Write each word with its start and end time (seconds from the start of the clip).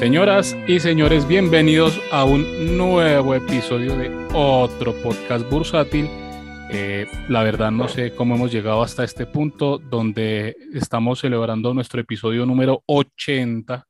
Señoras 0.00 0.56
y 0.66 0.80
señores, 0.80 1.28
bienvenidos 1.28 2.00
a 2.10 2.24
un 2.24 2.78
nuevo 2.78 3.34
episodio 3.34 3.98
de 3.98 4.08
otro 4.32 4.94
podcast 5.02 5.46
bursátil. 5.50 6.08
Eh, 6.70 7.06
la 7.28 7.42
verdad 7.42 7.70
no 7.70 7.86
sé 7.86 8.14
cómo 8.14 8.34
hemos 8.34 8.50
llegado 8.50 8.82
hasta 8.82 9.04
este 9.04 9.26
punto 9.26 9.76
donde 9.76 10.56
estamos 10.72 11.20
celebrando 11.20 11.74
nuestro 11.74 12.00
episodio 12.00 12.46
número 12.46 12.82
80. 12.86 13.86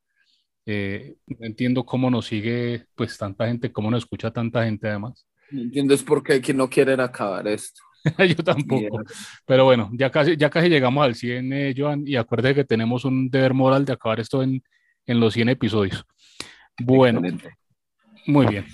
Eh, 0.66 1.14
no 1.28 1.46
entiendo 1.46 1.86
cómo 1.86 2.10
nos 2.10 2.26
sigue 2.26 2.86
pues 2.96 3.16
tanta 3.16 3.46
gente, 3.46 3.70
cómo 3.70 3.88
nos 3.88 4.02
escucha 4.02 4.32
tanta 4.32 4.64
gente 4.64 4.88
además. 4.88 5.24
No 5.52 5.62
entiendo 5.62 5.94
es 5.94 6.02
por 6.02 6.24
qué 6.24 6.40
que 6.40 6.52
no 6.52 6.68
quieren 6.68 6.98
acabar 6.98 7.46
esto. 7.46 7.82
Yo 8.18 8.42
tampoco. 8.42 9.00
Pero 9.46 9.64
bueno, 9.64 9.88
ya 9.92 10.10
casi, 10.10 10.36
ya 10.36 10.50
casi 10.50 10.68
llegamos 10.68 11.04
al 11.04 11.14
100, 11.14 11.52
eh, 11.52 11.74
Joan, 11.76 12.02
y 12.04 12.16
acuérdate 12.16 12.56
que 12.56 12.64
tenemos 12.64 13.04
un 13.04 13.30
deber 13.30 13.54
moral 13.54 13.84
de 13.84 13.92
acabar 13.92 14.18
esto 14.18 14.42
en, 14.42 14.60
en 15.06 15.20
los 15.20 15.34
100 15.34 15.48
episodios. 15.50 16.04
Bueno, 16.78 17.20
Excelente. 17.20 17.56
muy 18.26 18.46
bien. 18.46 18.66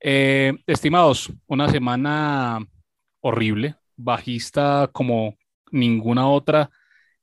Eh, 0.00 0.52
estimados, 0.66 1.32
una 1.46 1.68
semana 1.68 2.58
horrible, 3.20 3.76
bajista 3.96 4.88
como 4.92 5.36
ninguna 5.70 6.26
otra. 6.28 6.70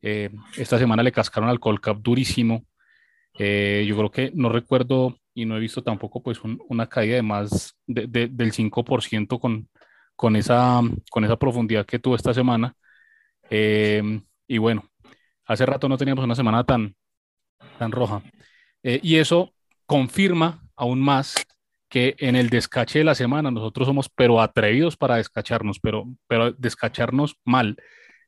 Eh, 0.02 0.30
esta 0.58 0.78
semana 0.80 1.04
le 1.04 1.12
cascaron 1.12 1.50
al 1.50 1.60
Colcap 1.60 1.98
durísimo. 2.00 2.66
Eh, 3.38 3.86
yo 3.88 3.96
creo 3.98 4.12
que 4.12 4.32
no 4.34 4.50
recuerdo 4.50 5.18
y 5.34 5.46
no 5.46 5.56
he 5.58 5.60
visto 5.60 5.84
tampoco 5.84 6.22
pues 6.24 6.42
un- 6.44 6.62
una 6.70 6.88
caída 6.88 7.16
de 7.16 7.22
más 7.22 7.76
de- 7.88 8.08
de- 8.08 8.28
del 8.28 8.52
5% 8.52 9.40
con, 9.40 9.70
con, 10.16 10.36
esa, 10.36 10.82
con 11.12 11.24
esa 11.26 11.38
profundidad 11.38 11.86
que 11.86 12.00
tuvo 12.00 12.16
esta 12.16 12.34
semana. 12.34 12.76
Eh, 13.50 14.22
y 14.48 14.58
bueno, 14.58 14.90
hace 15.46 15.66
rato 15.66 15.88
no 15.90 15.98
teníamos 15.98 16.24
una 16.26 16.36
semana 16.36 16.64
tan, 16.64 16.96
tan 17.78 17.92
roja. 17.92 18.22
Eh, 18.84 19.00
y 19.04 19.16
eso 19.18 19.54
confirma 19.86 20.64
aún 20.76 21.02
más 21.02 21.36
que 21.90 22.16
en 22.20 22.36
el 22.36 22.50
descache 22.50 23.00
de 23.00 23.06
la 23.06 23.16
semana 23.16 23.52
nosotros 23.52 23.88
somos 23.88 24.10
pero 24.10 24.40
atrevidos 24.40 24.96
para 24.96 25.16
descacharnos, 25.18 25.80
pero, 25.80 26.06
pero 26.28 26.52
descacharnos 26.52 27.36
mal. 27.44 27.76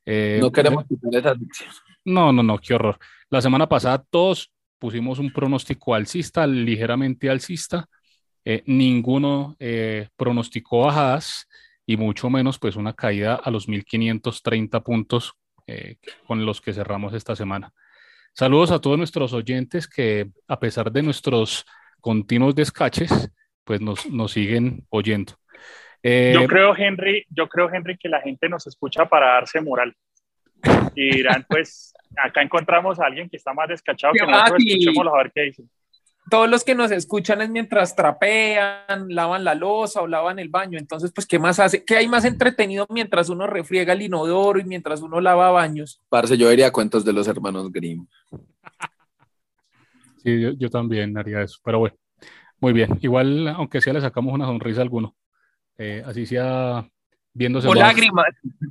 Eh, 0.04 0.38
No 0.40 0.50
queremos 0.50 0.84
quitar 0.86 1.14
esa 1.14 1.30
adicción. 1.30 1.70
no, 2.04 2.32
no, 2.32 2.42
no, 2.42 2.58
qué 2.58 2.74
horror. 2.74 2.98
La 3.30 3.40
semana 3.40 3.68
pasada 3.68 4.04
todos 4.10 4.52
pusimos 4.78 5.20
un 5.20 5.32
pronóstico 5.32 5.94
alcista, 5.94 6.46
ligeramente 6.46 7.30
alcista. 7.30 7.88
Eh, 8.44 8.64
ninguno 8.66 9.54
eh, 9.60 10.08
pronosticó 10.16 10.80
bajadas 10.80 11.48
y 11.86 11.96
mucho 11.96 12.28
menos 12.28 12.58
pues 12.58 12.74
una 12.74 12.92
caída 12.92 13.36
a 13.36 13.50
los 13.52 13.68
1530 13.68 14.80
puntos 14.80 15.34
con 16.26 16.44
los 16.44 16.60
que 16.60 16.74
cerramos 16.74 17.14
esta 17.14 17.34
semana. 17.34 17.72
Saludos 18.34 18.70
a 18.70 18.80
todos 18.80 18.96
nuestros 18.96 19.32
oyentes 19.32 19.86
que 19.86 20.28
a 20.48 20.58
pesar 20.58 20.90
de 20.90 21.02
nuestros 21.02 21.66
continuos 22.00 22.54
descaches, 22.54 23.30
pues 23.64 23.80
nos, 23.80 24.10
nos 24.10 24.32
siguen 24.32 24.86
oyendo. 24.90 25.34
Eh, 26.02 26.32
Yo 26.34 26.46
creo, 26.46 26.74
Henry, 26.76 27.26
yo 27.28 27.48
creo, 27.48 27.70
Henry, 27.72 27.96
que 27.96 28.08
la 28.08 28.20
gente 28.20 28.48
nos 28.48 28.66
escucha 28.66 29.06
para 29.06 29.34
darse 29.34 29.60
moral. 29.60 29.94
Y 30.94 31.16
dirán, 31.16 31.44
pues, 31.48 31.92
acá 32.16 32.42
encontramos 32.42 32.98
a 33.00 33.06
alguien 33.06 33.28
que 33.28 33.36
está 33.36 33.52
más 33.52 33.68
descachado 33.68 34.12
que 34.14 34.26
nosotros, 34.26 34.64
escuchémoslo 34.66 35.14
a 35.14 35.22
ver 35.22 35.32
qué 35.34 35.42
dice. 35.42 35.62
Todos 36.32 36.48
los 36.48 36.64
que 36.64 36.74
nos 36.74 36.90
escuchan 36.90 37.42
es 37.42 37.50
mientras 37.50 37.94
trapean, 37.94 39.04
lavan 39.08 39.44
la 39.44 39.54
losa 39.54 40.00
o 40.00 40.06
lavan 40.06 40.38
el 40.38 40.48
baño. 40.48 40.78
Entonces, 40.78 41.12
pues, 41.14 41.26
¿qué 41.26 41.38
más 41.38 41.60
hace? 41.60 41.84
¿Qué 41.84 41.94
hay 41.98 42.08
más 42.08 42.24
entretenido 42.24 42.86
mientras 42.88 43.28
uno 43.28 43.46
refriega 43.46 43.92
el 43.92 44.00
inodoro 44.00 44.58
y 44.58 44.64
mientras 44.64 45.02
uno 45.02 45.20
lava 45.20 45.50
baños? 45.50 46.00
Parce, 46.08 46.38
yo 46.38 46.48
vería 46.48 46.70
cuentos 46.72 47.04
de 47.04 47.12
los 47.12 47.28
hermanos 47.28 47.70
Grimm. 47.70 48.06
Sí, 50.24 50.40
yo, 50.40 50.52
yo 50.52 50.70
también 50.70 51.18
haría 51.18 51.42
eso, 51.42 51.58
pero 51.62 51.80
bueno, 51.80 51.96
muy 52.60 52.72
bien. 52.72 52.98
Igual, 53.02 53.48
aunque 53.48 53.82
sea, 53.82 53.92
le 53.92 54.00
sacamos 54.00 54.32
una 54.32 54.46
sonrisa 54.46 54.80
a 54.80 54.84
alguno. 54.84 55.14
Eh, 55.76 56.02
así 56.06 56.24
sea 56.24 56.88
viéndose 57.34 57.68
O 57.68 57.72
más- 57.72 57.78
lágrimas. 57.80 58.24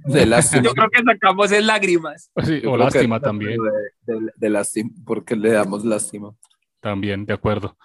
De 0.05 0.25
lástima. 0.25 0.63
Yo 0.63 0.71
creo 0.73 0.89
que 0.89 1.03
sacamos 1.03 1.51
es 1.51 1.63
lágrimas. 1.63 2.31
Sí, 2.43 2.61
o 2.65 2.71
que- 2.71 2.77
lástima 2.79 3.19
también, 3.19 3.59
De, 4.07 4.13
de- 4.15 4.31
de 4.35 4.49
lástima, 4.49 4.89
porque 5.05 5.35
le 5.35 5.51
damos 5.51 5.85
lástima. 5.85 6.33
También, 6.81 7.25
de 7.25 7.33
acuerdo. 7.33 7.77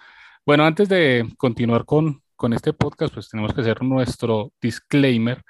Bueno, 0.45 0.65
antes 0.65 0.89
de 0.89 1.27
continuar 1.37 1.85
con, 1.85 2.21
con 2.35 2.53
este 2.53 2.71
podcast, 2.71 3.13
pues 3.13 3.29
tenemos 3.29 3.53
que 3.53 3.61
hacer 3.61 3.83
nuestro 3.83 4.53
disclaimer. 4.61 5.43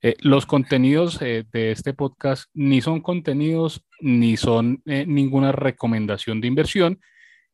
Eh, 0.00 0.16
los 0.18 0.46
contenidos 0.46 1.22
eh, 1.22 1.44
de 1.52 1.70
este 1.70 1.94
podcast 1.94 2.50
ni 2.52 2.80
son 2.80 3.00
contenidos 3.00 3.84
ni 4.00 4.36
son 4.36 4.82
eh, 4.84 5.06
ninguna 5.06 5.52
recomendación 5.52 6.40
de 6.40 6.48
inversión. 6.48 7.00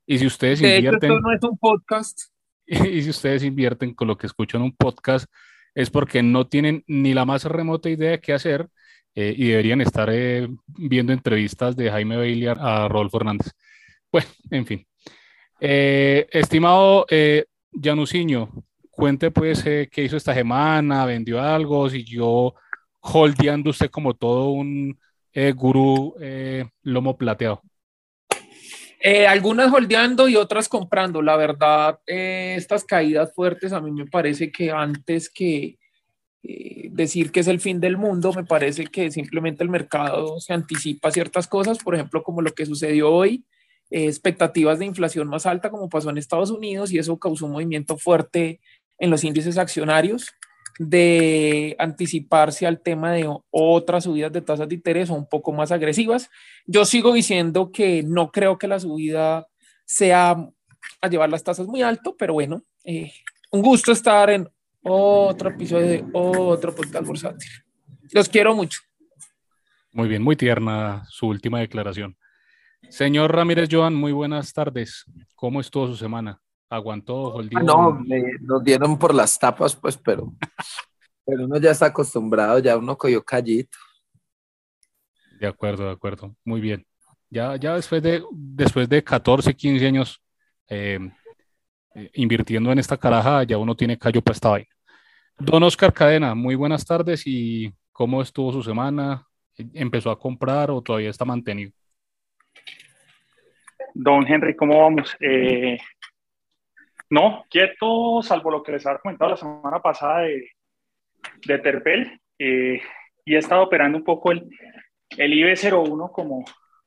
Y 0.07 0.19
si 0.19 0.27
ustedes 0.27 0.61
De 0.61 0.79
hecho, 0.79 0.87
invierten... 0.87 1.13
esto 1.13 1.21
no 1.21 1.35
es 1.35 1.43
un 1.43 1.59
podcast. 1.59 2.21
Y 2.67 3.03
si 3.03 3.11
ustedes 3.11 3.45
invierten 3.45 3.95
con 3.95 4.09
lo 4.09 4.17
que 4.17 4.27
escuchan 4.27 4.61
un 4.61 4.75
podcast, 4.75 5.27
es 5.75 5.89
porque 5.91 6.23
no 6.23 6.47
tienen 6.47 6.85
ni 6.87 7.15
la 7.15 7.25
más 7.25 7.45
remota 7.45 7.89
idea 7.89 8.11
de 8.11 8.21
qué 8.21 8.35
hacer 8.35 8.69
y 9.15 9.49
deberían 9.49 9.81
estar 9.81 10.13
viendo 10.67 11.13
entrevistas 11.13 11.75
de 11.77 11.91
Jaime 11.91 12.17
Bailey 12.17 12.47
a, 12.47 12.53
a 12.53 12.89
Rodolfo 12.89 13.17
Hernández. 13.17 13.53
Bueno, 14.13 14.29
en 14.51 14.67
fin. 14.67 14.87
Eh, 15.61 16.27
estimado 16.31 17.07
eh, 17.11 17.47
cuente 18.91 19.31
pues 19.31 19.65
eh, 19.65 19.89
qué 19.91 20.03
hizo 20.03 20.17
esta 20.17 20.35
semana, 20.35 21.07
vendió 21.07 21.41
algo, 21.41 21.89
siguió 21.89 22.55
holdeando 23.01 23.71
usted 23.71 23.91
como 23.91 24.15
todo 24.15 24.51
un 24.51 24.99
eh, 25.33 25.53
gurú 25.53 26.17
eh, 26.21 26.65
lomo 26.83 27.17
plateado. 27.17 27.63
Algunas 29.29 29.73
holdeando 29.73 30.29
y 30.29 30.35
otras 30.35 30.69
comprando. 30.69 31.23
La 31.23 31.37
verdad, 31.37 32.01
estas 32.05 32.85
caídas 32.85 33.33
fuertes 33.33 33.73
a 33.73 33.81
mí 33.81 33.93
me 33.93 34.07
parece 34.07 34.51
que 34.51 34.73
antes 34.73 35.31
que 35.31 35.79
decir 36.43 37.31
que 37.31 37.41
es 37.41 37.47
el 37.47 37.61
fin 37.61 37.79
del 37.79 37.97
mundo, 37.97 38.33
me 38.33 38.45
parece 38.45 38.87
que 38.87 39.11
simplemente 39.13 39.63
el 39.63 39.71
mercado 39.71 40.41
se 40.41 40.53
anticipa 40.53 41.13
ciertas 41.13 41.47
cosas, 41.47 41.79
por 41.79 41.95
ejemplo, 41.95 42.25
como 42.25 42.43
lo 42.43 42.51
que 42.51 42.67
sucedió 42.67 43.13
hoy, 43.13 43.45
eh, 43.91 44.07
expectativas 44.07 44.79
de 44.79 44.87
inflación 44.87 45.29
más 45.29 45.47
alta 45.47 45.71
como 45.71 45.89
pasó 45.89 46.11
en 46.11 46.19
Estados 46.19 46.51
Unidos 46.51 46.93
y 46.93 46.99
eso 46.99 47.19
causó 47.19 47.47
un 47.47 47.53
movimiento 47.53 47.97
fuerte 47.97 48.61
en 48.99 49.11
los 49.11 49.25
índices 49.25 49.59
accionarios 49.59 50.33
de 50.79 51.75
anticiparse 51.79 52.67
al 52.67 52.81
tema 52.81 53.13
de 53.13 53.29
otras 53.51 54.05
subidas 54.05 54.33
de 54.33 54.43
tasas 54.43 54.69
de 54.69 54.77
interés 54.77 55.11
o 55.11 55.15
un 55.15 55.29
poco 55.29 55.53
más 55.53 55.73
agresivas. 55.73 56.31
Yo 56.67 56.85
sigo 56.85 57.13
diciendo 57.13 57.73
que 57.73 58.03
no 58.05 58.31
creo 58.31 58.59
que 58.59 58.69
la 58.69 58.79
subida 58.79 59.49
sea 59.85 60.37
a 61.01 61.09
llevar 61.09 61.31
las 61.31 61.43
tasas 61.43 61.67
muy 61.67 61.83
alto, 61.83 62.15
pero 62.17 62.33
bueno, 62.35 62.63
eh, 62.85 63.13
un 63.51 63.63
gusto 63.63 63.91
estar 63.91 64.31
en 64.31 64.49
otro 64.83 65.51
episodio 65.51 65.87
de 65.87 66.05
otro 66.13 66.75
podcast 66.75 67.07
bursátil. 67.07 67.51
Los 68.13 68.29
quiero 68.29 68.55
mucho. 68.55 68.81
Muy 69.93 70.09
bien, 70.09 70.23
muy 70.23 70.37
tierna 70.37 71.05
su 71.09 71.27
última 71.27 71.61
declaración. 71.61 72.17
Señor 72.89 73.35
Ramírez 73.35 73.69
Joan, 73.71 73.95
muy 73.95 74.13
buenas 74.13 74.53
tardes. 74.53 75.05
¿Cómo 75.35 75.61
estuvo 75.61 75.87
su 75.89 75.97
semana? 75.97 76.41
¿Aguantó? 76.71 77.39
Ah, 77.41 77.63
no, 77.63 77.93
me- 77.93 78.39
nos 78.41 78.63
dieron 78.63 78.99
por 78.99 79.15
las 79.15 79.39
tapas, 79.39 79.75
pues, 79.77 79.97
pero, 79.97 80.33
pero 81.27 81.45
uno 81.45 81.59
ya 81.59 81.73
está 81.73 81.87
acostumbrado, 81.87 82.59
ya 82.59 82.77
uno 82.77 82.97
cogió 82.97 83.23
callito. 83.23 83.77
De 85.41 85.47
acuerdo, 85.47 85.85
de 85.85 85.93
acuerdo. 85.93 86.35
Muy 86.45 86.61
bien. 86.61 86.85
Ya, 87.31 87.57
ya 87.57 87.75
después 87.75 88.03
de, 88.03 88.23
después 88.33 88.89
de 88.89 89.05
14, 89.05 89.55
15 89.55 89.87
años 89.87 90.21
eh, 90.69 90.99
eh, 91.95 92.11
invirtiendo 92.15 92.73
en 92.73 92.79
esta 92.79 92.97
caraja, 92.97 93.43
ya 93.45 93.59
uno 93.59 93.77
tiene 93.77 93.99
callo 93.99 94.23
para 94.23 94.35
esta 94.35 94.49
vaina. 94.51 94.69
Don 95.39 95.63
Oscar 95.63 95.93
Cadena, 95.93 96.35
muy 96.35 96.55
buenas 96.55 96.85
tardes 96.85 97.23
y 97.27 97.73
¿cómo 97.93 98.23
estuvo 98.23 98.51
su 98.53 98.63
semana? 98.63 99.27
¿Empezó 99.57 100.11
a 100.11 100.19
comprar 100.19 100.71
o 100.71 100.83
todavía 100.83 101.11
está 101.11 101.25
mantenido? 101.25 101.73
Don 103.95 104.27
Henry, 104.27 104.55
¿cómo 104.57 104.81
vamos? 104.83 105.17
Eh, 105.21 105.79
no, 107.11 107.45
quieto, 107.49 108.21
salvo 108.23 108.51
lo 108.51 108.63
que 108.63 108.73
les 108.73 108.87
había 108.87 109.01
comentado 109.01 109.31
la 109.31 109.37
semana 109.37 109.81
pasada 109.81 110.21
de, 110.21 110.51
de 111.47 111.59
Terpel. 111.59 112.21
eh, 112.39 112.81
y 113.25 113.35
he 113.35 113.39
estado 113.39 113.63
operando 113.65 113.99
un 113.99 114.05
poco 114.05 114.33
el, 114.33 114.49
el 115.19 115.33
IB01 115.33 116.11
como, 116.13 116.45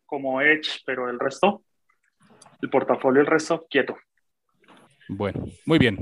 como 0.07 0.41
Edge, 0.41 0.81
pero 0.85 1.07
el 1.07 1.19
resto, 1.19 1.63
el 2.61 2.69
portafolio, 2.69 3.21
el 3.21 3.27
resto, 3.27 3.67
quieto. 3.69 3.95
Bueno, 5.07 5.45
muy 5.65 5.77
bien. 5.77 5.97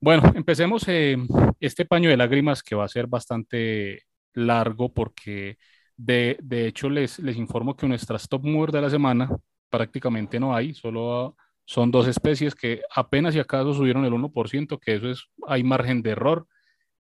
Bueno, 0.00 0.22
empecemos 0.36 0.86
eh, 0.86 1.16
este 1.58 1.84
paño 1.84 2.10
de 2.10 2.16
lágrimas 2.16 2.62
que 2.62 2.76
va 2.76 2.84
a 2.84 2.88
ser 2.88 3.08
bastante 3.08 4.02
largo 4.34 4.92
porque 4.92 5.56
de, 5.96 6.38
de 6.40 6.68
hecho 6.68 6.88
les, 6.88 7.18
les 7.18 7.36
informo 7.36 7.76
que 7.76 7.88
nuestras 7.88 8.28
top 8.28 8.44
mover 8.44 8.70
de 8.70 8.82
la 8.82 8.90
semana 8.90 9.28
prácticamente 9.70 10.40
no 10.40 10.54
hay, 10.54 10.74
solo 10.74 11.36
son 11.64 11.90
dos 11.90 12.06
especies 12.06 12.54
que 12.54 12.82
apenas 12.94 13.34
si 13.34 13.40
acaso 13.40 13.74
subieron 13.74 14.04
el 14.04 14.12
1%, 14.12 14.78
que 14.80 14.94
eso 14.94 15.10
es, 15.10 15.26
hay 15.46 15.62
margen 15.62 16.02
de 16.02 16.10
error, 16.10 16.46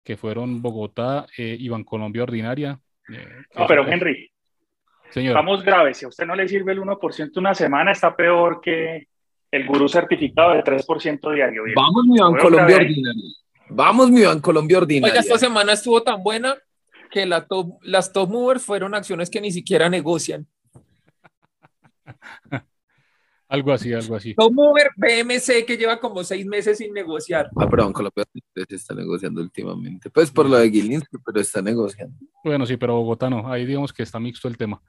que 0.03 0.17
fueron 0.17 0.61
Bogotá 0.61 1.25
eh, 1.37 1.55
y 1.59 1.69
Bancolombia 1.69 2.23
Ordinaria. 2.23 2.79
eh, 3.09 3.25
No, 3.55 3.67
pero 3.67 3.87
Henry, 3.87 4.29
Señor, 5.09 5.31
estamos 5.31 5.63
graves. 5.63 5.97
Si 5.97 6.05
a 6.05 6.09
usted 6.09 6.25
no 6.25 6.35
le 6.35 6.47
sirve 6.47 6.73
el 6.73 6.81
1% 6.81 7.37
una 7.37 7.53
semana, 7.53 7.91
está 7.91 8.15
peor 8.15 8.59
que, 8.61 9.07
el 9.51 9.65
gurú 9.65 9.87
certificado 9.87 10.53
de 10.53 10.63
3% 10.63 11.33
diario. 11.33 11.63
Vamos, 11.75 12.05
mi 12.05 12.19
Ban 12.19 12.35
Colombia 12.35 12.75
Ordinaria. 12.75 13.23
Vamos, 13.69 14.11
mi 14.11 14.23
Ban 14.23 14.39
Colombia 14.39 14.77
Ordinaria. 14.77 15.13
Oiga, 15.13 15.21
esta 15.21 15.37
semana 15.37 15.73
estuvo 15.73 16.01
tan 16.03 16.21
buena 16.23 16.55
que 17.09 17.25
la 17.25 17.45
top, 17.45 17.79
las 17.81 18.11
top 18.11 18.29
movers 18.29 18.63
fueron 18.63 18.93
acciones 18.93 19.29
que 19.29 19.41
ni 19.41 19.51
siquiera 19.51 19.89
negocian. 19.89 20.47
algo 23.47 23.71
así, 23.71 23.93
algo 23.93 24.15
así. 24.15 24.35
Mover 24.37 24.91
BMC 24.95 25.65
que 25.65 25.77
lleva 25.77 25.99
como 25.99 26.23
seis 26.23 26.45
meses 26.45 26.77
sin 26.77 26.93
negociar. 26.93 27.49
Ah, 27.55 27.67
pero 27.69 27.91
Colombia 27.91 28.25
se 28.33 28.75
está 28.75 28.93
negociando 28.93 29.41
últimamente. 29.41 30.09
Pues 30.09 30.31
por 30.31 30.49
lo 30.49 30.57
de 30.57 30.69
Gilinski, 30.69 31.17
pero 31.25 31.39
está 31.39 31.61
negociando. 31.61 32.15
Bueno, 32.43 32.65
sí, 32.65 32.77
pero 32.77 32.95
Bogotá 32.95 33.29
no. 33.29 33.51
Ahí 33.51 33.65
digamos 33.65 33.93
que 33.93 34.03
está 34.03 34.19
mixto 34.19 34.47
el 34.47 34.57
tema. 34.57 34.81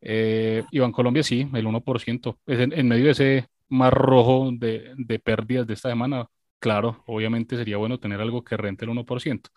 Eh, 0.00 0.62
Iván 0.70 0.92
Colombia 0.92 1.22
sí, 1.22 1.48
el 1.52 1.66
1%. 1.66 2.38
Es 2.46 2.60
en, 2.60 2.72
en 2.72 2.88
medio 2.88 3.06
de 3.06 3.10
ese 3.10 3.48
mar 3.68 3.94
rojo 3.94 4.50
de, 4.52 4.92
de 4.96 5.18
pérdidas 5.18 5.66
de 5.66 5.74
esta 5.74 5.88
semana, 5.88 6.28
claro, 6.58 7.02
obviamente 7.06 7.56
sería 7.56 7.76
bueno 7.76 7.98
tener 7.98 8.20
algo 8.20 8.44
que 8.44 8.56
rente 8.56 8.84
el 8.84 8.90
1%. 8.92 9.50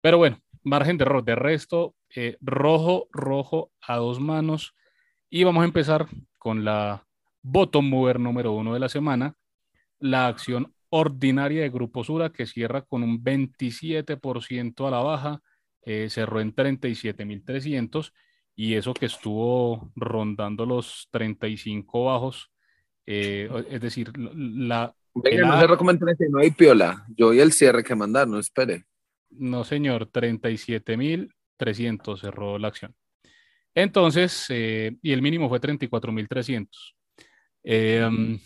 Pero 0.00 0.18
bueno, 0.18 0.38
margen 0.62 0.98
de 0.98 1.04
error. 1.04 1.24
De 1.24 1.34
resto, 1.34 1.94
eh, 2.14 2.36
rojo, 2.40 3.08
rojo 3.10 3.70
a 3.80 3.96
dos 3.96 4.20
manos. 4.20 4.74
Y 5.36 5.42
vamos 5.42 5.62
a 5.62 5.64
empezar 5.64 6.06
con 6.38 6.64
la 6.64 7.04
bottom 7.42 7.90
mover 7.90 8.20
número 8.20 8.52
uno 8.52 8.72
de 8.72 8.78
la 8.78 8.88
semana, 8.88 9.34
la 9.98 10.28
acción 10.28 10.72
ordinaria 10.90 11.62
de 11.62 11.70
Grupo 11.70 12.04
Sura 12.04 12.30
que 12.30 12.46
cierra 12.46 12.82
con 12.82 13.02
un 13.02 13.24
27% 13.24 14.86
a 14.86 14.90
la 14.92 15.00
baja, 15.00 15.42
eh, 15.82 16.08
cerró 16.08 16.40
en 16.40 16.54
37.300 16.54 18.12
y 18.54 18.74
eso 18.74 18.94
que 18.94 19.06
estuvo 19.06 19.90
rondando 19.96 20.66
los 20.66 21.08
35 21.10 22.04
bajos, 22.04 22.52
eh, 23.04 23.50
es 23.70 23.80
decir, 23.80 24.16
la... 24.16 24.94
Venga, 25.16 25.48
no 25.48 25.58
se 25.58 25.66
recomienda 25.66 26.06
39 26.06 26.46
y 26.46 26.50
piola, 26.52 27.06
yo 27.08 27.34
y 27.34 27.40
el 27.40 27.50
cierre 27.50 27.82
que 27.82 27.96
mandar, 27.96 28.28
no 28.28 28.38
espere. 28.38 28.84
No, 29.30 29.64
señor, 29.64 30.12
37.300 30.12 32.20
cerró 32.20 32.56
la 32.56 32.68
acción. 32.68 32.94
Entonces, 33.74 34.46
eh, 34.50 34.96
y 35.02 35.12
el 35.12 35.22
mínimo 35.22 35.48
fue 35.48 35.60
34.300. 35.60 36.68
Eh, 37.64 38.38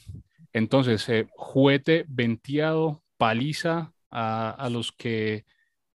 entonces, 0.52 1.08
eh, 1.08 1.26
juguete 1.30 2.04
venteado, 2.08 3.02
paliza 3.16 3.92
a, 4.10 4.50
a 4.50 4.70
los 4.70 4.92
que 4.92 5.44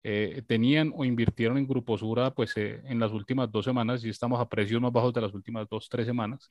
eh, 0.05 0.41
tenían 0.45 0.91
o 0.95 1.05
invirtieron 1.05 1.57
en 1.57 1.65
Grupo 1.65 1.97
Sura 1.97 2.31
pues, 2.31 2.57
eh, 2.57 2.81
en 2.85 2.99
las 2.99 3.13
últimas 3.13 3.49
dos 3.49 3.63
semanas 3.63 4.03
y 4.03 4.09
estamos 4.09 4.39
a 4.39 4.49
precios 4.49 4.81
más 4.81 4.91
bajos 4.91 5.13
de 5.13 5.21
las 5.21 5.33
últimas 5.33 5.67
dos, 5.69 5.87
tres 5.89 6.05
semanas. 6.05 6.49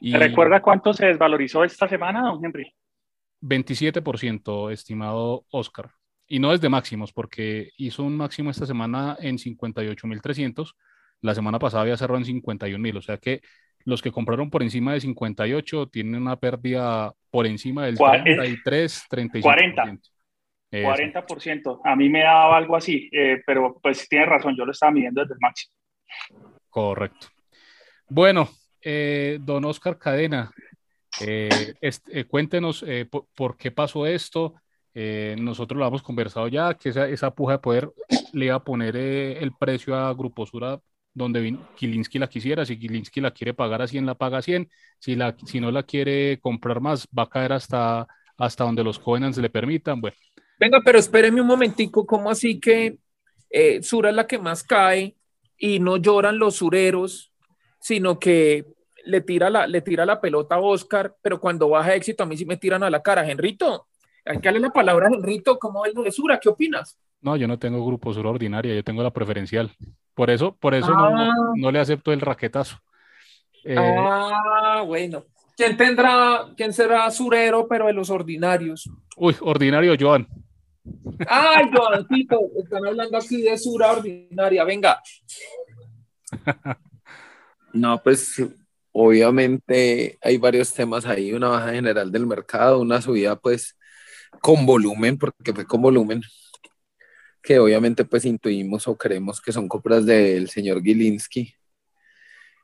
Y 0.00 0.14
¿Recuerda 0.14 0.60
cuánto 0.60 0.92
se 0.92 1.06
desvalorizó 1.06 1.64
esta 1.64 1.88
semana, 1.88 2.22
don 2.22 2.44
Henry? 2.44 2.72
27%, 3.40 4.70
estimado 4.70 5.46
Oscar 5.50 5.90
y 6.26 6.38
no 6.40 6.50
desde 6.50 6.68
máximos, 6.68 7.12
porque 7.12 7.70
hizo 7.78 8.02
un 8.02 8.16
máximo 8.16 8.50
esta 8.50 8.66
semana 8.66 9.16
en 9.18 9.38
58.300, 9.38 10.74
la 11.20 11.34
semana 11.34 11.58
pasada 11.58 11.82
había 11.82 11.96
cerrado 11.96 12.18
en 12.18 12.42
51.000, 12.42 12.96
o 12.96 13.02
sea 13.02 13.18
que 13.18 13.40
los 13.84 14.02
que 14.02 14.12
compraron 14.12 14.50
por 14.50 14.62
encima 14.62 14.92
de 14.92 15.00
58 15.00 15.88
tienen 15.88 16.20
una 16.20 16.36
pérdida 16.36 17.12
por 17.30 17.46
encima 17.46 17.86
del 17.86 17.96
33, 17.96 19.06
35%. 19.10 19.42
40. 19.42 19.84
40%. 20.70 21.80
A 21.84 21.96
mí 21.96 22.08
me 22.08 22.20
daba 22.20 22.56
algo 22.56 22.76
así, 22.76 23.08
eh, 23.12 23.42
pero 23.46 23.78
pues 23.82 24.06
tiene 24.08 24.26
razón, 24.26 24.54
yo 24.56 24.66
lo 24.66 24.72
estaba 24.72 24.92
midiendo 24.92 25.22
desde 25.22 25.34
el 25.34 25.40
máximo. 25.40 25.74
Correcto. 26.68 27.28
Bueno, 28.08 28.48
eh, 28.82 29.38
don 29.40 29.64
Oscar 29.64 29.98
Cadena, 29.98 30.50
eh, 31.22 31.74
este, 31.80 32.26
cuéntenos 32.26 32.84
por, 33.10 33.26
por, 33.34 33.56
qué 33.56 33.70
pasó 33.70 34.06
esto, 34.06 34.54
nosotros 34.94 35.78
lo 35.78 35.86
hemos 35.86 36.02
conversado 36.02 36.48
ya, 36.48 36.74
que 36.74 36.88
esa, 36.90 37.08
esa 37.08 37.30
puja 37.34 37.54
de 37.54 37.58
poder 37.60 37.90
le 38.32 38.46
iba 38.46 38.56
a 38.56 38.64
poner 38.64 38.96
el 38.96 39.52
precio 39.52 39.96
a 39.96 40.12
Gruposura 40.12 40.80
donde 41.18 41.58
Kilinski 41.76 42.18
la 42.18 42.28
quisiera. 42.28 42.64
Si 42.64 42.78
Kilinski 42.78 43.20
la 43.20 43.30
quiere 43.30 43.52
pagar 43.52 43.82
a 43.82 43.86
100, 43.86 44.06
la 44.06 44.14
paga 44.14 44.38
a 44.38 44.42
100. 44.42 44.68
Si, 44.98 45.16
la, 45.16 45.36
si 45.44 45.60
no 45.60 45.70
la 45.70 45.82
quiere 45.82 46.38
comprar 46.40 46.80
más, 46.80 47.06
va 47.16 47.24
a 47.24 47.28
caer 47.28 47.52
hasta, 47.52 48.06
hasta 48.36 48.64
donde 48.64 48.84
los 48.84 48.98
Covenants 48.98 49.38
le 49.38 49.50
permitan. 49.50 50.00
Bueno. 50.00 50.16
Venga, 50.58 50.80
pero 50.84 50.98
espéreme 50.98 51.40
un 51.40 51.46
momentico, 51.46 52.06
¿cómo 52.06 52.30
así 52.30 52.58
que 52.58 52.98
eh, 53.50 53.82
Sura 53.82 54.10
es 54.10 54.16
la 54.16 54.26
que 54.26 54.38
más 54.38 54.62
cae 54.62 55.16
y 55.58 55.80
no 55.80 55.96
lloran 55.98 56.38
los 56.38 56.56
sureros, 56.56 57.32
sino 57.80 58.18
que 58.18 58.64
le 59.04 59.20
tira 59.20 59.50
la, 59.50 59.66
le 59.66 59.82
tira 59.82 60.04
la 60.04 60.20
pelota 60.20 60.56
a 60.56 60.60
Oscar, 60.60 61.16
pero 61.22 61.40
cuando 61.40 61.68
baja 61.68 61.94
éxito 61.94 62.22
a 62.22 62.26
mí 62.26 62.36
sí 62.36 62.44
me 62.44 62.56
tiran 62.56 62.82
a 62.82 62.90
la 62.90 63.02
cara, 63.02 63.28
Henrito 63.28 63.86
hay 64.28 64.38
que 64.40 64.48
darle 64.48 64.60
la 64.60 64.70
palabra 64.70 65.08
a 65.08 65.14
Henrito, 65.14 65.58
¿cómo 65.58 65.84
es 65.86 65.94
lo 65.94 66.02
de 66.02 66.12
Sura? 66.12 66.38
¿Qué 66.38 66.48
opinas? 66.48 66.98
No, 67.20 67.36
yo 67.36 67.48
no 67.48 67.58
tengo 67.58 67.84
grupo 67.84 68.12
Sura 68.12 68.30
ordinaria, 68.30 68.74
yo 68.74 68.84
tengo 68.84 69.02
la 69.02 69.12
preferencial. 69.12 69.70
Por 70.18 70.30
eso, 70.30 70.56
por 70.56 70.74
eso 70.74 70.90
no, 70.90 71.10
no, 71.10 71.30
Ah. 71.30 71.34
no 71.54 71.70
le 71.70 71.78
acepto 71.78 72.12
el 72.12 72.20
raquetazo. 72.20 72.76
Eh, 73.64 73.76
Ah, 73.78 74.82
bueno. 74.84 75.24
¿Quién 75.56 75.76
tendrá, 75.76 76.46
quién 76.56 76.72
será 76.72 77.08
surero, 77.12 77.68
pero 77.68 77.86
de 77.86 77.92
los 77.92 78.10
ordinarios? 78.10 78.90
Uy, 79.16 79.36
ordinario, 79.40 79.94
Joan. 79.98 80.26
Ay, 81.28 81.66
Joancito, 81.72 82.40
están 82.60 82.84
hablando 82.84 83.16
aquí 83.16 83.42
de 83.42 83.56
Sura 83.56 83.92
ordinaria. 83.92 84.64
Venga, 84.64 85.00
No, 87.72 88.02
pues 88.02 88.42
obviamente 88.92 90.18
hay 90.22 90.36
varios 90.38 90.72
temas 90.74 91.06
ahí, 91.06 91.32
una 91.32 91.48
baja 91.48 91.70
general 91.72 92.10
del 92.10 92.26
mercado, 92.26 92.80
una 92.80 93.00
subida 93.00 93.36
pues 93.36 93.76
con 94.40 94.66
volumen, 94.66 95.16
porque 95.16 95.52
fue 95.54 95.64
con 95.66 95.80
volumen, 95.82 96.22
que 97.42 97.58
obviamente 97.58 98.04
pues 98.04 98.24
intuimos 98.24 98.86
o 98.88 98.96
creemos 98.96 99.40
que 99.40 99.52
son 99.52 99.68
compras 99.68 100.04
del 100.04 100.48
señor 100.48 100.82
Gilinski. 100.82 101.54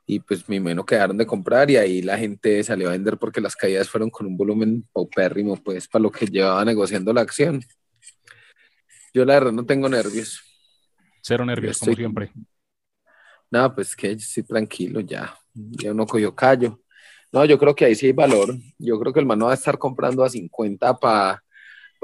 Y 0.06 0.20
pues 0.20 0.46
mi 0.48 0.60
menos 0.60 0.84
quedaron 0.84 1.16
de 1.16 1.26
comprar 1.26 1.70
y 1.70 1.76
ahí 1.76 2.02
la 2.02 2.18
gente 2.18 2.62
salió 2.62 2.88
a 2.88 2.92
vender 2.92 3.16
porque 3.16 3.40
las 3.40 3.56
caídas 3.56 3.88
fueron 3.88 4.10
con 4.10 4.26
un 4.26 4.36
volumen 4.36 4.86
paupérrimo 4.92 5.56
pues 5.56 5.88
para 5.88 6.02
lo 6.02 6.10
que 6.10 6.26
llevaba 6.26 6.62
negociando 6.64 7.12
la 7.12 7.22
acción. 7.22 7.64
Yo 9.14 9.24
la 9.24 9.34
verdad 9.34 9.52
no 9.52 9.64
tengo 9.64 9.88
nervios. 9.88 10.42
Cero 11.22 11.46
nervios, 11.46 11.78
como 11.78 11.94
siempre. 11.94 12.32
No, 13.50 13.74
pues 13.74 13.96
que 13.96 14.10
estoy 14.10 14.42
tranquilo 14.42 15.00
ya. 15.00 15.34
Ya 15.54 15.92
uno 15.92 16.06
cogió 16.06 16.34
callo. 16.34 16.80
No, 17.32 17.44
yo 17.44 17.58
creo 17.58 17.74
que 17.74 17.84
ahí 17.84 17.94
sí 17.94 18.06
hay 18.06 18.12
valor. 18.12 18.54
Yo 18.78 18.98
creo 19.00 19.12
que 19.12 19.20
el 19.20 19.26
man 19.26 19.38
no 19.38 19.46
va 19.46 19.52
a 19.52 19.54
estar 19.54 19.78
comprando 19.78 20.22
a 20.22 20.28
50 20.28 20.98
para 20.98 21.42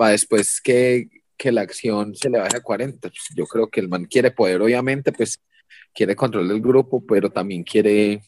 después 0.08 0.60
que, 0.60 1.08
que 1.40 1.50
la 1.50 1.62
acción 1.62 2.14
se 2.14 2.28
le 2.28 2.38
baje 2.38 2.58
a 2.58 2.60
40. 2.60 3.08
Pues 3.08 3.28
yo 3.34 3.46
creo 3.46 3.66
que 3.70 3.80
el 3.80 3.88
man 3.88 4.04
quiere 4.04 4.30
poder, 4.30 4.60
obviamente, 4.60 5.10
pues 5.10 5.42
quiere 5.94 6.14
control 6.14 6.46
del 6.48 6.60
grupo, 6.60 7.02
pero 7.06 7.30
también 7.30 7.62
quiere, 7.62 8.20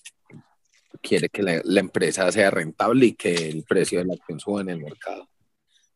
quiere 1.02 1.28
que 1.28 1.42
la, 1.42 1.60
la 1.62 1.80
empresa 1.80 2.32
sea 2.32 2.50
rentable 2.50 3.04
y 3.06 3.12
que 3.12 3.34
el 3.34 3.64
precio 3.64 3.98
de 3.98 4.06
la 4.06 4.14
acción 4.14 4.40
suba 4.40 4.62
en 4.62 4.70
el 4.70 4.80
mercado. 4.80 5.28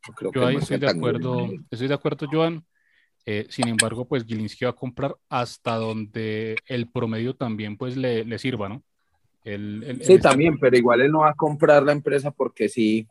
Yo, 0.06 0.12
creo 0.12 0.30
que 0.30 0.38
Yo 0.38 0.42
el 0.42 0.48
ahí 0.50 0.56
estoy 0.56 0.78
de 0.78 0.88
acuerdo, 0.88 1.48
estoy 1.70 1.88
de 1.88 1.94
acuerdo, 1.94 2.26
Joan. 2.30 2.62
Eh, 3.24 3.46
sin 3.48 3.66
embargo, 3.68 4.06
pues 4.06 4.26
Gilinski 4.26 4.66
va 4.66 4.72
a 4.72 4.74
comprar 4.74 5.16
hasta 5.30 5.74
donde 5.76 6.56
el 6.66 6.90
promedio 6.90 7.34
también 7.34 7.78
pues 7.78 7.96
le, 7.96 8.26
le 8.26 8.38
sirva, 8.38 8.68
¿no? 8.68 8.84
El, 9.42 9.82
el- 9.84 10.04
Sí, 10.04 10.12
el- 10.12 10.20
también, 10.20 10.58
pero 10.58 10.76
igual 10.76 11.00
él 11.00 11.10
no 11.10 11.20
va 11.20 11.30
a 11.30 11.34
comprar 11.34 11.82
la 11.82 11.92
empresa 11.92 12.30
porque 12.30 12.68
sí, 12.68 13.08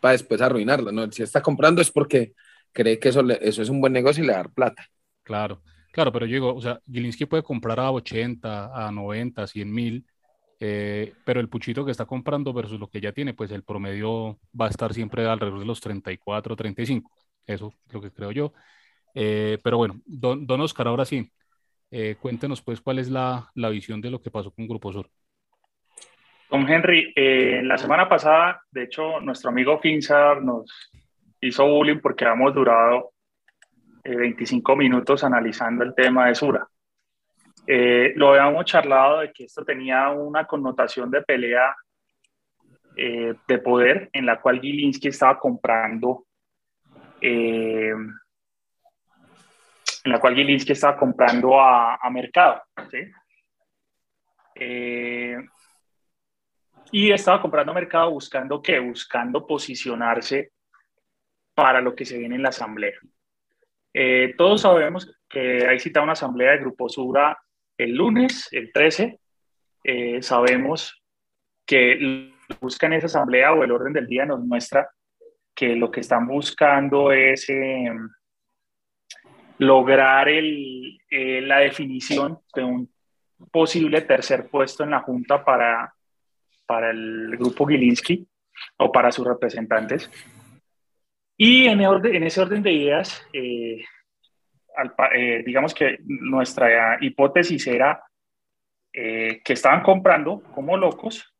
para 0.00 0.12
después 0.12 0.40
arruinarla, 0.40 0.90
¿no? 0.90 1.12
Si 1.12 1.22
está 1.22 1.42
comprando 1.42 1.82
es 1.82 1.90
porque 1.90 2.32
cree 2.76 2.98
que 2.98 3.08
eso, 3.08 3.22
le- 3.22 3.38
eso 3.40 3.62
es 3.62 3.70
un 3.70 3.80
buen 3.80 3.92
negocio 3.94 4.22
y 4.22 4.26
le 4.26 4.34
va 4.34 4.40
a 4.40 4.42
dar 4.42 4.52
plata. 4.52 4.86
Claro, 5.22 5.62
claro, 5.92 6.12
pero 6.12 6.26
yo 6.26 6.34
digo, 6.34 6.54
o 6.54 6.60
sea, 6.60 6.78
Gilinski 6.90 7.24
puede 7.26 7.42
comprar 7.42 7.80
a 7.80 7.90
80, 7.90 8.86
a 8.86 8.92
90, 8.92 9.46
100 9.46 9.72
mil, 9.72 10.06
eh, 10.60 11.14
pero 11.24 11.40
el 11.40 11.48
puchito 11.48 11.84
que 11.84 11.90
está 11.90 12.04
comprando 12.04 12.52
versus 12.52 12.78
lo 12.78 12.88
que 12.88 13.00
ya 13.00 13.12
tiene, 13.12 13.34
pues 13.34 13.50
el 13.50 13.62
promedio 13.64 14.38
va 14.58 14.66
a 14.66 14.70
estar 14.70 14.92
siempre 14.94 15.26
alrededor 15.26 15.58
de 15.60 15.66
los 15.66 15.80
34, 15.80 16.54
35. 16.54 17.10
Eso 17.46 17.72
es 17.88 17.94
lo 17.94 18.00
que 18.00 18.10
creo 18.12 18.32
yo. 18.32 18.52
Eh, 19.14 19.58
pero 19.64 19.78
bueno, 19.78 20.00
don, 20.04 20.46
don 20.46 20.60
Oscar, 20.60 20.88
ahora 20.88 21.04
sí, 21.06 21.30
eh, 21.90 22.16
cuéntenos 22.20 22.60
pues 22.62 22.80
cuál 22.80 22.98
es 22.98 23.08
la, 23.10 23.50
la 23.54 23.70
visión 23.70 24.00
de 24.00 24.10
lo 24.10 24.20
que 24.20 24.30
pasó 24.30 24.50
con 24.52 24.68
Grupo 24.68 24.92
Sur. 24.92 25.08
Don 26.50 26.68
Henry, 26.68 27.12
eh, 27.16 27.60
la 27.64 27.76
semana 27.76 28.08
pasada, 28.08 28.62
de 28.70 28.84
hecho, 28.84 29.20
nuestro 29.20 29.50
amigo 29.50 29.80
Finzar 29.80 30.42
nos 30.42 30.90
hizo 31.48 31.66
bullying 31.66 32.00
porque 32.00 32.24
habíamos 32.24 32.54
durado 32.54 33.12
eh, 34.04 34.16
25 34.16 34.76
minutos 34.76 35.24
analizando 35.24 35.84
el 35.84 35.94
tema 35.94 36.28
de 36.28 36.34
Sura. 36.34 36.66
Eh, 37.66 38.12
lo 38.16 38.30
habíamos 38.30 38.64
charlado 38.64 39.20
de 39.20 39.32
que 39.32 39.44
esto 39.44 39.64
tenía 39.64 40.08
una 40.10 40.46
connotación 40.46 41.10
de 41.10 41.22
pelea 41.22 41.74
eh, 42.96 43.34
de 43.46 43.58
poder 43.58 44.08
en 44.12 44.24
la 44.24 44.40
cual 44.40 44.60
Gilinski 44.60 45.08
estaba 45.08 45.38
comprando, 45.38 46.26
eh, 47.20 47.90
en 47.90 48.12
la 50.12 50.20
cual 50.20 50.34
Gilinski 50.34 50.72
estaba 50.72 50.96
comprando 50.96 51.60
a, 51.60 51.96
a 51.96 52.10
mercado. 52.10 52.62
¿sí? 52.90 52.98
Eh, 54.54 55.36
y 56.92 57.12
estaba 57.12 57.42
comprando 57.42 57.74
mercado 57.74 58.10
buscando 58.10 58.62
qué, 58.62 58.78
buscando 58.78 59.46
posicionarse 59.46 60.52
para 61.56 61.80
lo 61.80 61.96
que 61.96 62.04
se 62.04 62.18
viene 62.18 62.36
en 62.36 62.42
la 62.42 62.50
asamblea. 62.50 62.92
Eh, 63.94 64.34
todos 64.36 64.60
sabemos 64.60 65.10
que 65.26 65.66
hay 65.66 65.80
cita 65.80 66.02
una 66.02 66.12
asamblea 66.12 66.52
de 66.52 66.58
Grupo 66.58 66.86
Sura 66.90 67.36
el 67.78 67.94
lunes, 67.94 68.48
el 68.52 68.70
13. 68.72 69.18
Eh, 69.82 70.22
sabemos 70.22 71.02
que 71.64 72.30
buscan 72.60 72.92
esa 72.92 73.06
asamblea 73.06 73.54
o 73.54 73.64
el 73.64 73.72
orden 73.72 73.94
del 73.94 74.06
día 74.06 74.26
nos 74.26 74.40
muestra 74.40 74.86
que 75.54 75.74
lo 75.74 75.90
que 75.90 76.00
están 76.00 76.26
buscando 76.26 77.10
es 77.10 77.48
eh, 77.48 77.90
lograr 79.58 80.28
el, 80.28 80.98
la 81.10 81.60
definición 81.60 82.38
de 82.54 82.64
un 82.64 82.92
posible 83.50 84.02
tercer 84.02 84.48
puesto 84.48 84.84
en 84.84 84.90
la 84.90 85.00
Junta 85.00 85.42
para, 85.42 85.94
para 86.66 86.90
el 86.90 87.34
grupo 87.38 87.66
Gilinski 87.66 88.28
o 88.76 88.92
para 88.92 89.10
sus 89.10 89.26
representantes. 89.26 90.10
Y 91.36 91.66
en, 91.66 91.80
en 91.80 92.22
ese 92.22 92.40
orden 92.40 92.62
de 92.62 92.72
ideas, 92.72 93.22
eh, 93.32 93.84
eh, 95.14 95.42
digamos 95.44 95.74
que 95.74 95.98
nuestra 96.04 96.98
hipótesis 97.00 97.66
era 97.66 98.02
eh, 98.92 99.42
que 99.44 99.52
estaban 99.52 99.82
comprando 99.82 100.42
como 100.54 100.76
locos 100.76 101.34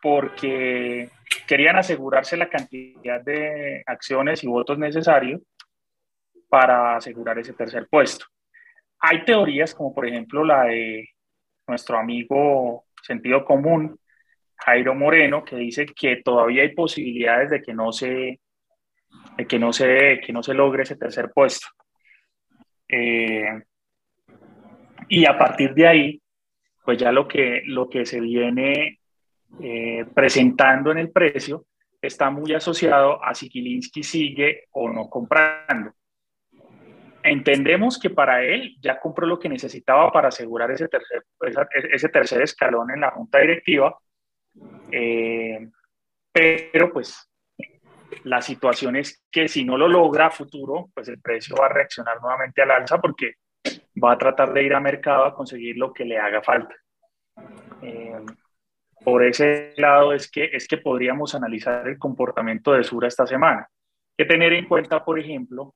porque 0.00 1.10
querían 1.46 1.76
asegurarse 1.76 2.36
la 2.36 2.48
cantidad 2.48 3.20
de 3.20 3.82
acciones 3.86 4.42
y 4.42 4.46
votos 4.46 4.78
necesarios 4.78 5.40
para 6.48 6.96
asegurar 6.96 7.38
ese 7.38 7.52
tercer 7.52 7.86
puesto. 7.88 8.26
Hay 9.00 9.24
teorías 9.24 9.74
como 9.74 9.94
por 9.94 10.06
ejemplo 10.06 10.44
la 10.44 10.64
de 10.64 11.08
nuestro 11.66 11.98
amigo 11.98 12.86
sentido 13.02 13.44
común, 13.44 13.97
Jairo 14.64 14.94
Moreno, 14.94 15.44
que 15.44 15.56
dice 15.56 15.86
que 15.86 16.16
todavía 16.22 16.62
hay 16.62 16.74
posibilidades 16.74 17.50
de 17.50 17.62
que 17.62 17.74
no 17.74 17.92
se, 17.92 18.40
que 19.48 19.58
no 19.58 19.72
se, 19.72 20.20
que 20.24 20.32
no 20.32 20.42
se 20.42 20.54
logre 20.54 20.82
ese 20.82 20.96
tercer 20.96 21.30
puesto. 21.34 21.66
Eh, 22.88 23.62
y 25.08 25.24
a 25.26 25.38
partir 25.38 25.74
de 25.74 25.86
ahí, 25.86 26.22
pues 26.84 26.98
ya 26.98 27.12
lo 27.12 27.28
que, 27.28 27.62
lo 27.66 27.88
que 27.88 28.04
se 28.04 28.20
viene 28.20 29.00
eh, 29.62 30.04
presentando 30.14 30.90
en 30.90 30.98
el 30.98 31.10
precio 31.10 31.66
está 32.00 32.30
muy 32.30 32.52
asociado 32.54 33.22
a 33.24 33.34
si 33.34 33.48
Kilinski 33.48 34.02
sigue 34.02 34.64
o 34.72 34.88
no 34.88 35.08
comprando 35.08 35.92
entendemos 37.22 37.98
que 37.98 38.10
para 38.10 38.42
él 38.42 38.76
ya 38.80 38.98
compró 38.98 39.26
lo 39.26 39.38
que 39.38 39.48
necesitaba 39.48 40.10
para 40.12 40.28
asegurar 40.28 40.70
ese 40.70 40.88
tercer, 40.88 41.24
ese 41.90 42.08
tercer 42.08 42.42
escalón 42.42 42.90
en 42.90 43.00
la 43.00 43.10
junta 43.10 43.38
directiva, 43.38 43.96
eh, 44.90 45.68
pero 46.32 46.92
pues 46.92 47.28
la 48.24 48.40
situación 48.40 48.96
es 48.96 49.24
que 49.30 49.48
si 49.48 49.64
no 49.64 49.76
lo 49.76 49.88
logra 49.88 50.26
a 50.26 50.30
futuro, 50.30 50.90
pues 50.94 51.08
el 51.08 51.20
precio 51.20 51.56
va 51.56 51.66
a 51.66 51.72
reaccionar 51.72 52.20
nuevamente 52.20 52.62
al 52.62 52.70
alza 52.70 53.00
porque 53.00 53.34
va 54.02 54.12
a 54.12 54.18
tratar 54.18 54.52
de 54.52 54.62
ir 54.62 54.74
a 54.74 54.80
mercado 54.80 55.24
a 55.24 55.34
conseguir 55.34 55.76
lo 55.76 55.92
que 55.92 56.04
le 56.04 56.18
haga 56.18 56.42
falta. 56.42 56.74
Eh, 57.82 58.20
por 59.04 59.24
ese 59.24 59.74
lado 59.76 60.12
es 60.12 60.30
que, 60.30 60.50
es 60.52 60.66
que 60.66 60.78
podríamos 60.78 61.34
analizar 61.34 61.86
el 61.86 61.98
comportamiento 61.98 62.72
de 62.72 62.84
Sura 62.84 63.08
esta 63.08 63.26
semana. 63.26 63.68
Hay 64.18 64.24
que 64.24 64.32
tener 64.32 64.52
en 64.52 64.66
cuenta, 64.66 65.04
por 65.04 65.18
ejemplo, 65.18 65.74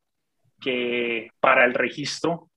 que 0.61 1.31
para 1.41 1.65
el 1.65 1.75
registro 1.75 2.51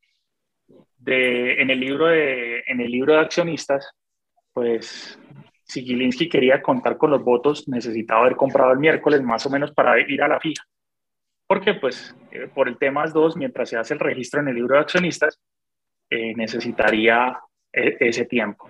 de, 0.97 1.61
en, 1.61 1.69
el 1.69 1.79
libro 1.79 2.07
de, 2.07 2.63
en 2.67 2.81
el 2.81 2.91
libro 2.91 3.13
de 3.13 3.19
accionistas, 3.19 3.91
pues 4.53 5.19
si 5.67 5.83
Gilinski 5.83 6.29
quería 6.29 6.61
contar 6.61 6.97
con 6.97 7.11
los 7.11 7.23
votos, 7.23 7.67
necesitaba 7.67 8.21
haber 8.21 8.35
comprado 8.35 8.71
el 8.71 8.79
miércoles 8.79 9.21
más 9.21 9.45
o 9.45 9.49
menos 9.49 9.71
para 9.71 9.99
ir 9.99 10.21
a 10.21 10.27
la 10.27 10.39
fija. 10.39 10.63
Porque 11.47 11.73
pues 11.73 12.15
eh, 12.31 12.47
por 12.53 12.67
el 12.67 12.77
tema 12.77 13.05
2, 13.07 13.35
mientras 13.37 13.69
se 13.69 13.77
hace 13.77 13.93
el 13.93 13.99
registro 13.99 14.41
en 14.41 14.49
el 14.49 14.55
libro 14.55 14.75
de 14.75 14.81
accionistas, 14.81 15.39
eh, 16.09 16.33
necesitaría 16.35 17.39
e, 17.73 17.97
ese 17.99 18.25
tiempo. 18.25 18.69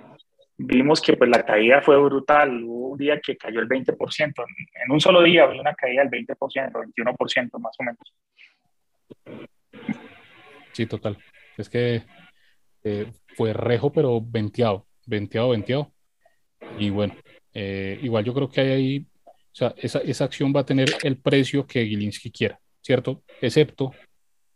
Vimos 0.57 1.01
que 1.01 1.17
pues 1.17 1.29
la 1.29 1.43
caída 1.43 1.81
fue 1.81 2.01
brutal, 2.01 2.63
hubo 2.63 2.89
un 2.89 2.97
día 2.97 3.19
que 3.19 3.35
cayó 3.35 3.59
el 3.59 3.67
20%, 3.67 4.33
en 4.85 4.91
un 4.91 5.01
solo 5.01 5.21
día 5.21 5.43
había 5.43 5.59
una 5.59 5.75
caída 5.75 6.01
del 6.03 6.25
20%, 6.25 6.71
21% 6.71 7.59
más 7.59 7.75
o 7.77 7.83
menos. 7.83 9.49
Sí, 10.71 10.85
total. 10.85 11.17
Es 11.57 11.69
que 11.69 12.03
eh, 12.83 13.11
fue 13.35 13.51
rejo, 13.51 13.91
pero 13.91 14.21
venteado, 14.21 14.87
venteado, 15.05 15.49
venteado. 15.49 15.91
Y 16.77 16.89
bueno, 16.89 17.15
eh, 17.53 17.99
igual 18.01 18.23
yo 18.25 18.33
creo 18.33 18.49
que 18.49 18.61
hay 18.61 18.71
ahí, 18.71 19.07
o 19.25 19.31
sea, 19.51 19.73
esa, 19.77 19.99
esa 19.99 20.25
acción 20.25 20.53
va 20.55 20.61
a 20.61 20.65
tener 20.65 20.89
el 21.03 21.17
precio 21.17 21.65
que 21.65 21.85
Gilinski 21.85 22.31
quiera, 22.31 22.59
¿cierto? 22.81 23.23
Excepto 23.41 23.93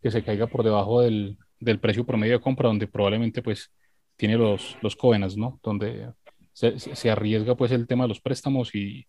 que 0.01 0.11
se 0.11 0.23
caiga 0.23 0.47
por 0.47 0.63
debajo 0.63 1.01
del, 1.01 1.37
del 1.59 1.79
precio 1.79 2.05
promedio 2.05 2.33
de 2.33 2.41
compra, 2.41 2.67
donde 2.67 2.87
probablemente 2.87 3.41
pues 3.41 3.71
tiene 4.15 4.35
los, 4.35 4.77
los 4.81 4.95
covenas, 4.95 5.37
¿no? 5.37 5.59
Donde 5.63 6.11
se, 6.53 6.77
se, 6.79 7.09
arriesga 7.09 7.55
pues 7.55 7.71
el 7.71 7.87
tema 7.87 8.03
de 8.03 8.09
los 8.09 8.19
préstamos 8.19 8.75
y, 8.75 9.07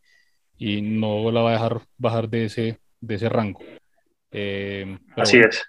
y 0.56 0.82
no 0.82 1.30
la 1.32 1.40
va 1.40 1.50
a 1.50 1.52
dejar 1.54 1.80
bajar 1.96 2.28
de 2.28 2.44
ese, 2.44 2.80
de 3.00 3.14
ese 3.14 3.28
rango. 3.28 3.60
Eh, 4.30 4.98
Así 5.16 5.38
es. 5.38 5.64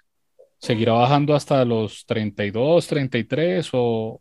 ¿Seguirá 0.58 0.92
bajando 0.92 1.34
hasta 1.34 1.64
los 1.64 2.06
32, 2.06 2.86
33 2.86 3.70
o, 3.72 4.20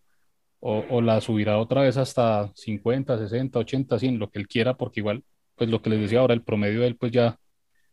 o, 0.61 0.85
o, 0.89 1.01
la 1.01 1.19
subirá 1.19 1.57
otra 1.57 1.81
vez 1.81 1.97
hasta 1.97 2.49
50, 2.55 3.17
60, 3.17 3.59
80, 3.59 3.99
100, 3.99 4.19
lo 4.19 4.29
que 4.29 4.39
él 4.39 4.47
quiera? 4.47 4.75
Porque 4.75 5.01
igual, 5.01 5.23
pues 5.55 5.69
lo 5.69 5.81
que 5.81 5.89
les 5.89 5.99
decía 5.99 6.19
ahora, 6.19 6.33
el 6.33 6.43
promedio 6.43 6.81
de 6.81 6.87
él, 6.87 6.95
pues 6.95 7.11
ya 7.11 7.37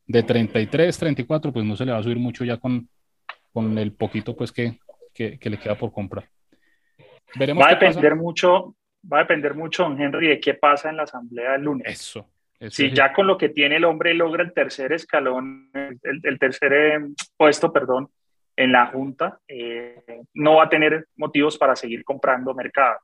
de 0.06 0.22
33, 0.22 0.96
34, 0.96 1.52
pues 1.52 1.64
no 1.64 1.76
se 1.76 1.84
le 1.84 1.92
va 1.92 1.98
a 1.98 2.02
subir 2.02 2.18
mucho 2.18 2.44
ya 2.44 2.58
con, 2.58 2.88
con 3.52 3.76
el 3.76 3.92
poquito 3.92 4.36
pues 4.36 4.52
que, 4.52 4.78
que, 5.12 5.38
que 5.38 5.50
le 5.50 5.58
queda 5.58 5.74
por 5.74 5.92
comprar. 5.92 6.28
Veremos 7.34 7.64
va 7.64 7.70
a 7.70 7.74
depender 7.74 8.14
mucho, 8.14 8.76
va 9.10 9.18
a 9.18 9.20
depender 9.20 9.54
mucho, 9.54 9.82
don 9.82 10.00
Henry, 10.00 10.28
de 10.28 10.40
qué 10.40 10.54
pasa 10.54 10.88
en 10.90 10.96
la 10.96 11.02
asamblea 11.02 11.52
del 11.52 11.62
lunes. 11.62 11.86
Eso, 11.88 12.28
si 12.70 12.90
ya 12.90 13.12
con 13.12 13.26
lo 13.26 13.38
que 13.38 13.50
tiene 13.50 13.76
el 13.76 13.84
hombre 13.84 14.14
logra 14.14 14.42
el 14.42 14.52
tercer 14.52 14.92
escalón, 14.92 15.70
el, 15.72 16.38
tercer 16.38 16.72
eh, 16.72 16.98
puesto, 17.36 17.72
perdón, 17.72 18.08
en 18.58 18.72
la 18.72 18.86
Junta, 18.86 19.40
eh, 19.46 20.22
no 20.34 20.56
va 20.56 20.64
a 20.64 20.68
tener 20.68 21.06
motivos 21.16 21.56
para 21.56 21.76
seguir 21.76 22.04
comprando 22.04 22.54
mercado. 22.54 22.98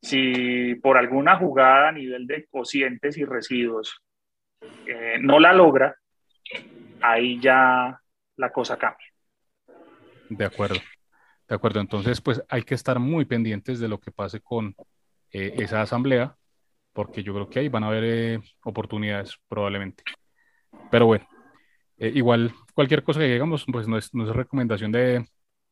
Si 0.00 0.74
por 0.76 0.96
alguna 0.96 1.36
jugada 1.36 1.88
a 1.88 1.92
nivel 1.92 2.26
de 2.26 2.46
cocientes 2.46 3.16
y 3.18 3.24
residuos 3.24 4.02
eh, 4.86 5.18
no 5.20 5.38
la 5.38 5.52
logra, 5.52 5.96
ahí 7.00 7.38
ya 7.40 8.00
la 8.36 8.52
cosa 8.52 8.76
cambia. 8.76 9.06
De 10.28 10.44
acuerdo, 10.44 10.80
de 11.48 11.54
acuerdo. 11.54 11.80
Entonces, 11.80 12.20
pues 12.20 12.42
hay 12.48 12.62
que 12.62 12.74
estar 12.74 12.98
muy 12.98 13.24
pendientes 13.24 13.78
de 13.80 13.88
lo 13.88 13.98
que 14.00 14.10
pase 14.10 14.40
con 14.40 14.74
esa 15.30 15.82
asamblea 15.82 16.34
porque 16.96 17.22
yo 17.22 17.34
creo 17.34 17.50
que 17.50 17.58
ahí 17.58 17.68
van 17.68 17.84
a 17.84 17.88
haber 17.88 18.04
eh, 18.04 18.40
oportunidades 18.64 19.38
probablemente. 19.48 20.02
Pero 20.90 21.04
bueno, 21.04 21.28
eh, 21.98 22.10
igual 22.14 22.52
cualquier 22.76 23.02
cosa 23.02 23.20
que 23.20 23.28
llegamos, 23.28 23.64
pues 23.72 23.88
no 23.88 23.96
es, 23.96 24.14
no 24.14 24.24
es 24.24 24.36
recomendación 24.36 24.92
de, 24.92 25.24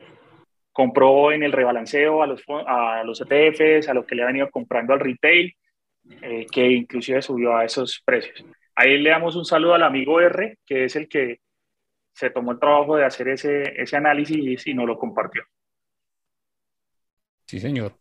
compró 0.72 1.34
en 1.34 1.44
el 1.44 1.52
rebalanceo 1.52 2.24
a 2.24 2.28
los, 2.28 2.42
a 2.66 3.04
los 3.04 3.22
ETFs, 3.22 3.90
a 3.90 3.94
lo 3.94 4.06
que 4.06 4.16
le 4.16 4.24
ha 4.24 4.28
venido 4.28 4.50
comprando 4.50 4.94
al 4.94 5.02
retail, 5.02 5.54
eh, 6.22 6.46
que 6.52 6.72
inclusive 6.72 7.22
subió 7.22 7.56
a 7.56 7.66
esos 7.66 8.02
precios. 8.04 8.46
Ahí 8.76 8.98
le 8.98 9.10
damos 9.10 9.36
un 9.36 9.46
saludo 9.46 9.74
al 9.74 9.84
amigo 9.84 10.20
R, 10.22 10.58
que 10.66 10.86
es 10.86 10.96
el 10.96 11.08
que 11.08 11.40
se 12.14 12.30
tomó 12.30 12.52
el 12.52 12.60
trabajo 12.60 12.96
de 12.96 13.06
hacer 13.06 13.28
ese, 13.30 13.82
ese 13.82 13.96
análisis 13.96 14.66
y 14.68 14.74
nos 14.74 14.88
lo 14.88 14.98
compartió. 14.98 15.44
Sí, 17.46 17.60
señor. 17.60 17.94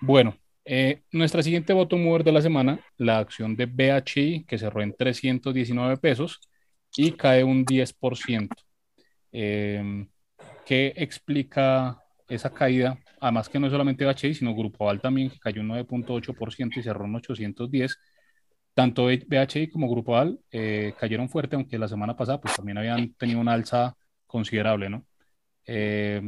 Bueno, 0.00 0.36
eh, 0.64 1.02
nuestra 1.12 1.42
siguiente 1.42 1.72
voto 1.72 1.96
mover 1.96 2.24
de 2.24 2.32
la 2.32 2.42
semana, 2.42 2.80
la 2.96 3.18
acción 3.18 3.56
de 3.56 3.66
BHI, 3.66 4.44
que 4.44 4.58
cerró 4.58 4.82
en 4.82 4.94
319 4.94 5.96
pesos 5.96 6.40
y 6.96 7.12
cae 7.12 7.44
un 7.44 7.64
10%. 7.64 8.48
Eh, 9.32 10.06
¿Qué 10.64 10.92
explica 10.96 12.02
esa 12.28 12.52
caída? 12.52 12.98
Además 13.20 13.48
que 13.48 13.58
no 13.58 13.66
es 13.66 13.72
solamente 13.72 14.04
BHI, 14.04 14.34
sino 14.34 14.54
Grupo 14.54 14.84
Aval 14.84 15.00
también, 15.00 15.30
que 15.30 15.38
cayó 15.38 15.62
un 15.62 15.68
9.8% 15.68 16.76
y 16.76 16.82
cerró 16.82 17.04
en 17.06 17.14
810. 17.14 17.98
Tanto 18.74 19.06
BHI 19.06 19.70
como 19.70 19.90
Grupo 19.90 20.14
Aval 20.14 20.38
eh, 20.50 20.92
cayeron 20.98 21.28
fuerte, 21.28 21.56
aunque 21.56 21.78
la 21.78 21.88
semana 21.88 22.16
pasada 22.16 22.40
pues 22.40 22.54
también 22.54 22.78
habían 22.78 23.14
tenido 23.14 23.40
una 23.40 23.54
alza 23.54 23.96
considerable, 24.26 24.90
¿no? 24.90 25.06
Eh, 25.64 26.20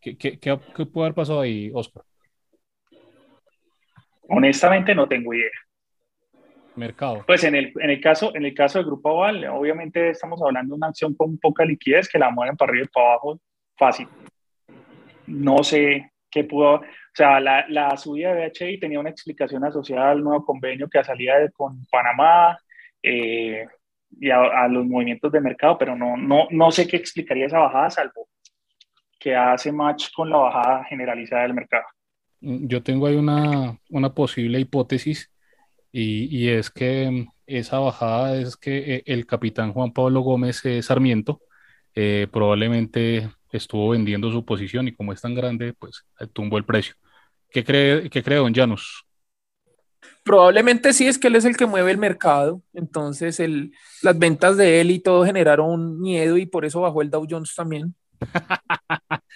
¿qué, 0.00 0.16
qué, 0.16 0.38
qué, 0.38 0.56
puede 0.86 1.06
haber 1.06 1.14
pasado 1.14 1.40
ahí, 1.40 1.70
Oscar? 1.74 2.02
Honestamente 4.28 4.94
no 4.94 5.06
tengo 5.06 5.34
idea. 5.34 5.50
Mercado. 6.76 7.24
Pues 7.26 7.44
en 7.44 7.54
el, 7.54 7.72
en 7.78 7.90
el, 7.90 8.00
caso, 8.00 8.34
en 8.34 8.44
el 8.46 8.54
caso 8.54 8.78
del 8.78 8.86
Grupo 8.86 9.10
Aval, 9.10 9.44
obviamente 9.48 10.10
estamos 10.10 10.40
hablando 10.40 10.74
de 10.74 10.78
una 10.78 10.86
acción 10.86 11.14
con 11.14 11.36
poca 11.36 11.64
liquidez 11.64 12.08
que 12.08 12.18
la 12.18 12.30
mueven 12.30 12.56
para 12.56 12.70
arriba 12.70 12.86
y 12.86 12.88
para 12.88 13.06
abajo 13.06 13.40
fácil. 13.76 14.08
No 15.30 15.64
sé 15.64 16.12
qué 16.30 16.44
pudo, 16.44 16.74
o 16.74 16.82
sea, 17.14 17.40
la, 17.40 17.66
la 17.68 17.96
subida 17.96 18.34
de 18.34 18.48
BHI 18.48 18.78
tenía 18.78 19.00
una 19.00 19.10
explicación 19.10 19.64
asociada 19.64 20.12
al 20.12 20.22
nuevo 20.22 20.44
convenio 20.44 20.88
que 20.88 21.02
salía 21.02 21.38
de, 21.38 21.50
con 21.50 21.84
Panamá 21.90 22.58
eh, 23.02 23.66
y 24.18 24.30
a, 24.30 24.40
a, 24.40 24.68
los 24.68 24.86
movimientos 24.86 25.32
de 25.32 25.40
mercado, 25.40 25.76
pero 25.76 25.96
no, 25.96 26.16
no, 26.16 26.46
no 26.50 26.70
sé 26.70 26.86
qué 26.86 26.96
explicaría 26.96 27.46
esa 27.46 27.58
bajada, 27.58 27.90
salvo 27.90 28.28
que 29.20 29.36
hace 29.36 29.70
match 29.70 30.08
con 30.16 30.30
la 30.30 30.38
bajada 30.38 30.84
generalizada 30.84 31.42
del 31.42 31.54
mercado. 31.54 31.84
Yo 32.40 32.82
tengo 32.82 33.06
ahí 33.06 33.16
una, 33.16 33.78
una 33.90 34.14
posible 34.14 34.58
hipótesis 34.58 35.30
y, 35.92 36.24
y, 36.34 36.48
es 36.48 36.70
que 36.70 37.26
esa 37.46 37.80
bajada 37.80 38.36
es 38.36 38.56
que 38.56 38.94
eh, 38.94 39.02
el 39.06 39.26
capitán 39.26 39.74
Juan 39.74 39.92
Pablo 39.92 40.20
Gómez 40.22 40.62
Sarmiento 40.80 41.42
eh, 41.94 42.28
probablemente 42.32 43.28
estuvo 43.56 43.90
vendiendo 43.90 44.30
su 44.30 44.44
posición 44.44 44.88
y 44.88 44.92
como 44.92 45.12
es 45.12 45.20
tan 45.20 45.34
grande, 45.34 45.72
pues 45.72 46.04
tumbó 46.32 46.58
el 46.58 46.64
precio. 46.64 46.94
¿Qué 47.50 47.64
cree, 47.64 48.08
qué 48.10 48.22
cree 48.22 48.38
don 48.38 48.54
Janus? 48.54 49.04
Probablemente 50.22 50.92
sí, 50.92 51.06
es 51.06 51.18
que 51.18 51.28
él 51.28 51.36
es 51.36 51.44
el 51.44 51.56
que 51.56 51.66
mueve 51.66 51.90
el 51.90 51.98
mercado, 51.98 52.62
entonces 52.74 53.40
el, 53.40 53.72
las 54.02 54.18
ventas 54.18 54.56
de 54.56 54.80
él 54.80 54.90
y 54.90 55.00
todo 55.00 55.24
generaron 55.24 56.00
miedo 56.00 56.36
y 56.36 56.46
por 56.46 56.64
eso 56.64 56.82
bajó 56.82 57.02
el 57.02 57.10
Dow 57.10 57.26
Jones 57.28 57.54
también. 57.54 57.94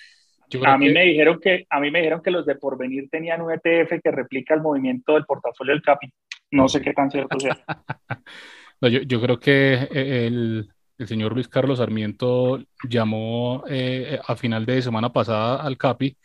a 0.66 0.78
mí, 0.78 0.86
que... 0.86 0.92
me 0.92 1.04
dijeron 1.04 1.40
que, 1.40 1.66
a 1.68 1.80
mí 1.80 1.90
me 1.90 2.00
dijeron 2.00 2.22
que 2.22 2.30
los 2.30 2.46
de 2.46 2.54
Porvenir 2.56 3.08
tenían 3.10 3.40
un 3.40 3.52
ETF 3.52 4.00
que 4.02 4.10
replica 4.10 4.54
el 4.54 4.60
movimiento 4.60 5.14
del 5.14 5.24
portafolio 5.24 5.72
del 5.72 5.82
CAPI. 5.82 6.12
No 6.52 6.68
sé 6.68 6.80
qué 6.80 6.92
tan 6.92 7.10
cierto 7.10 7.38
sea. 7.40 7.58
no, 8.80 8.88
yo, 8.88 9.00
yo, 9.00 9.20
creo 9.20 9.38
que 9.38 9.88
el, 9.90 10.68
el, 10.98 11.08
señor 11.08 11.32
Luis 11.34 11.48
Carlos 11.48 11.78
Sarmiento 11.78 12.62
llamó 12.88 13.64
eh, 13.68 14.18
a 14.26 14.36
final 14.36 14.66
de 14.66 14.82
semana 14.82 15.12
pasada 15.12 15.56
al 15.62 15.76
CAPI 15.76 16.16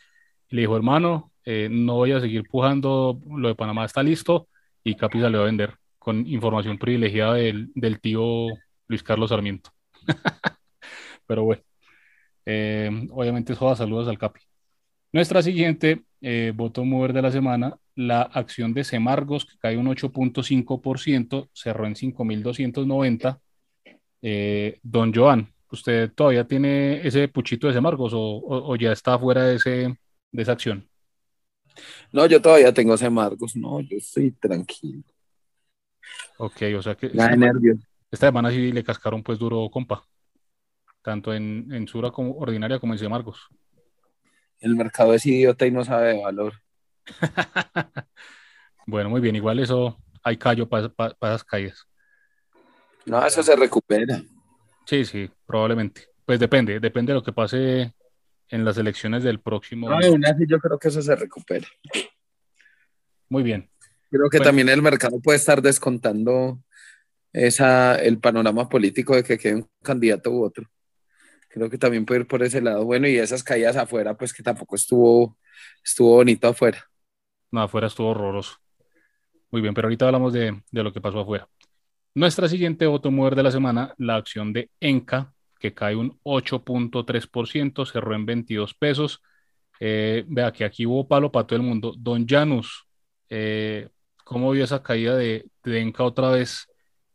y 0.49 0.55
le 0.55 0.61
dijo, 0.61 0.75
hermano, 0.75 1.31
eh, 1.45 1.67
no 1.71 1.95
voy 1.95 2.11
a 2.11 2.19
seguir 2.19 2.43
pujando, 2.43 3.19
lo 3.27 3.47
de 3.47 3.55
Panamá 3.55 3.85
está 3.85 4.03
listo 4.03 4.49
y 4.83 4.95
Capi 4.95 5.19
salió 5.19 5.41
a 5.41 5.45
vender 5.45 5.75
con 5.97 6.25
información 6.27 6.77
privilegiada 6.77 7.33
del, 7.35 7.71
del 7.75 7.99
tío 7.99 8.47
Luis 8.87 9.03
Carlos 9.03 9.29
Sarmiento. 9.29 9.71
Pero 11.27 11.43
bueno, 11.43 11.63
eh, 12.45 13.07
obviamente 13.11 13.53
eso 13.53 13.75
saludos 13.75 14.07
al 14.07 14.17
Capi. 14.17 14.41
Nuestra 15.11 15.41
siguiente 15.41 16.03
eh, 16.21 16.53
voto 16.55 16.85
mover 16.85 17.13
de 17.13 17.21
la 17.21 17.31
semana, 17.31 17.77
la 17.95 18.21
acción 18.21 18.73
de 18.73 18.83
Semargos, 18.83 19.45
que 19.45 19.57
cae 19.57 19.77
un 19.77 19.87
8.5%, 19.87 21.49
cerró 21.53 21.87
en 21.87 21.95
5.290. 21.95 23.39
Eh, 24.21 24.79
don 24.83 25.13
Joan, 25.13 25.53
¿usted 25.71 26.11
todavía 26.13 26.47
tiene 26.47 27.05
ese 27.07 27.27
puchito 27.29 27.67
de 27.67 27.73
Semargos 27.73 28.13
o, 28.13 28.19
o, 28.19 28.71
o 28.73 28.75
ya 28.75 28.91
está 28.91 29.17
fuera 29.19 29.45
de, 29.45 29.55
ese, 29.55 29.69
de 30.31 30.41
esa 30.41 30.53
acción? 30.53 30.89
No, 32.11 32.25
yo 32.25 32.41
todavía 32.41 32.73
tengo 32.73 32.97
Semargos, 32.97 33.55
no, 33.55 33.81
yo 33.81 33.97
estoy 33.97 34.31
tranquilo. 34.31 35.03
Ok, 36.37 36.61
o 36.77 36.81
sea 36.81 36.95
que 36.95 37.11
Nada 37.11 37.29
de 37.31 37.37
nervios. 37.37 37.79
esta 38.11 38.27
semana 38.27 38.51
sí 38.51 38.71
le 38.71 38.83
cascaron 38.83 39.23
pues 39.23 39.39
duro, 39.39 39.69
compa, 39.71 40.03
tanto 41.01 41.33
en, 41.33 41.71
en 41.73 41.87
Sura 41.87 42.11
como 42.11 42.37
ordinaria 42.37 42.79
como 42.79 42.93
en 42.93 42.99
Semargos. 42.99 43.49
El 44.61 44.77
mercado 44.77 45.13
es 45.13 45.25
idiota 45.25 45.67
y 45.67 45.71
no 45.71 45.83
sabe 45.83 46.13
de 46.13 46.21
valor. 46.23 46.53
bueno, 48.87 49.09
muy 49.09 49.21
bien, 49.21 49.35
igual 49.35 49.59
eso 49.59 49.97
hay 50.23 50.37
callo 50.37 50.67
para 50.69 50.89
pa, 50.89 51.13
pa 51.15 51.29
esas 51.29 51.43
caídas. 51.43 51.87
No, 53.09 53.25
eso 53.25 53.41
se 53.41 53.55
recupera. 53.55 54.21
Sí, 54.85 55.03
sí, 55.03 55.29
probablemente. 55.45 56.07
Pues 56.25 56.39
depende, 56.39 56.79
depende 56.79 57.11
de 57.11 57.15
lo 57.15 57.23
que 57.23 57.33
pase 57.33 57.93
en 58.49 58.65
las 58.65 58.77
elecciones 58.77 59.23
del 59.23 59.39
próximo. 59.39 59.89
No, 59.89 59.95
aún 59.95 60.25
así 60.25 60.45
yo 60.47 60.59
creo 60.59 60.77
que 60.77 60.89
eso 60.89 61.01
se 61.01 61.15
recupera. 61.15 61.67
Muy 63.29 63.43
bien. 63.43 63.69
Creo 64.09 64.29
que 64.29 64.37
bueno. 64.37 64.49
también 64.49 64.69
el 64.69 64.81
mercado 64.81 65.19
puede 65.19 65.37
estar 65.37 65.61
descontando 65.61 66.59
esa, 67.33 67.95
el 67.95 68.19
panorama 68.19 68.69
político 68.69 69.15
de 69.15 69.23
que 69.23 69.37
quede 69.37 69.55
un 69.55 69.69
candidato 69.81 70.31
u 70.31 70.43
otro. 70.43 70.67
Creo 71.49 71.69
que 71.69 71.77
también 71.79 72.05
puede 72.05 72.21
ir 72.21 72.27
por 72.27 72.43
ese 72.43 72.61
lado. 72.61 72.85
Bueno, 72.85 73.07
y 73.07 73.17
esas 73.17 73.43
caídas 73.43 73.75
afuera, 73.75 74.15
pues 74.15 74.33
que 74.33 74.43
tampoco 74.43 74.75
estuvo, 74.75 75.37
estuvo 75.83 76.15
bonito 76.15 76.47
afuera. 76.47 76.83
No, 77.51 77.63
afuera 77.63 77.87
estuvo 77.87 78.09
horroroso. 78.09 78.57
Muy 79.49 79.61
bien, 79.61 79.73
pero 79.73 79.87
ahorita 79.87 80.05
hablamos 80.05 80.31
de, 80.33 80.61
de 80.71 80.83
lo 80.83 80.93
que 80.93 81.01
pasó 81.01 81.21
afuera. 81.21 81.47
Nuestra 82.15 82.47
siguiente 82.49 82.87
voto 82.87 83.11
mover 83.11 83.35
de 83.35 83.43
la 83.43 83.51
semana, 83.51 83.93
la 83.97 84.15
acción 84.15 84.51
de 84.51 84.69
Enca, 84.79 85.33
que 85.59 85.73
cae 85.73 85.95
un 85.95 86.19
8.3%, 86.23 87.85
cerró 87.85 88.15
en 88.15 88.25
22 88.25 88.73
pesos. 88.73 89.21
Eh, 89.79 90.25
vea 90.27 90.51
que 90.51 90.65
aquí 90.65 90.85
hubo 90.85 91.07
palo 91.07 91.31
para 91.31 91.45
todo 91.45 91.57
el 91.57 91.65
mundo. 91.65 91.93
Don 91.97 92.25
Janus, 92.27 92.85
eh, 93.29 93.89
¿cómo 94.23 94.51
vio 94.51 94.63
esa 94.63 94.81
caída 94.81 95.15
de, 95.15 95.45
de, 95.63 95.79
Enca 95.81 96.03
otra 96.03 96.31
vez 96.31 96.67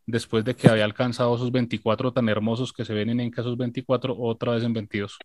después 0.07 0.45
de 0.45 0.55
que 0.55 0.69
había 0.69 0.85
alcanzado 0.85 1.35
esos 1.35 1.51
24 1.51 2.13
tan 2.13 2.29
hermosos 2.29 2.73
que 2.73 2.85
se 2.85 2.95
ven 2.95 3.11
en 3.11 3.21
Enca, 3.21 3.41
esos 3.41 3.57
24, 3.57 4.17
otra 4.17 4.53
vez 4.53 4.63
en 4.63 4.73
22? 4.75 5.19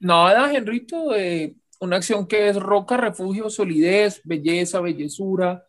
Nada, 0.00 0.54
Henrito, 0.54 1.14
eh, 1.14 1.54
una 1.80 1.96
acción 1.96 2.26
que 2.26 2.48
es 2.48 2.56
roca, 2.56 2.96
refugio, 2.96 3.50
solidez, 3.50 4.20
belleza, 4.24 4.80
bellezura, 4.80 5.66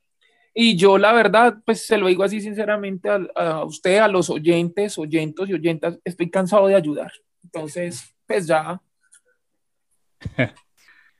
y 0.54 0.76
yo, 0.76 0.98
la 0.98 1.14
verdad, 1.14 1.58
pues 1.66 1.86
se 1.86 1.98
lo 1.98 2.08
digo 2.08 2.24
así 2.24 2.42
sinceramente 2.42 3.10
a, 3.10 3.22
a, 3.36 3.64
usted, 3.64 4.00
a 4.00 4.08
los 4.08 4.30
oyentes, 4.30 4.98
oyentos 4.98 5.50
y 5.50 5.54
oyentas, 5.54 5.98
estoy 6.04 6.30
cansado 6.30 6.68
de 6.68 6.76
ayudar. 6.76 7.12
Entonces, 7.44 8.14
pues 8.28 8.48
ya. 8.48 8.82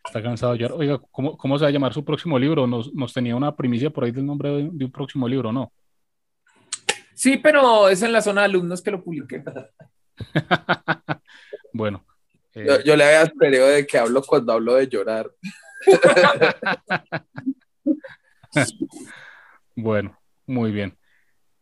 Está 0.06 0.22
cansado 0.22 0.56
ya. 0.56 0.68
Oiga, 0.68 1.00
¿cómo, 1.12 1.38
¿cómo, 1.38 1.58
se 1.58 1.64
va 1.64 1.70
a 1.70 1.72
llamar 1.72 1.94
su 1.94 2.04
próximo 2.04 2.38
libro? 2.38 2.68
Nos, 2.68 2.94
nos 2.94 3.14
tenía 3.14 3.36
una 3.36 3.56
primicia 3.56 3.90
por 3.90 4.04
ahí 4.04 4.12
del 4.12 4.26
nombre 4.26 4.50
de, 4.50 4.70
de, 4.72 4.86
un 4.86 4.92
próximo 4.92 5.28
libro, 5.28 5.54
¿no? 5.54 5.72
Sí, 7.14 7.38
pero 7.38 7.88
es 7.88 8.02
en 8.02 8.12
la 8.12 8.22
zona 8.22 8.42
de 8.42 8.46
alumnos 8.46 8.82
que 8.82 8.92
lo 8.92 9.04
publiqué. 9.04 9.44
bueno. 11.74 12.04
Eh... 12.54 12.66
Yo, 12.68 12.84
yo, 12.84 12.96
le 12.96 13.06
había 13.06 13.22
esperado 13.22 13.68
de 13.68 13.86
que 13.86 13.98
hablo 13.98 14.22
cuando 14.24 14.54
hablo 14.54 14.76
de 14.76 14.88
llorar. 14.88 15.32
Bueno, 19.76 20.18
muy 20.46 20.72
bien. 20.72 20.98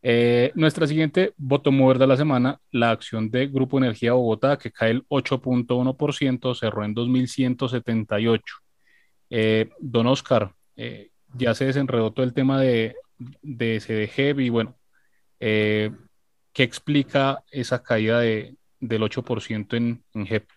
Eh, 0.02 0.50
nuestra 0.54 0.86
siguiente 0.86 1.34
voto 1.36 1.70
mover 1.70 1.98
de 1.98 2.06
la 2.06 2.16
semana, 2.16 2.58
la 2.70 2.90
acción 2.90 3.30
de 3.30 3.48
Grupo 3.48 3.78
Energía 3.78 4.14
Bogotá, 4.14 4.56
que 4.58 4.72
cae 4.72 4.92
el 4.92 5.06
8.1%, 5.08 6.54
cerró 6.54 6.84
en 6.84 6.94
2.178. 6.94 8.40
Eh, 9.30 9.68
don 9.78 10.06
Oscar, 10.06 10.52
eh, 10.76 11.10
ya 11.34 11.54
se 11.54 11.66
desenredó 11.66 12.12
todo 12.12 12.24
el 12.24 12.34
tema 12.34 12.60
de, 12.60 12.96
de 13.42 13.78
SDG 13.78 14.40
y 14.40 14.48
bueno, 14.48 14.76
¿qué 15.38 15.92
explica 16.56 17.44
esa 17.50 17.82
caída 17.82 18.20
de, 18.20 18.56
del 18.80 19.02
8% 19.02 19.76
en, 19.76 20.02
en 20.14 20.26
GEP? 20.26 20.48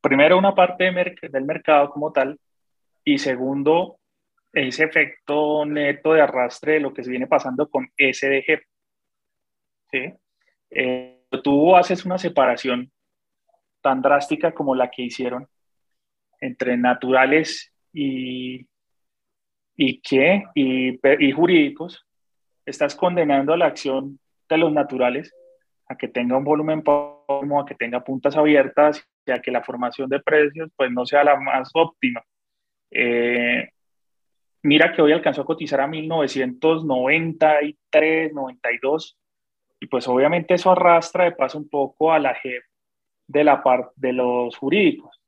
primero, 0.00 0.36
una 0.36 0.54
parte 0.54 0.90
del 1.30 1.44
mercado 1.44 1.88
como 1.90 2.12
tal, 2.12 2.36
y 3.04 3.18
segundo, 3.18 3.98
ese 4.52 4.84
efecto 4.84 5.64
neto 5.64 6.12
de 6.12 6.20
arrastre 6.20 6.74
de 6.74 6.80
lo 6.80 6.92
que 6.92 7.02
se 7.02 7.10
viene 7.10 7.26
pasando 7.26 7.68
con 7.68 7.88
SDG. 7.96 8.62
¿sí? 9.90 10.14
Eh, 10.70 11.24
tú 11.42 11.74
haces 11.74 12.04
una 12.04 12.18
separación 12.18 12.90
tan 13.80 14.02
drástica 14.02 14.52
como 14.52 14.74
la 14.74 14.90
que 14.90 15.02
hicieron 15.02 15.48
entre 16.40 16.76
naturales 16.76 17.72
y, 17.92 18.66
y, 19.76 20.00
¿qué? 20.00 20.44
y, 20.54 21.32
jurídicos, 21.32 22.06
estás 22.64 22.94
condenando 22.94 23.52
a 23.52 23.56
la 23.56 23.66
acción 23.66 24.18
de 24.48 24.58
los 24.58 24.72
naturales 24.72 25.34
a 25.88 25.96
que 25.96 26.08
tenga 26.08 26.36
un 26.36 26.44
volumen 26.44 26.82
a 26.86 27.64
que 27.66 27.74
tenga 27.74 28.04
puntas 28.04 28.36
abiertas 28.36 29.04
y 29.26 29.32
a 29.32 29.40
que 29.40 29.50
la 29.50 29.62
formación 29.62 30.08
de 30.08 30.20
precios 30.20 30.70
pues 30.76 30.90
no 30.90 31.04
sea 31.06 31.24
la 31.24 31.38
más 31.38 31.70
óptima. 31.74 32.22
Eh, 32.92 33.68
mira 34.62 34.92
que 34.92 35.02
hoy 35.02 35.12
alcanzó 35.12 35.42
a 35.42 35.46
cotizar 35.46 35.80
a 35.80 35.86
1993, 35.86 38.32
92 38.32 39.18
y 39.80 39.86
pues 39.86 40.06
obviamente 40.06 40.54
eso 40.54 40.70
arrastra 40.70 41.24
de 41.24 41.32
paso 41.32 41.58
un 41.58 41.68
poco 41.68 42.12
a 42.12 42.18
la 42.18 42.34
JEP 42.34 42.62
de 43.26 43.44
la 43.44 43.62
parte 43.62 43.92
de 43.96 44.12
los 44.12 44.56
jurídicos 44.56 45.20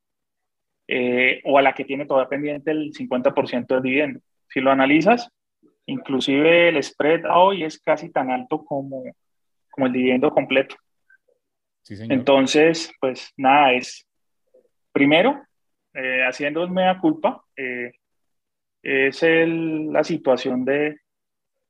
eh, 0.87 1.40
o 1.44 1.59
a 1.59 1.62
la 1.62 1.74
que 1.74 1.85
tiene 1.85 2.07
todavía 2.07 2.29
pendiente 2.29 2.70
el 2.70 2.92
50% 2.92 3.66
del 3.66 3.83
dividendo. 3.83 4.20
Si 4.48 4.61
lo 4.61 4.70
analizas, 4.70 5.31
inclusive 5.87 6.68
el 6.68 6.83
spread 6.83 7.22
hoy 7.35 7.64
es 7.64 7.81
casi 7.81 8.11
tan 8.11 8.31
alto 8.31 8.64
como, 8.64 9.03
como 9.70 9.87
el 9.87 9.92
dividendo 9.92 10.31
completo. 10.31 10.77
Entonces, 11.88 12.92
pues 13.00 13.33
nada, 13.37 13.72
es 13.72 14.07
primero, 14.92 15.42
eh, 15.94 16.24
haciendo 16.26 16.66
mea 16.68 16.98
culpa, 16.98 17.44
eh, 17.57 17.92
es 18.83 19.22
la 19.22 20.04
situación 20.04 20.64
de 20.64 21.00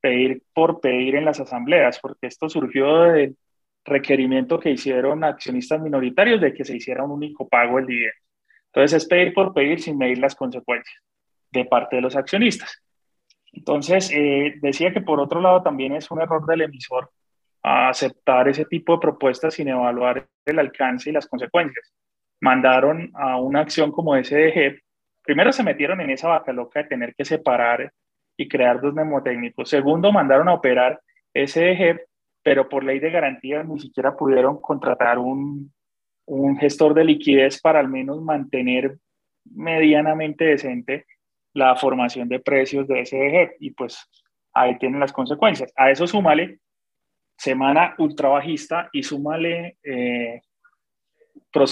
pedir 0.01 0.43
por 0.53 0.81
pedir 0.81 1.15
en 1.17 1.25
las 1.25 1.41
asambleas, 1.41 1.99
porque 2.01 2.27
esto 2.27 2.49
surgió 2.49 3.05
del 3.05 3.37
requerimiento 3.85 4.59
que 4.59 4.71
hicieron 4.71 5.25
accionistas 5.25 5.81
minoritarios 5.81 6.41
de 6.41 6.53
que 6.53 6.65
se 6.65 6.77
hiciera 6.77 7.05
un 7.05 7.13
único 7.13 7.49
pago 7.49 7.79
el 7.79 7.87
dividendo. 7.87 8.19
Entonces 8.67 9.03
es 9.03 9.09
pedir 9.09 9.33
por 9.33 9.55
pedir 9.55 9.81
sin 9.81 9.97
medir 9.97 10.19
las 10.19 10.35
consecuencias 10.35 11.01
de 11.53 11.65
parte 11.65 11.97
de 11.97 12.03
los 12.03 12.17
accionistas. 12.17 12.83
Entonces, 13.53 14.11
eh, 14.13 14.57
decía 14.61 14.93
que 14.93 15.01
por 15.01 15.21
otro 15.21 15.41
lado 15.41 15.63
también 15.63 15.95
es 15.95 16.11
un 16.11 16.21
error 16.21 16.45
del 16.45 16.63
emisor 16.63 17.11
aceptar 17.63 18.49
ese 18.49 18.67
tipo 18.67 18.95
de 18.95 18.99
propuestas 18.99 19.55
sin 19.55 19.69
evaluar 19.69 20.29
el 20.45 20.59
alcance 20.59 21.09
y 21.09 21.13
las 21.13 21.27
consecuencias. 21.27 21.95
Mandaron 22.41 23.11
a 23.15 23.39
una 23.39 23.61
acción 23.61 23.91
como 23.91 24.17
SDG, 24.17 24.81
primero 25.23 25.53
se 25.53 25.63
metieron 25.63 26.01
en 26.01 26.11
esa 26.11 26.29
vaca 26.29 26.53
loca 26.53 26.83
de 26.83 26.89
tener 26.89 27.15
que 27.15 27.25
separar 27.25 27.93
y 28.37 28.49
crear 28.49 28.81
dos 28.81 28.95
mnemotécnicos. 28.95 29.69
Segundo, 29.69 30.13
mandaron 30.13 30.49
a 30.49 30.55
operar 30.55 31.01
SDG, 31.33 32.01
pero 32.43 32.69
por 32.69 32.85
ley 32.85 32.99
de 32.99 33.11
garantías 33.11 33.67
ni 33.67 33.81
siquiera 33.81 34.17
pudieron 34.17 34.61
contratar 34.61 35.19
un, 35.19 35.73
un 36.27 36.57
gestor 36.59 36.95
de 36.95 37.05
liquidez 37.05 37.61
para 37.61 37.81
al 37.81 37.89
menos 37.89 38.21
mantener 38.23 38.99
medianamente 39.45 40.45
decente 40.45 41.07
la 41.53 41.77
formación 41.77 42.29
de 42.29 42.41
precios 42.41 42.87
de 42.89 43.05
SDG 43.05 43.57
y 43.61 43.71
pues 43.71 44.09
ahí 44.53 44.79
tienen 44.79 45.01
las 45.01 45.13
consecuencias. 45.13 45.73
A 45.77 45.91
eso 45.91 46.07
súmale 46.07 46.59
semana 47.37 47.95
ultra 47.99 48.29
bajista 48.29 48.89
y 48.93 49.03
súmale 49.03 49.79
eh, 49.83 50.41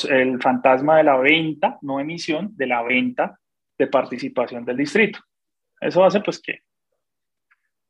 el 0.09 0.41
fantasma 0.41 0.99
de 0.99 1.05
la 1.05 1.17
venta, 1.17 1.79
no 1.83 2.01
emisión, 2.01 2.57
de 2.57 2.67
la 2.67 2.83
venta 2.83 3.39
de 3.79 3.87
participación 3.87 4.65
del 4.65 4.77
distrito. 4.77 5.19
Eso 5.81 6.05
hace 6.05 6.21
pues 6.21 6.41
que 6.41 6.61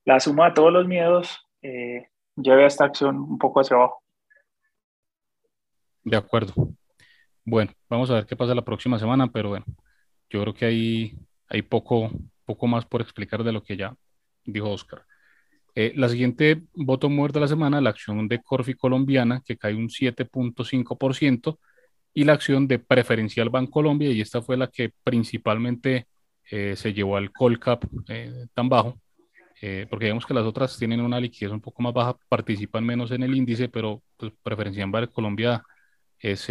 la 0.04 0.18
suma 0.18 0.48
de 0.48 0.54
todos 0.54 0.72
los 0.72 0.86
miedos 0.86 1.46
eh, 1.60 2.08
lleve 2.36 2.64
a 2.64 2.68
esta 2.68 2.86
acción 2.86 3.16
un 3.16 3.38
poco 3.38 3.60
hacia 3.60 3.76
abajo. 3.76 4.02
De 6.02 6.16
acuerdo. 6.16 6.54
Bueno, 7.44 7.72
vamos 7.88 8.10
a 8.10 8.14
ver 8.14 8.26
qué 8.26 8.36
pasa 8.36 8.54
la 8.54 8.64
próxima 8.64 8.98
semana, 8.98 9.28
pero 9.28 9.50
bueno, 9.50 9.66
yo 10.30 10.40
creo 10.42 10.54
que 10.54 10.64
hay, 10.64 11.18
hay 11.48 11.62
poco, 11.62 12.10
poco 12.44 12.66
más 12.66 12.86
por 12.86 13.02
explicar 13.02 13.44
de 13.44 13.52
lo 13.52 13.62
que 13.62 13.76
ya 13.76 13.94
dijo 14.44 14.70
Oscar. 14.70 15.04
Eh, 15.74 15.92
la 15.96 16.08
siguiente 16.08 16.62
voto 16.74 17.08
muerto 17.08 17.38
de 17.38 17.44
la 17.44 17.48
semana, 17.48 17.80
la 17.80 17.90
acción 17.90 18.28
de 18.28 18.42
Corfi 18.42 18.74
colombiana, 18.74 19.42
que 19.44 19.56
cae 19.56 19.74
un 19.74 19.88
7.5%, 19.88 21.58
y 22.14 22.24
la 22.24 22.34
acción 22.34 22.68
de 22.68 22.78
Preferencial 22.78 23.50
Colombia 23.70 24.10
y 24.10 24.20
esta 24.20 24.42
fue 24.42 24.56
la 24.56 24.68
que 24.68 24.92
principalmente 25.04 26.06
eh, 26.50 26.74
se 26.76 26.92
llevó 26.92 27.16
al 27.16 27.32
call 27.32 27.58
cap 27.58 27.84
eh, 28.08 28.46
tan 28.54 28.68
bajo, 28.68 28.98
porque 29.88 30.06
vemos 30.06 30.26
que 30.26 30.34
las 30.34 30.44
otras 30.44 30.76
tienen 30.76 31.00
una 31.00 31.20
liquidez 31.20 31.52
un 31.52 31.60
poco 31.60 31.82
más 31.82 31.94
baja, 31.94 32.16
participan 32.28 32.84
menos 32.84 33.12
en 33.12 33.22
el 33.22 33.32
índice, 33.36 33.68
pero 33.68 34.02
pues, 34.16 34.32
Preferencial 34.42 35.08
Colombia 35.10 35.62
es 36.18 36.48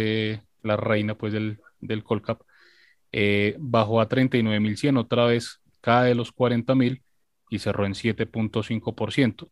la 0.62 0.78
reina 0.78 1.14
pues, 1.14 1.34
del, 1.34 1.58
del 1.78 2.02
call 2.04 2.22
bajó 3.58 4.00
a 4.00 4.08
39.100, 4.08 4.98
otra 4.98 5.26
vez 5.26 5.60
cae 5.82 6.08
de 6.08 6.14
los 6.14 6.34
40.000 6.34 7.02
y 7.50 7.58
cerró 7.58 7.84
en 7.84 7.92
7.5%. 7.92 9.50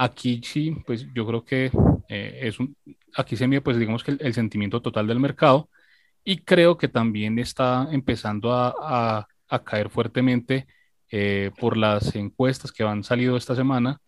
Aquí 0.00 0.40
sí, 0.44 0.76
pues 0.86 1.06
yo 1.12 1.26
creo 1.26 1.44
que 1.44 1.72
eh, 2.08 2.38
es 2.42 2.60
un, 2.60 2.76
aquí 3.16 3.36
se 3.36 3.48
mide, 3.48 3.60
pues 3.62 3.78
digamos 3.78 4.04
que 4.04 4.12
el, 4.12 4.34
sentimiento 4.34 4.80
total 4.80 5.08
del 5.08 5.18
mercado 5.20 5.70
y 6.24 6.38
creo 6.38 6.78
que 6.78 6.88
también 6.88 7.38
está 7.40 7.88
empezando 7.92 8.52
a, 8.52 9.26
a, 9.48 9.64
caer 9.64 9.90
fuertemente 9.90 10.66
eh, 11.10 11.50
por 11.58 11.76
las 11.76 12.14
encuestas 12.16 12.72
que 12.72 12.84
han 12.84 13.02
salido 13.04 13.36
esta 13.36 13.56
semana, 13.56 14.00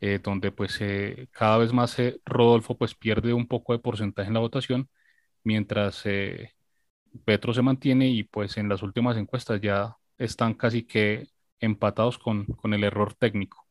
eh, 0.00 0.20
donde 0.22 0.52
pues 0.52 0.78
cada 1.32 1.58
vez 1.58 1.72
más 1.72 1.96
Rodolfo 2.24 2.76
pues 2.76 2.94
pierde 2.94 3.32
un 3.32 3.46
poco 3.48 3.72
de 3.72 3.78
porcentaje 3.80 4.28
en 4.28 4.34
la 4.34 4.40
votación, 4.40 4.90
mientras 5.44 6.04
Petro 7.24 7.54
se 7.54 7.62
mantiene 7.62 8.08
y 8.08 8.24
pues 8.24 8.56
en 8.58 8.68
las 8.68 8.82
últimas 8.82 9.16
encuestas 9.16 9.60
ya 9.60 9.96
están 10.18 10.54
casi 10.54 10.84
que 10.84 11.28
empatados 11.60 12.18
con, 12.18 12.46
con 12.46 12.74
el 12.74 12.84
error 12.84 13.14
técnico. 13.14 13.69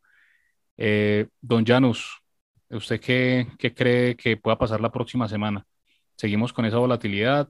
Eh, 0.82 1.28
don 1.42 1.66
Janus, 1.66 2.24
¿usted 2.70 3.02
qué, 3.02 3.48
qué, 3.58 3.74
cree 3.74 4.16
que 4.16 4.38
pueda 4.38 4.58
pasar 4.58 4.80
la 4.80 4.90
próxima 4.90 5.28
semana? 5.28 5.66
¿Seguimos 6.16 6.54
con 6.54 6.64
esa 6.64 6.78
volatilidad 6.78 7.50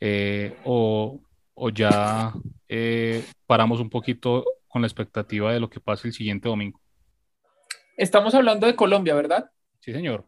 eh, 0.00 0.58
o, 0.64 1.20
o, 1.54 1.70
ya 1.70 2.32
eh, 2.68 3.24
paramos 3.46 3.78
un 3.78 3.88
poquito 3.88 4.44
con 4.66 4.82
la 4.82 4.88
expectativa 4.88 5.52
de 5.52 5.60
lo 5.60 5.70
que 5.70 5.78
pase 5.78 6.08
el 6.08 6.14
siguiente 6.14 6.48
domingo? 6.48 6.80
Estamos 7.96 8.34
hablando 8.34 8.66
de 8.66 8.74
Colombia, 8.74 9.14
¿verdad? 9.14 9.52
Sí, 9.78 9.92
señor. 9.92 10.26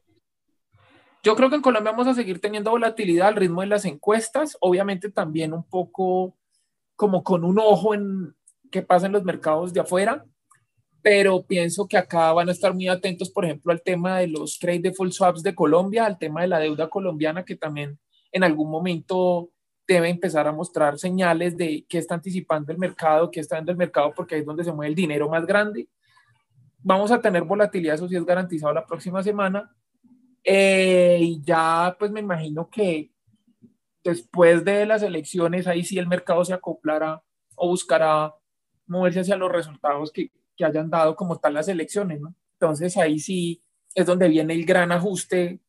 Yo 1.25 1.35
creo 1.35 1.51
que 1.51 1.57
en 1.57 1.63
Colombia 1.63 1.91
vamos 1.91 2.07
a 2.07 2.15
seguir 2.15 2.41
teniendo 2.41 2.71
volatilidad 2.71 3.27
al 3.27 3.35
ritmo 3.35 3.63
de 3.63 3.67
las 3.67 3.85
encuestas, 3.87 4.57
obviamente 4.61 5.11
también 5.11 5.53
un 5.53 5.69
poco 5.69 6.37
como 6.95 7.25
con 7.25 7.43
un 7.43 7.59
ojo 7.59 7.93
en, 7.93 8.37
qué 8.71 8.83
pasa 8.83 9.07
en 9.07 9.13
los 9.13 9.25
mercados 9.25 9.73
de 9.73 9.81
afuera, 9.81 10.25
pero 11.03 11.43
pienso 11.45 11.87
que 11.87 11.97
acá 11.97 12.33
van 12.33 12.49
a 12.49 12.53
estar 12.53 12.75
muy 12.75 12.89
atentos, 12.89 13.31
por 13.31 13.45
ejemplo, 13.45 13.73
al 13.73 13.83
tema 13.83 14.19
de 14.19 14.29
los 14.29 14.59
trade 14.59 14.81
default 14.81 15.13
swaps 15.13 15.43
de 15.43 15.55
Colombia, 15.55 16.07
al 16.07 16.19
tema 16.19 16.43
de 16.43 16.49
la 16.49 16.59
deuda 16.59 16.89
colombiana, 16.89 17.45
que 17.45 17.57
también 17.57 17.99
en 18.33 18.45
algún 18.45 18.71
momento 18.71 19.51
debe 19.87 20.09
empezar 20.09 20.47
a 20.49 20.53
mostrar 20.53 20.99
señales 20.99 21.57
de 21.57 21.87
qué 21.89 21.99
está 21.99 22.15
anticipando 22.15 22.73
el 22.73 22.79
mercado, 22.79 23.31
qué 23.31 23.41
está 23.41 23.57
dando 23.57 23.73
el 23.73 23.79
mercado, 23.79 24.13
porque 24.15 24.35
ahí 24.35 24.41
es 24.41 24.47
donde 24.47 24.65
se 24.65 24.73
mueve 24.73 24.91
el 24.91 24.95
dinero 24.97 25.29
más 25.29 25.47
grande. 25.47 25.89
Vamos 26.79 27.11
a 27.13 27.21
tener 27.21 27.45
volatilidad, 27.45 27.95
eso 27.95 28.09
sí 28.09 28.17
es 28.17 28.25
garantizado 28.25 28.73
la 28.73 28.87
próxima 28.87 29.23
semana. 29.23 29.73
Eh, 30.43 31.19
y 31.21 31.43
ya, 31.43 31.97
pues 31.99 32.11
me 32.11 32.21
imagino 32.21 32.69
que 32.69 33.11
después 34.03 34.65
de 34.65 34.87
las 34.87 35.03
elecciones, 35.03 35.67
ahí 35.67 35.85
sí 35.85 35.99
el 35.99 36.07
mercado 36.07 36.45
se 36.45 36.55
acoplará 36.55 37.23
o 37.57 37.69
buscará 37.69 38.35
moverse 38.87 39.21
hacia 39.21 39.37
los 39.37 39.51
resultados 39.51 40.13
que, 40.13 40.31
que 40.57 40.65
hayan 40.65 40.91
dado 40.91 41.15
como 41.17 41.39
tal 41.39 41.55
las 41.55 41.69
elecciones, 41.69 42.21
¿no? 42.21 42.35
Entonces 42.59 42.97
ahí 42.97 43.19
sí 43.19 43.63
es 43.95 44.07
donde 44.07 44.29
viene 44.29 44.55
el 44.55 44.65
gran 44.65 44.93
ajuste 44.93 45.61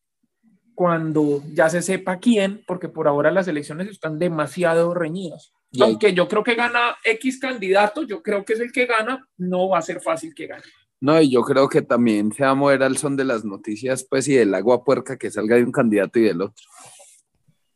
cuando 0.74 1.42
ya 1.52 1.68
se 1.68 1.82
sepa 1.82 2.18
quién, 2.18 2.62
porque 2.66 2.88
por 2.88 3.08
ahora 3.08 3.30
las 3.30 3.48
elecciones 3.48 3.88
están 3.88 4.18
demasiado 4.18 4.94
reñidas. 4.94 5.52
Aunque 5.80 6.14
yo 6.14 6.28
creo 6.28 6.44
que 6.44 6.54
gana 6.54 6.96
X 7.04 7.40
candidato, 7.40 8.02
yo 8.02 8.22
creo 8.22 8.44
que 8.44 8.52
es 8.54 8.60
el 8.60 8.72
que 8.72 8.86
gana, 8.86 9.28
no 9.36 9.68
va 9.68 9.78
a 9.78 9.82
ser 9.82 10.00
fácil 10.00 10.34
que 10.34 10.46
gane. 10.46 10.62
No, 11.00 11.20
y 11.20 11.30
yo 11.30 11.42
creo 11.42 11.68
que 11.68 11.82
también 11.82 12.32
se 12.32 12.44
va 12.44 12.50
a 12.50 12.54
mover 12.54 12.82
al 12.82 12.96
son 12.96 13.16
de 13.16 13.24
las 13.24 13.44
noticias, 13.44 14.06
pues, 14.08 14.26
y 14.28 14.34
del 14.34 14.54
agua 14.54 14.84
puerca 14.84 15.16
que 15.16 15.30
salga 15.30 15.56
de 15.56 15.64
un 15.64 15.72
candidato 15.72 16.18
y 16.18 16.22
del 16.22 16.42
otro. 16.42 16.64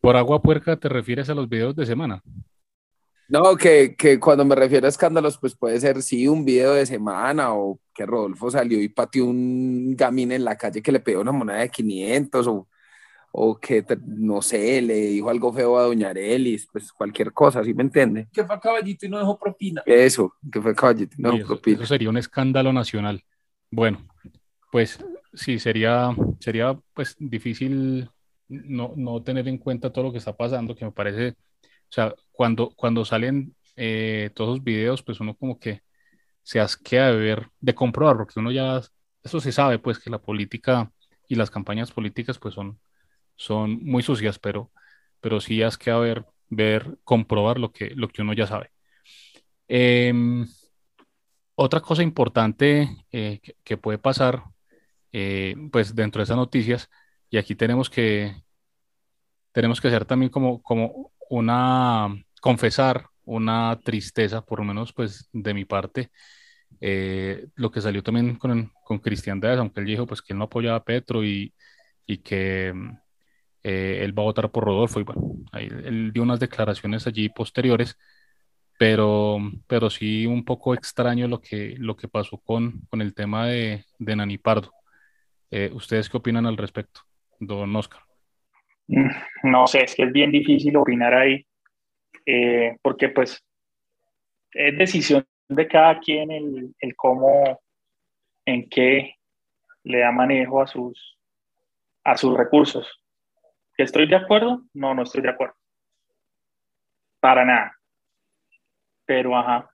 ¿Por 0.01 0.17
agua 0.17 0.43
puerca 0.43 0.77
te 0.77 0.89
refieres 0.89 1.29
a 1.29 1.35
los 1.35 1.49
videos 1.49 1.77
de 1.77 1.87
semana? 1.87 2.23
No, 3.33 3.57
que, 3.57 3.97
que, 3.97 4.21
cuando 4.21 4.45
me 4.45 4.55
refiero 4.55 4.85
a 4.85 4.91
escándalos, 4.91 5.39
pues 5.39 5.57
puede 5.57 5.81
ser 5.81 6.03
sí 6.03 6.29
un 6.29 6.45
video 6.45 6.75
de 6.75 6.85
semana 6.85 7.55
o 7.55 7.81
que 7.95 8.05
Rodolfo 8.05 8.51
salió 8.51 8.79
y 8.79 8.91
pateó 8.91 9.25
un 9.25 9.97
gamín 9.97 10.33
en 10.33 10.45
la 10.45 10.59
calle 10.59 10.83
que 10.83 10.93
le 10.93 11.01
pegó 11.01 11.23
una 11.23 11.33
moneda 11.33 11.61
de 11.61 11.71
500 11.71 12.47
o, 12.47 12.69
o 13.33 13.59
que, 13.59 13.87
no 14.05 14.43
sé, 14.43 14.83
le 14.83 14.97
dijo 14.97 15.31
algo 15.31 15.51
feo 15.51 15.79
a 15.79 15.85
Doña 15.85 16.11
Arelis, 16.11 16.69
pues 16.71 16.93
cualquier 16.93 17.33
cosa, 17.33 17.65
¿sí 17.65 17.73
me 17.73 17.85
entiende? 17.85 18.29
Que 18.31 18.45
fue 18.45 18.61
caballito 18.61 19.07
y 19.07 19.09
no 19.09 19.19
dejó 19.19 19.39
propina. 19.39 19.83
Eso, 19.87 20.35
que 20.53 20.61
fue 20.61 20.75
caballito 20.75 21.17
y 21.17 21.23
no 21.23 21.33
dejó 21.33 21.55
propina. 21.55 21.77
Eso 21.77 21.87
sería 21.87 22.11
un 22.11 22.19
escándalo 22.19 22.71
nacional. 22.71 23.25
Bueno, 23.71 24.07
pues 24.71 25.03
sí, 25.33 25.59
sería, 25.59 26.15
sería 26.39 26.79
pues 26.93 27.17
difícil 27.19 28.11
no, 28.47 28.93
no 28.95 29.23
tener 29.23 29.49
en 29.49 29.57
cuenta 29.57 29.91
todo 29.91 30.05
lo 30.05 30.13
que 30.13 30.19
está 30.19 30.37
pasando, 30.37 30.77
que 30.77 30.85
me 30.85 30.93
parece 30.93 31.35
o 31.93 31.95
sea, 31.95 32.15
cuando, 32.33 32.71
cuando 32.75 33.05
salen 33.05 33.55
eh, 33.77 34.31
todos 34.35 34.51
los 34.57 34.65
videos, 34.65 35.03
pues 35.03 35.21
uno 35.21 35.37
como 35.37 35.59
que 35.59 35.83
se 36.43 36.59
asquea 36.59 37.09
de 37.09 37.19
ver, 37.19 37.51
de 37.61 37.75
comprobar, 37.75 38.17
porque 38.17 38.41
uno 38.41 38.51
ya, 38.51 38.81
eso 39.23 39.41
se 39.41 39.53
sabe, 39.53 39.79
pues 39.79 39.99
que 39.99 40.09
la 40.09 40.19
política 40.19 40.91
y 41.29 41.35
las 41.35 41.51
campañas 41.51 41.93
políticas 41.93 42.39
pues 42.39 42.55
son, 42.55 42.81
son 43.37 43.85
muy 43.85 44.03
sucias, 44.03 44.39
pero, 44.39 44.71
pero 45.21 45.39
sí 45.41 45.63
has 45.63 45.77
que 45.77 45.93
ver, 45.93 46.25
ver, 46.49 46.99
comprobar 47.05 47.59
lo 47.59 47.73
que, 47.73 47.91
lo 47.95 48.09
que 48.09 48.23
uno 48.23 48.33
ya 48.33 48.47
sabe. 48.47 48.73
Em, 49.69 50.47
otra 51.57 51.81
cosa 51.81 52.03
importante 52.03 52.89
eh, 53.13 53.41
que, 53.65 53.77
puede 53.77 53.99
pasar, 53.99 54.45
eh, 55.13 55.57
pues 55.71 55.95
dentro 55.95 56.21
de 56.21 56.25
esas 56.25 56.39
noticias, 56.39 56.89
y 57.31 57.37
aquí 57.39 57.55
tenemos 57.55 57.91
que, 57.91 58.35
tenemos 59.53 59.81
que 59.81 59.89
hacer 59.89 60.07
también 60.07 60.31
como, 60.31 60.63
como 60.63 61.12
una, 61.33 62.09
confesar 62.41 63.07
una 63.25 63.79
tristeza, 63.85 64.45
por 64.45 64.61
lo 64.61 64.65
menos 64.65 64.93
pues 64.93 65.29
de 65.33 65.55
mi 65.55 65.65
parte, 65.65 66.11
eh, 66.81 67.49
lo 67.55 67.71
que 67.71 67.81
salió 67.81 68.03
también 68.03 68.37
con, 68.37 68.73
con 68.85 68.99
Cristian 68.99 69.41
Díaz, 69.41 69.59
aunque 69.59 69.81
él 69.81 69.87
dijo 69.87 70.07
pues 70.07 70.23
que 70.23 70.33
él 70.33 70.39
no 70.39 70.47
apoyaba 70.47 70.77
a 70.79 70.85
Petro 70.85 71.25
y, 71.25 71.55
y 72.07 72.19
que 72.19 72.75
él 73.63 74.19
va 74.19 74.23
a 74.23 74.27
votar 74.27 74.51
por 74.51 74.65
Rodolfo, 74.65 75.01
y 75.01 75.05
bueno, 75.05 75.23
él 75.53 76.13
dio 76.13 76.23
unas 76.23 76.41
declaraciones 76.41 77.07
allí 77.07 77.29
posteriores 77.29 77.97
pero, 78.79 79.39
pero 79.69 79.91
sí 79.91 80.27
un 80.27 80.45
poco 80.45 80.75
extraño 80.75 81.29
lo 81.29 81.41
que, 81.41 81.77
lo 81.79 81.97
que 81.97 82.09
pasó 82.09 82.39
con, 82.39 82.81
con 82.91 83.01
el 83.01 83.15
tema 83.15 83.47
de, 83.47 83.85
de 83.99 84.17
Nani 84.17 84.39
Pardo. 84.39 84.73
Eh, 85.53 85.71
¿Ustedes 85.73 86.09
qué 86.09 86.17
opinan 86.17 86.47
al 86.47 86.57
respecto, 86.57 87.03
don 87.39 87.77
Oscar? 87.77 88.01
Mm, 88.93 89.09
no 89.45 89.67
sé, 89.67 89.85
es 89.85 89.95
que 89.95 90.03
es 90.03 90.13
bien 90.13 90.31
difícil 90.31 90.77
opinar 90.77 91.15
ahí, 91.15 91.47
eh, 92.27 92.77
porque 92.83 93.09
pues 93.09 93.43
es 94.53 94.77
decisión 94.77 95.27
de 95.49 95.67
cada 95.67 95.99
quien 95.99 96.31
el, 96.31 96.75
el 96.79 96.95
cómo, 96.95 97.59
en 98.45 98.69
qué 98.69 99.15
le 99.85 100.01
da 100.01 100.13
manejo 100.13 100.61
a 100.61 100.67
sus, 100.67 101.19
a 102.05 102.19
sus 102.19 102.37
recursos. 102.37 102.87
¿Estoy 103.79 104.07
de 104.07 104.17
acuerdo? 104.17 104.63
No, 104.75 104.95
no 104.95 105.05
estoy 105.05 105.23
de 105.23 105.31
acuerdo. 105.31 105.55
Para 107.19 107.47
nada. 107.47 107.79
Pero 109.07 109.35
ajá. 109.35 109.71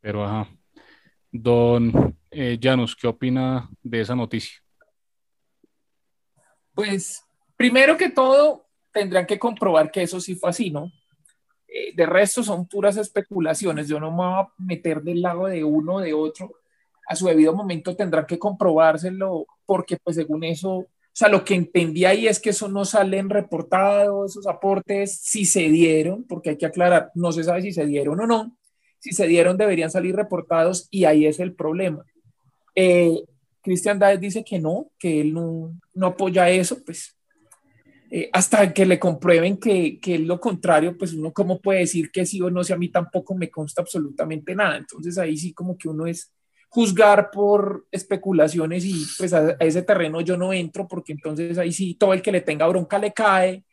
Pero 0.00 0.24
ajá. 0.24 0.48
Don 1.30 2.16
eh, 2.32 2.58
Janus, 2.60 2.96
¿qué 2.96 3.06
opina 3.06 3.68
de 3.82 4.00
esa 4.00 4.16
noticia? 4.16 4.60
Pues 6.74 7.23
primero 7.64 7.96
que 7.96 8.10
todo, 8.10 8.66
tendrán 8.92 9.24
que 9.24 9.38
comprobar 9.38 9.90
que 9.90 10.02
eso 10.02 10.20
sí 10.20 10.34
fue 10.34 10.50
así, 10.50 10.70
¿no? 10.70 10.92
Eh, 11.66 11.94
de 11.96 12.04
resto 12.04 12.42
son 12.42 12.68
puras 12.68 12.98
especulaciones. 12.98 13.88
Yo 13.88 13.98
no 13.98 14.10
me 14.10 14.18
voy 14.18 14.26
a 14.26 14.48
meter 14.58 15.00
del 15.00 15.22
lado 15.22 15.46
de 15.46 15.64
uno 15.64 15.94
o 15.94 16.00
de 16.00 16.12
otro. 16.12 16.52
A 17.08 17.16
su 17.16 17.26
debido 17.26 17.54
momento 17.54 17.96
tendrán 17.96 18.26
que 18.26 18.38
comprobárselo 18.38 19.46
porque 19.64 19.96
pues 19.96 20.16
según 20.16 20.44
eso 20.44 20.70
o 20.72 21.16
sea, 21.16 21.28
lo 21.28 21.44
que 21.44 21.54
entendí 21.54 22.04
ahí 22.04 22.26
es 22.26 22.38
que 22.38 22.50
eso 22.50 22.68
no 22.68 22.84
salen 22.84 23.30
reportados, 23.30 24.32
esos 24.32 24.48
aportes, 24.48 25.16
si 25.22 25.44
se 25.44 25.68
dieron, 25.68 26.24
porque 26.24 26.50
hay 26.50 26.58
que 26.58 26.66
aclarar, 26.66 27.12
no 27.14 27.30
se 27.30 27.44
sabe 27.44 27.62
si 27.62 27.72
se 27.72 27.86
dieron 27.86 28.20
o 28.20 28.26
no. 28.26 28.58
Si 28.98 29.12
se 29.12 29.28
dieron, 29.28 29.56
deberían 29.56 29.92
salir 29.92 30.16
reportados 30.16 30.88
y 30.90 31.04
ahí 31.04 31.24
es 31.24 31.38
el 31.38 31.54
problema. 31.54 32.04
Eh, 32.74 33.16
Cristian 33.62 34.00
dice 34.20 34.42
que 34.44 34.58
no, 34.58 34.90
que 34.98 35.20
él 35.20 35.32
no 35.32 36.06
apoya 36.06 36.50
eso, 36.50 36.82
pues 36.84 37.14
eh, 38.16 38.30
hasta 38.32 38.72
que 38.72 38.86
le 38.86 39.00
comprueben 39.00 39.56
que, 39.56 39.98
que, 39.98 40.14
es 40.14 40.20
lo 40.20 40.38
contrario, 40.38 40.96
pues 40.96 41.14
uno 41.14 41.32
cómo 41.32 41.60
puede 41.60 41.80
decir 41.80 42.12
que 42.12 42.24
sí 42.24 42.40
o 42.40 42.48
no, 42.48 42.62
si 42.62 42.72
a 42.72 42.76
mí 42.76 42.88
tampoco 42.88 43.34
me 43.34 43.50
consta 43.50 43.82
absolutamente 43.82 44.54
nada. 44.54 44.76
Entonces 44.76 45.18
ahí 45.18 45.36
sí 45.36 45.52
como 45.52 45.76
que 45.76 45.88
uno 45.88 46.06
es 46.06 46.32
juzgar 46.68 47.32
por 47.32 47.88
especulaciones 47.90 48.84
y 48.84 49.04
pues 49.18 49.32
a, 49.32 49.56
ese 49.58 49.82
terreno 49.82 50.20
yo 50.20 50.36
no 50.36 50.52
entro 50.52 50.86
porque 50.86 51.10
entonces 51.10 51.58
ahí 51.58 51.72
sí 51.72 51.94
todo 51.94 52.12
el 52.12 52.22
que 52.22 52.30
le 52.30 52.40
tenga 52.40 52.68
bronca 52.68 53.00
le 53.00 53.12
cae 53.12 53.64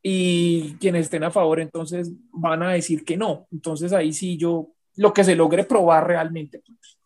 y 0.00 0.74
quienes 0.74 1.06
estén 1.06 1.24
a 1.24 1.32
favor 1.32 1.58
entonces 1.58 2.12
van 2.30 2.62
a 2.62 2.74
decir 2.74 3.04
que 3.04 3.16
no. 3.16 3.48
Entonces 3.50 3.92
ahí 3.92 4.12
sí 4.12 4.36
yo 4.36 4.68
lo 4.94 5.12
que 5.12 5.24
se 5.24 5.34
logre 5.34 5.64
probar 5.64 6.06
realmente. 6.06 6.62
Pues. 6.64 6.96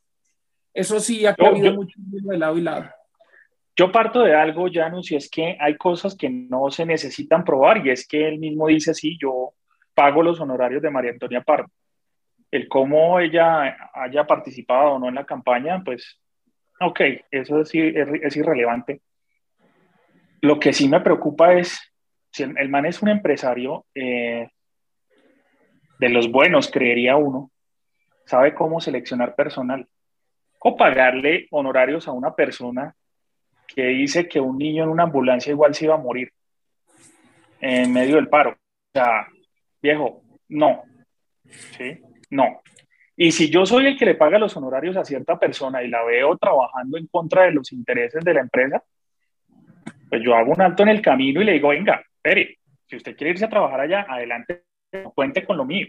Eso 0.75 1.01
sí 1.01 1.25
ha 1.25 1.35
habido 1.39 1.73
mucho 1.73 1.95
de 1.99 2.37
lado 2.37 2.59
y 2.59 2.61
lado. 2.61 2.91
Yo 3.79 3.93
parto 3.93 4.23
de 4.23 4.35
algo, 4.35 4.67
Janus, 4.71 5.13
y 5.13 5.17
es 5.17 5.31
que 5.31 5.57
hay 5.61 5.77
cosas 5.77 6.17
que 6.17 6.29
no 6.29 6.71
se 6.71 6.85
necesitan 6.85 7.45
probar 7.45 7.87
y 7.87 7.91
es 7.91 8.07
que 8.07 8.27
él 8.27 8.39
mismo 8.39 8.67
dice, 8.67 8.93
sí, 8.93 9.17
yo 9.21 9.53
pago 9.95 10.23
los 10.23 10.41
honorarios 10.41 10.83
de 10.83 10.91
María 10.91 11.13
Antonia 11.13 11.43
Pardo 11.43 11.71
el 12.51 12.69
cómo 12.69 13.21
ella 13.21 13.91
haya 13.93 14.27
participado 14.27 14.93
o 14.93 14.99
no 14.99 15.09
en 15.09 15.15
la 15.15 15.27
campaña, 15.27 15.83
pues, 15.85 16.21
ok, 16.81 17.01
eso 17.31 17.61
es, 17.61 17.71
es, 17.75 18.37
irrelevante. 18.37 19.03
Lo 20.41 20.59
que 20.59 20.73
sí 20.73 20.89
me 20.89 21.01
preocupa 21.01 21.55
es, 21.55 21.79
si 22.33 22.45
el, 22.45 22.69
man 22.69 22.87
es 22.87 23.03
un 23.03 23.09
empresario 23.09 23.85
eh, 23.95 24.49
de 25.99 26.09
los 26.09 26.31
buenos, 26.31 26.71
creería 26.71 27.17
uno, 27.17 27.51
sabe 28.25 28.55
cómo 28.55 28.81
seleccionar 28.81 29.35
personal 29.35 29.87
o 30.61 30.77
pagarle 30.77 31.47
honorarios 31.51 32.09
a 32.09 32.13
una 32.13 32.35
persona 32.35 32.95
que 33.69 33.87
dice 33.87 34.27
que 34.27 34.41
un 34.41 34.59
niño 34.59 34.85
en 34.85 34.89
una 34.89 35.05
ambulancia 35.05 35.53
igual 35.53 35.75
se 35.75 35.85
iba 35.85 35.95
a 35.95 35.99
morir 35.99 36.33
en 37.61 37.93
medio 37.93 38.17
del 38.17 38.29
paro. 38.29 38.53
O 38.53 38.91
sea, 38.93 39.29
viejo, 39.81 40.23
no. 40.49 40.83
¿Sí? 41.77 42.01
No. 42.31 42.63
Y 43.17 43.33
si 43.33 43.51
yo 43.51 43.67
soy 43.67 43.87
el 43.87 43.99
que 43.99 44.07
le 44.07 44.15
paga 44.15 44.39
los 44.39 44.57
honorarios 44.57 44.97
a 44.97 45.05
cierta 45.05 45.39
persona 45.39 45.83
y 45.83 45.89
la 45.89 46.05
veo 46.05 46.37
trabajando 46.37 46.97
en 46.99 47.07
contra 47.09 47.45
de 47.45 47.53
los 47.53 47.73
intereses 47.73 48.25
de 48.25 48.35
la 48.35 48.41
empresa, 48.41 48.83
pues 50.09 50.23
yo 50.23 50.35
hago 50.35 50.53
un 50.53 50.63
alto 50.63 50.83
en 50.85 50.89
el 50.91 51.03
camino 51.03 51.43
y 51.43 51.45
le 51.45 51.53
digo, 51.53 51.69
venga, 51.69 52.03
espere, 52.17 52.59
si 52.87 52.97
usted 52.97 53.17
quiere 53.17 53.33
irse 53.33 53.45
a 53.45 53.51
trabajar 53.51 53.81
allá, 53.81 54.07
adelante, 54.09 54.63
cuente 55.15 55.45
con 55.45 55.57
lo 55.57 55.65
mío. 55.65 55.87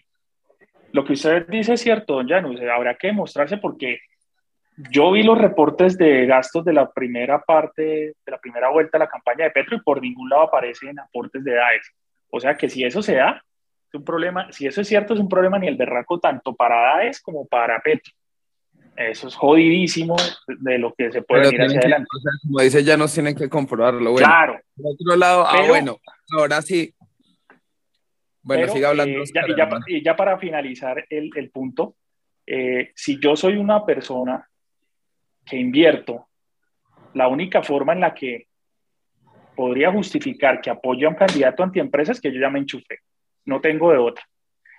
Lo 0.91 1.05
que 1.05 1.13
usted 1.13 1.47
dice 1.47 1.73
es 1.73 1.81
cierto, 1.81 2.15
don 2.15 2.27
Janus, 2.27 2.59
habrá 2.61 2.95
que 2.95 3.07
demostrarse 3.07 3.57
porque 3.57 3.99
yo 4.91 5.11
vi 5.11 5.23
los 5.23 5.37
reportes 5.37 5.97
de 5.97 6.25
gastos 6.25 6.63
de 6.63 6.73
la 6.73 6.89
primera 6.89 7.41
parte, 7.41 7.81
de 7.83 8.31
la 8.31 8.37
primera 8.37 8.69
vuelta 8.69 8.97
de 8.97 9.05
la 9.05 9.09
campaña 9.09 9.43
de 9.45 9.51
Petro 9.51 9.75
y 9.75 9.81
por 9.81 10.01
ningún 10.01 10.29
lado 10.29 10.43
aparecen 10.43 10.97
aportes 10.99 11.43
de 11.43 11.53
DAES. 11.53 11.91
O 12.29 12.39
sea 12.39 12.55
que 12.55 12.69
si 12.69 12.85
eso 12.85 13.01
se 13.01 13.15
da, 13.15 13.43
es 13.87 13.93
un 13.93 14.05
problema, 14.05 14.49
si 14.51 14.67
eso 14.67 14.81
es 14.81 14.87
cierto, 14.87 15.13
es 15.13 15.19
un 15.19 15.27
problema 15.27 15.59
ni 15.59 15.67
el 15.67 15.75
berraco 15.75 16.19
tanto 16.19 16.55
para 16.55 16.95
DAES 16.95 17.21
como 17.21 17.45
para 17.45 17.79
Petro. 17.81 18.13
Eso 18.95 19.27
es 19.27 19.35
jodidísimo 19.35 20.15
de 20.47 20.77
lo 20.77 20.93
que 20.93 21.11
se 21.11 21.21
puede 21.21 21.43
venir 21.43 21.61
hacia 21.61 21.79
adelante. 21.79 22.07
como 22.43 22.61
dice, 22.61 22.83
ya 22.83 22.97
nos 22.97 23.13
tienen 23.13 23.35
que 23.35 23.49
comprobarlo. 23.49 24.11
Bueno, 24.11 24.27
claro. 24.27 24.59
Por 24.75 24.93
otro 24.93 25.15
lado, 25.15 25.45
ah, 25.47 25.65
bueno, 25.67 25.97
ahora 26.37 26.61
sí. 26.61 26.93
Bueno, 28.41 28.67
siga 28.71 28.89
hablando. 28.89 29.19
Eh, 29.19 29.23
y, 29.23 29.55
ya, 29.55 29.69
y, 29.87 30.03
ya, 30.03 30.15
para 30.15 30.37
finalizar 30.37 31.05
el, 31.09 31.29
el 31.35 31.49
punto, 31.49 31.95
eh, 32.45 32.91
si 32.95 33.19
yo 33.21 33.35
soy 33.35 33.57
una 33.57 33.85
persona 33.85 34.48
que 35.49 35.57
invierto, 35.57 36.27
la 37.13 37.27
única 37.27 37.63
forma 37.63 37.93
en 37.93 38.01
la 38.01 38.13
que 38.13 38.47
podría 39.55 39.91
justificar 39.91 40.61
que 40.61 40.69
apoyo 40.69 41.07
a 41.07 41.11
un 41.11 41.17
candidato 41.17 41.63
antiempresa 41.63 42.11
es 42.11 42.21
que 42.21 42.31
yo 42.31 42.39
ya 42.39 42.49
me 42.49 42.59
enchufé 42.59 42.99
no 43.49 43.59
tengo 43.59 43.91
de 43.91 43.97
otra. 43.97 44.23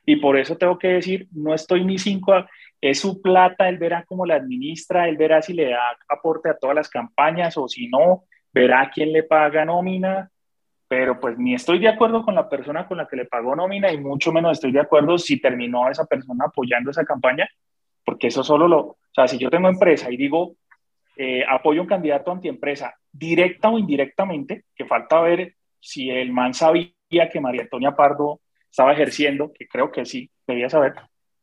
Y 0.06 0.16
por 0.16 0.38
eso 0.38 0.56
tengo 0.56 0.78
que 0.78 0.88
decir, 0.88 1.28
no 1.32 1.52
estoy 1.52 1.84
ni 1.84 1.98
cinco, 1.98 2.32
es 2.80 3.00
su 3.00 3.20
plata, 3.20 3.68
él 3.68 3.76
verá 3.76 4.04
cómo 4.06 4.24
la 4.24 4.36
administra, 4.36 5.08
él 5.08 5.18
verá 5.18 5.42
si 5.42 5.52
le 5.52 5.70
da 5.70 5.98
aporte 6.08 6.48
a 6.48 6.56
todas 6.56 6.74
las 6.74 6.88
campañas 6.88 7.56
o 7.58 7.68
si 7.68 7.88
no, 7.88 8.24
verá 8.52 8.90
quién 8.92 9.12
le 9.12 9.24
paga 9.24 9.66
nómina, 9.66 10.30
pero 10.88 11.20
pues 11.20 11.38
ni 11.38 11.54
estoy 11.54 11.78
de 11.78 11.88
acuerdo 11.88 12.24
con 12.24 12.34
la 12.34 12.48
persona 12.48 12.88
con 12.88 12.96
la 12.96 13.06
que 13.06 13.16
le 13.16 13.26
pagó 13.26 13.54
nómina 13.54 13.92
y 13.92 13.98
mucho 13.98 14.32
menos 14.32 14.52
estoy 14.52 14.72
de 14.72 14.80
acuerdo 14.80 15.18
si 15.18 15.40
terminó 15.40 15.90
esa 15.90 16.06
persona 16.06 16.46
apoyando 16.46 16.90
esa 16.90 17.04
campaña, 17.04 17.46
porque 18.20 18.28
eso 18.28 18.44
solo 18.44 18.68
lo, 18.68 18.80
o 18.80 18.98
sea, 19.14 19.26
si 19.26 19.38
yo 19.38 19.48
tengo 19.48 19.70
empresa 19.70 20.10
y 20.10 20.18
digo, 20.18 20.54
eh, 21.16 21.42
apoyo 21.48 21.80
a 21.80 21.82
un 21.84 21.88
candidato 21.88 22.30
antiempresa, 22.30 22.94
directa 23.10 23.70
o 23.70 23.78
indirectamente, 23.78 24.64
que 24.76 24.84
falta 24.84 25.22
ver 25.22 25.54
si 25.80 26.10
el 26.10 26.30
man 26.30 26.52
sabía 26.52 26.92
que 27.32 27.40
María 27.40 27.62
Antonia 27.62 27.96
Pardo 27.96 28.42
estaba 28.70 28.92
ejerciendo, 28.92 29.50
que 29.54 29.66
creo 29.66 29.90
que 29.90 30.04
sí, 30.04 30.30
debía 30.46 30.68
saber, 30.68 30.92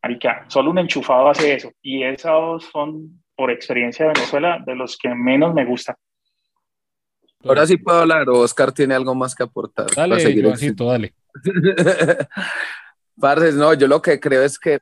Marica, 0.04 0.46
solo 0.50 0.70
un 0.70 0.78
enchufado 0.78 1.28
hace 1.30 1.56
eso. 1.56 1.72
Y 1.82 2.04
esos 2.04 2.66
son, 2.66 3.24
por 3.36 3.50
experiencia 3.50 4.06
de 4.06 4.14
Venezuela, 4.14 4.62
de 4.64 4.76
los 4.76 5.00
que 5.00 5.10
menos 5.16 5.56
me 5.56 5.66
gustan. 5.66 5.96
Ahora 7.44 7.66
sí 7.66 7.78
puedo 7.78 8.02
hablar, 8.02 8.30
Oscar 8.30 8.72
tiene 8.72 8.94
algo 8.94 9.16
más 9.16 9.34
que 9.34 9.42
aportar. 9.42 9.88
Dale, 9.96 10.44
Juancito, 10.44 10.86
dale. 10.86 11.16
Parce, 13.20 13.54
no, 13.54 13.74
yo 13.74 13.88
lo 13.88 14.00
que 14.00 14.20
creo 14.20 14.44
es 14.44 14.60
que, 14.60 14.80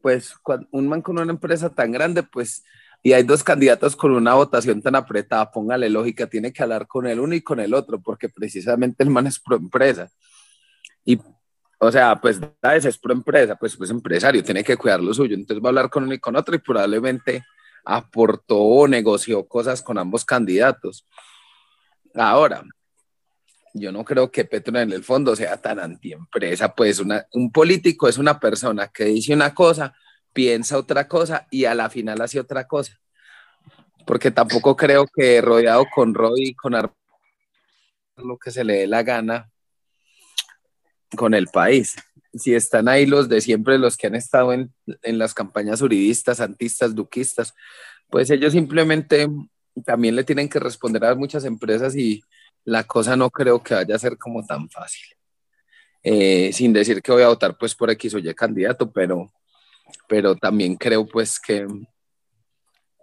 pues, 0.00 0.34
un 0.70 0.88
man 0.88 1.02
con 1.02 1.18
una 1.18 1.32
empresa 1.32 1.70
tan 1.70 1.92
grande, 1.92 2.22
pues, 2.22 2.64
y 3.02 3.12
hay 3.12 3.22
dos 3.22 3.42
candidatos 3.42 3.96
con 3.96 4.12
una 4.12 4.34
votación 4.34 4.82
tan 4.82 4.94
apretada, 4.94 5.50
póngale 5.50 5.88
lógica, 5.88 6.26
tiene 6.26 6.52
que 6.52 6.62
hablar 6.62 6.86
con 6.86 7.06
el 7.06 7.18
uno 7.18 7.34
y 7.34 7.40
con 7.40 7.60
el 7.60 7.74
otro, 7.74 8.00
porque 8.00 8.28
precisamente 8.28 9.02
el 9.02 9.10
man 9.10 9.26
es 9.26 9.40
pro 9.40 9.56
empresa. 9.56 10.10
Y 11.04 11.18
o 11.82 11.90
sea, 11.90 12.20
pues 12.20 12.38
es 12.62 12.98
pro 12.98 13.14
empresa, 13.14 13.56
pues, 13.56 13.74
pues 13.74 13.88
empresario, 13.88 14.44
tiene 14.44 14.62
que 14.62 14.76
cuidar 14.76 15.00
lo 15.00 15.14
suyo, 15.14 15.34
entonces 15.34 15.64
va 15.64 15.68
a 15.68 15.70
hablar 15.70 15.88
con 15.88 16.04
uno 16.04 16.12
y 16.12 16.18
con 16.18 16.36
otro 16.36 16.54
y 16.54 16.58
probablemente 16.58 17.42
aportó 17.86 18.58
o 18.58 18.86
negoció 18.86 19.48
cosas 19.48 19.80
con 19.80 19.96
ambos 19.96 20.26
candidatos. 20.26 21.06
Ahora, 22.14 22.62
yo 23.74 23.92
no 23.92 24.04
creo 24.04 24.30
que 24.30 24.44
Petro 24.44 24.78
en 24.78 24.92
el 24.92 25.04
fondo 25.04 25.36
sea 25.36 25.56
tan 25.56 25.78
antiempresa, 25.78 26.74
pues 26.74 26.98
una, 26.98 27.26
un 27.32 27.52
político 27.52 28.08
es 28.08 28.18
una 28.18 28.40
persona 28.40 28.88
que 28.88 29.04
dice 29.04 29.34
una 29.34 29.54
cosa, 29.54 29.94
piensa 30.32 30.78
otra 30.78 31.08
cosa 31.08 31.46
y 31.50 31.64
a 31.64 31.74
la 31.74 31.90
final 31.90 32.20
hace 32.20 32.40
otra 32.40 32.66
cosa. 32.66 32.98
Porque 34.06 34.30
tampoco 34.30 34.76
creo 34.76 35.06
que 35.06 35.40
rodeado 35.40 35.86
con 35.94 36.14
Roy 36.14 36.48
y 36.48 36.54
con 36.54 36.72
lo 38.16 38.38
que 38.38 38.50
se 38.50 38.64
le 38.64 38.78
dé 38.78 38.86
la 38.86 39.02
gana 39.02 39.50
con 41.16 41.34
el 41.34 41.46
país. 41.48 41.96
Si 42.32 42.54
están 42.54 42.88
ahí 42.88 43.06
los 43.06 43.28
de 43.28 43.40
siempre, 43.40 43.78
los 43.78 43.96
que 43.96 44.06
han 44.06 44.14
estado 44.14 44.52
en, 44.52 44.72
en 45.02 45.18
las 45.18 45.34
campañas 45.34 45.80
juridistas, 45.80 46.40
antistas, 46.40 46.94
duquistas, 46.94 47.54
pues 48.08 48.30
ellos 48.30 48.52
simplemente 48.52 49.28
también 49.84 50.16
le 50.16 50.24
tienen 50.24 50.48
que 50.48 50.58
responder 50.58 51.04
a 51.04 51.14
muchas 51.14 51.44
empresas 51.44 51.96
y 51.96 52.22
la 52.64 52.84
cosa 52.84 53.16
no 53.16 53.30
creo 53.30 53.62
que 53.62 53.74
vaya 53.74 53.94
a 53.94 53.98
ser 53.98 54.16
como 54.18 54.44
tan 54.44 54.68
fácil. 54.68 55.04
Eh, 56.02 56.50
sin 56.52 56.72
decir 56.72 57.02
que 57.02 57.12
voy 57.12 57.22
a 57.22 57.28
votar 57.28 57.56
pues 57.58 57.74
por 57.74 57.90
X 57.90 58.14
o 58.14 58.18
Y 58.18 58.34
candidato, 58.34 58.90
pero, 58.90 59.30
pero 60.08 60.34
también 60.34 60.76
creo 60.76 61.06
pues 61.06 61.38
que, 61.38 61.66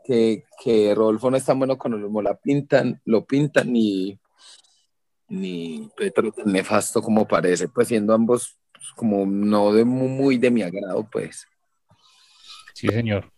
que, 0.03 0.43
que 0.63 0.95
Rodolfo 0.95 1.29
no 1.29 1.37
es 1.37 1.45
tan 1.45 1.59
bueno 1.59 1.77
cuando 1.77 2.21
la 2.21 2.35
pintan, 2.35 2.99
lo 3.05 3.25
pintan 3.25 3.75
y 3.75 4.19
ni 5.29 5.89
Petro 5.95 6.31
tan 6.31 6.51
nefasto 6.51 7.01
como 7.01 7.27
parece, 7.27 7.67
pues 7.67 7.89
siendo 7.89 8.13
ambos 8.13 8.57
pues, 8.71 8.91
como 8.95 9.25
no 9.25 9.73
de 9.73 9.85
muy, 9.85 10.37
de 10.37 10.51
mi 10.51 10.61
agrado, 10.61 11.07
pues. 11.11 11.47
Sí, 12.73 12.87
señor. 12.87 13.31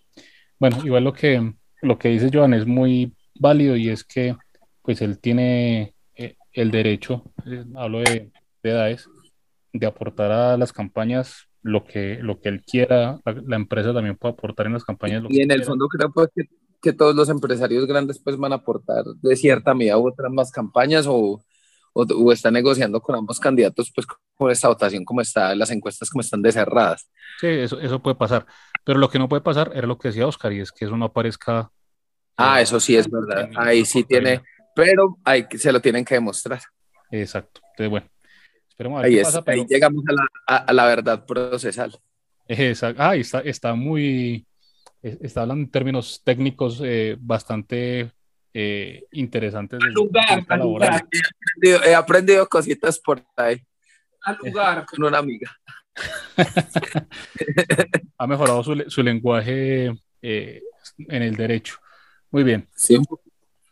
Bueno, 0.60 0.78
igual 0.86 1.06
lo 1.06 1.14
que, 1.14 1.54
lo 1.82 1.98
que 1.98 2.10
dice 2.10 2.30
Joan 2.32 2.54
es 2.54 2.66
muy 2.66 3.16
válido 3.36 3.76
y 3.76 3.90
es 3.90 4.04
que 4.04 4.36
pues 4.82 5.02
él 5.02 5.20
tiene 5.20 5.94
el 6.54 6.72
derecho, 6.72 7.24
eh, 7.46 7.64
hablo 7.76 8.00
de, 8.00 8.32
de 8.64 8.70
edades, 8.70 9.10
de 9.74 9.86
aportar 9.88 10.32
a 10.32 10.58
las 10.58 10.74
campañas 10.74 11.48
lo 11.62 11.84
que, 11.84 12.20
lo 12.22 12.40
que 12.40 12.50
él 12.50 12.64
quiera, 12.64 13.20
la, 13.26 13.56
empresa 13.56 13.94
también 13.94 14.16
puede 14.16 14.34
aportar 14.34 14.66
en 14.68 14.74
las 14.74 14.84
campañas. 14.84 15.24
y 15.30 15.42
en 15.42 15.52
el 15.52 15.64
fondo 15.64 15.88
creo 15.88 16.12
pues 16.12 16.30
que, 16.34 16.44
que, 16.82 16.94
todos 16.94 17.14
los 17.16 17.30
empresarios 17.30 17.86
grandes 17.86 18.20
pues 18.20 18.38
van 18.38 18.54
a 18.54 18.58
aportar 18.58 19.04
de 19.22 19.36
cierta 19.36 19.74
medida 19.74 19.98
u 19.98 20.08
otras 20.08 20.32
más 20.32 20.52
campañas 20.52 21.06
o, 21.08 21.44
o, 21.94 22.32
está 22.32 22.52
negociando 22.52 23.02
con 23.02 23.16
ambos 23.16 23.40
candidatos, 23.40 23.92
pues 23.94 24.08
por 24.38 24.52
esta 24.52 24.68
votación 24.68 25.04
como 25.04 25.22
está, 25.22 25.54
las 25.56 25.72
encuestas 25.72 26.10
como 26.10 26.22
están 26.22 26.44
cerradas. 26.52 27.10
Sí, 27.40 27.48
eso, 27.48 27.80
eso 27.80 28.02
puede 28.02 28.16
pasar. 28.16 28.46
Pero 28.84 29.00
lo 29.00 29.10
que 29.10 29.20
no 29.20 29.28
puede 29.28 29.42
pasar 29.42 29.72
era 29.76 29.88
lo 29.88 29.98
que 29.98 30.10
decía 30.10 30.28
Oscar, 30.28 30.54
y 30.54 30.62
es 30.62 30.72
que 30.72 30.86
eso 30.86 30.96
no 30.96 31.06
aparezca. 31.06 31.72
Ah, 32.38 32.62
eso 32.62 32.80
sí 32.80 32.96
es 32.96 33.10
verdad. 33.10 33.50
Ahí 33.58 33.84
sí 33.86 34.04
tiene, 34.04 34.42
pero 34.80 35.18
ahí 35.26 35.46
se 35.58 35.72
lo 35.72 35.82
tienen 35.82 36.06
que 36.06 36.16
demostrar. 36.16 36.62
Exacto. 37.12 37.62
Entonces, 37.72 37.90
bueno, 37.90 38.08
esperemos 38.70 39.00
a 39.00 39.02
ver 39.02 39.12
ahí, 39.12 39.18
qué 39.18 39.24
pasa, 39.24 39.44
ahí 39.46 39.66
llegamos 39.68 40.04
a 40.08 40.14
la, 40.14 40.58
a, 40.58 40.74
la, 40.74 40.86
verdad 40.86 41.26
procesal. 41.26 42.00
Exacto. 42.48 43.02
Ah, 43.04 43.16
está, 43.16 43.40
está 43.42 43.76
muy, 43.76 44.46
está 45.02 45.42
hablando 45.42 45.64
en 45.66 45.72
términos 45.72 46.22
técnicos 46.24 46.82
eh, 46.84 47.18
bastante 47.20 48.12
eh, 48.54 49.04
interesantes. 49.12 49.80
Al 49.84 49.94
lugar, 49.94 50.46
al 50.48 50.60
lugar. 50.60 51.06
He, 51.62 51.94
aprendido, 51.94 52.48
cositas 52.48 53.00
por 53.00 53.22
ahí. 53.36 53.62
Al 54.22 54.38
lugar. 54.38 54.86
Con 54.90 55.04
una 55.04 55.18
amiga. 55.18 55.52
ha 58.18 58.28
mejorado 58.28 58.64
su, 58.64 58.86
su 58.88 59.04
lenguaje 59.04 59.94
eh, 60.22 60.62
en 60.98 61.22
el 61.22 61.36
derecho. 61.36 61.76
Muy 62.32 62.44
bien. 62.44 62.68
Sí. 62.76 62.98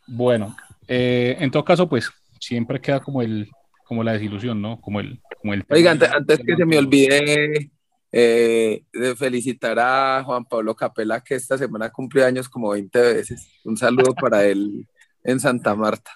Bueno, 0.06 0.54
eh, 0.88 1.36
en 1.38 1.50
todo 1.50 1.64
caso, 1.64 1.88
pues 1.88 2.10
siempre 2.40 2.80
queda 2.80 3.00
como 3.00 3.22
el 3.22 3.48
como 3.84 4.04
la 4.04 4.12
desilusión, 4.12 4.60
¿no? 4.60 4.80
Como 4.80 5.00
el, 5.00 5.18
como 5.40 5.54
el 5.54 5.64
Oiga, 5.70 5.92
antes, 5.92 6.10
antes 6.12 6.40
que 6.40 6.56
se 6.56 6.66
me 6.66 6.76
olvide 6.76 7.70
eh, 8.12 8.82
de 8.92 9.16
felicitar 9.16 9.78
a 9.78 10.22
Juan 10.24 10.44
Pablo 10.44 10.74
Capela, 10.76 11.22
que 11.22 11.36
esta 11.36 11.56
semana 11.56 11.90
cumple 11.90 12.22
años 12.22 12.50
como 12.50 12.70
20 12.70 13.00
veces. 13.00 13.48
Un 13.64 13.78
saludo 13.78 14.14
para 14.14 14.44
él 14.44 14.86
en 15.24 15.40
Santa 15.40 15.74
Marta. 15.74 16.10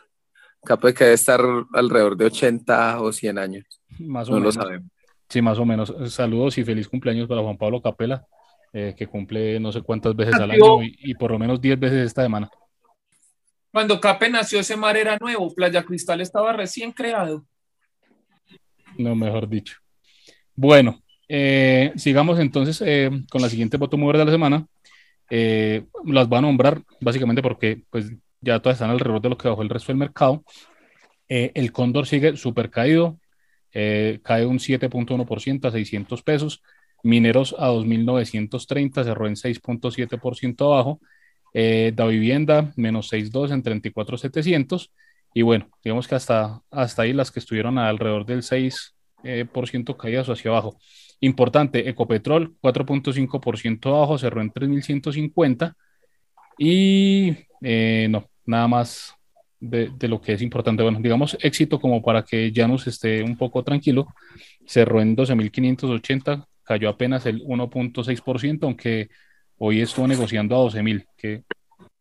Cape 0.65 0.95
que 0.95 1.05
debe 1.05 1.15
estar 1.15 1.41
alrededor 1.73 2.17
de 2.17 2.27
80 2.27 3.01
o 3.01 3.13
100 3.13 3.39
años. 3.39 3.65
Más 3.99 4.29
o 4.29 4.33
no 4.33 4.39
menos. 4.39 4.57
lo 4.57 4.63
sabemos. 4.63 4.91
Sí, 5.29 5.43
más 5.43 5.59
o 5.59 5.65
menos. 5.65 5.95
Saludos 6.09 6.59
y 6.59 6.65
feliz 6.65 6.89
cumpleaños 6.89 7.27
para 7.27 7.43
Juan 7.43 7.57
Pablo 7.57 7.81
Capela, 7.81 8.27
eh, 8.73 8.95
que 8.97 9.07
cumple 9.07 9.59
no 9.59 9.73
sé 9.73 9.81
cuántas 9.83 10.15
veces 10.15 10.35
al 10.35 10.51
año 10.51 10.83
y, 10.83 11.15
por 11.15 11.31
lo 11.31 11.39
menos 11.39 11.61
10 11.61 11.81
veces 11.81 12.07
esta 12.07 12.23
semana. 12.23 12.51
Cuando 13.73 13.99
Cape 13.99 14.29
nació, 14.29 14.61
ese 14.61 14.77
mar 14.77 14.99
era 14.99 15.17
nuevo, 15.19 15.53
Playa 15.55 15.83
Cristal 15.83 16.21
estaba 16.21 16.53
recién 16.53 16.93
creado. 16.93 17.47
No, 18.99 19.17
mejor 19.17 19.49
dicho. 19.49 19.79
Bueno, 20.55 21.03
eh, 21.27 21.93
sigamos 21.97 22.39
entonces 22.39 22.83
eh, 22.85 23.11
con 23.31 23.41
la 23.41 23.49
siguiente 23.49 23.79
voto 23.79 23.97
mover 23.97 24.19
de 24.19 24.25
la 24.27 24.31
semana. 24.31 24.67
Eh, 25.31 25.87
las 26.05 26.29
voy 26.29 26.39
a 26.39 26.43
nombrar 26.43 26.83
básicamente 27.01 27.41
porque 27.41 27.83
pues 27.89 28.13
ya 28.43 28.61
todas 28.61 28.77
están 28.77 28.91
alrededor 28.91 29.23
de 29.23 29.31
lo 29.31 29.39
que 29.39 29.49
bajó 29.49 29.63
el 29.63 29.71
resto 29.71 29.91
del 29.91 29.97
mercado. 29.97 30.45
el 31.29 31.73
cóndor 31.73 32.07
sigue 32.07 32.37
súper 32.37 32.69
caído, 32.69 33.19
cae 33.73 34.45
un 34.45 34.59
7.1% 34.59 35.65
a 35.65 35.71
600 35.71 36.23
pesos. 36.23 36.63
Mineros 37.03 37.57
a 37.59 37.71
2.930, 37.71 39.05
cerró 39.05 39.27
en 39.27 39.37
6.7% 39.37 40.67
abajo. 40.67 41.01
Da 41.53 42.07
vivienda 42.07 42.73
menos 42.77 43.13
6.2 43.13 43.53
en 43.53 43.63
34.700. 43.63 44.91
Y 45.35 45.43
bueno, 45.43 45.69
digamos 45.83 46.09
que 46.09 46.15
hasta, 46.15 46.63
hasta 46.71 47.03
ahí 47.03 47.13
las 47.13 47.31
que 47.31 47.41
estuvieron 47.41 47.79
alrededor 47.79 48.27
del 48.27 48.43
6% 48.43 48.93
por 49.53 49.69
ciento 49.69 49.97
caídas 49.97 50.29
hacia 50.29 50.51
abajo. 50.51 50.79
Importante, 51.21 51.89
Ecopetrol 51.89 52.57
4.5% 52.61 53.87
abajo, 53.87 54.19
cerró 54.19 54.41
en 54.41 54.51
3.150. 54.53 55.75
Y 56.59 57.37
eh, 57.63 58.09
no, 58.11 58.29
nada 58.45 58.67
más 58.67 59.15
de, 59.61 59.93
lo 60.09 60.21
que 60.21 60.33
es 60.33 60.43
importante. 60.43 60.83
Bueno, 60.83 60.99
digamos 61.01 61.39
éxito 61.41 61.81
como 61.81 62.03
para 62.03 62.25
que 62.25 62.51
ya 62.51 62.67
nos 62.67 62.89
esté 62.89 63.23
un 63.23 63.37
poco 63.37 63.63
tranquilo. 63.63 64.09
Cerró 64.67 65.01
en 65.01 65.17
12.580, 65.17 66.45
cayó 66.65 66.89
apenas 66.89 67.25
el 67.27 67.45
1.6%, 67.45 68.65
aunque 68.65 69.09
hoy 69.65 69.81
estuvo 69.81 70.09
negociando 70.09 70.57
a 70.57 70.69
12.000. 70.69 71.07
Que... 71.17 71.45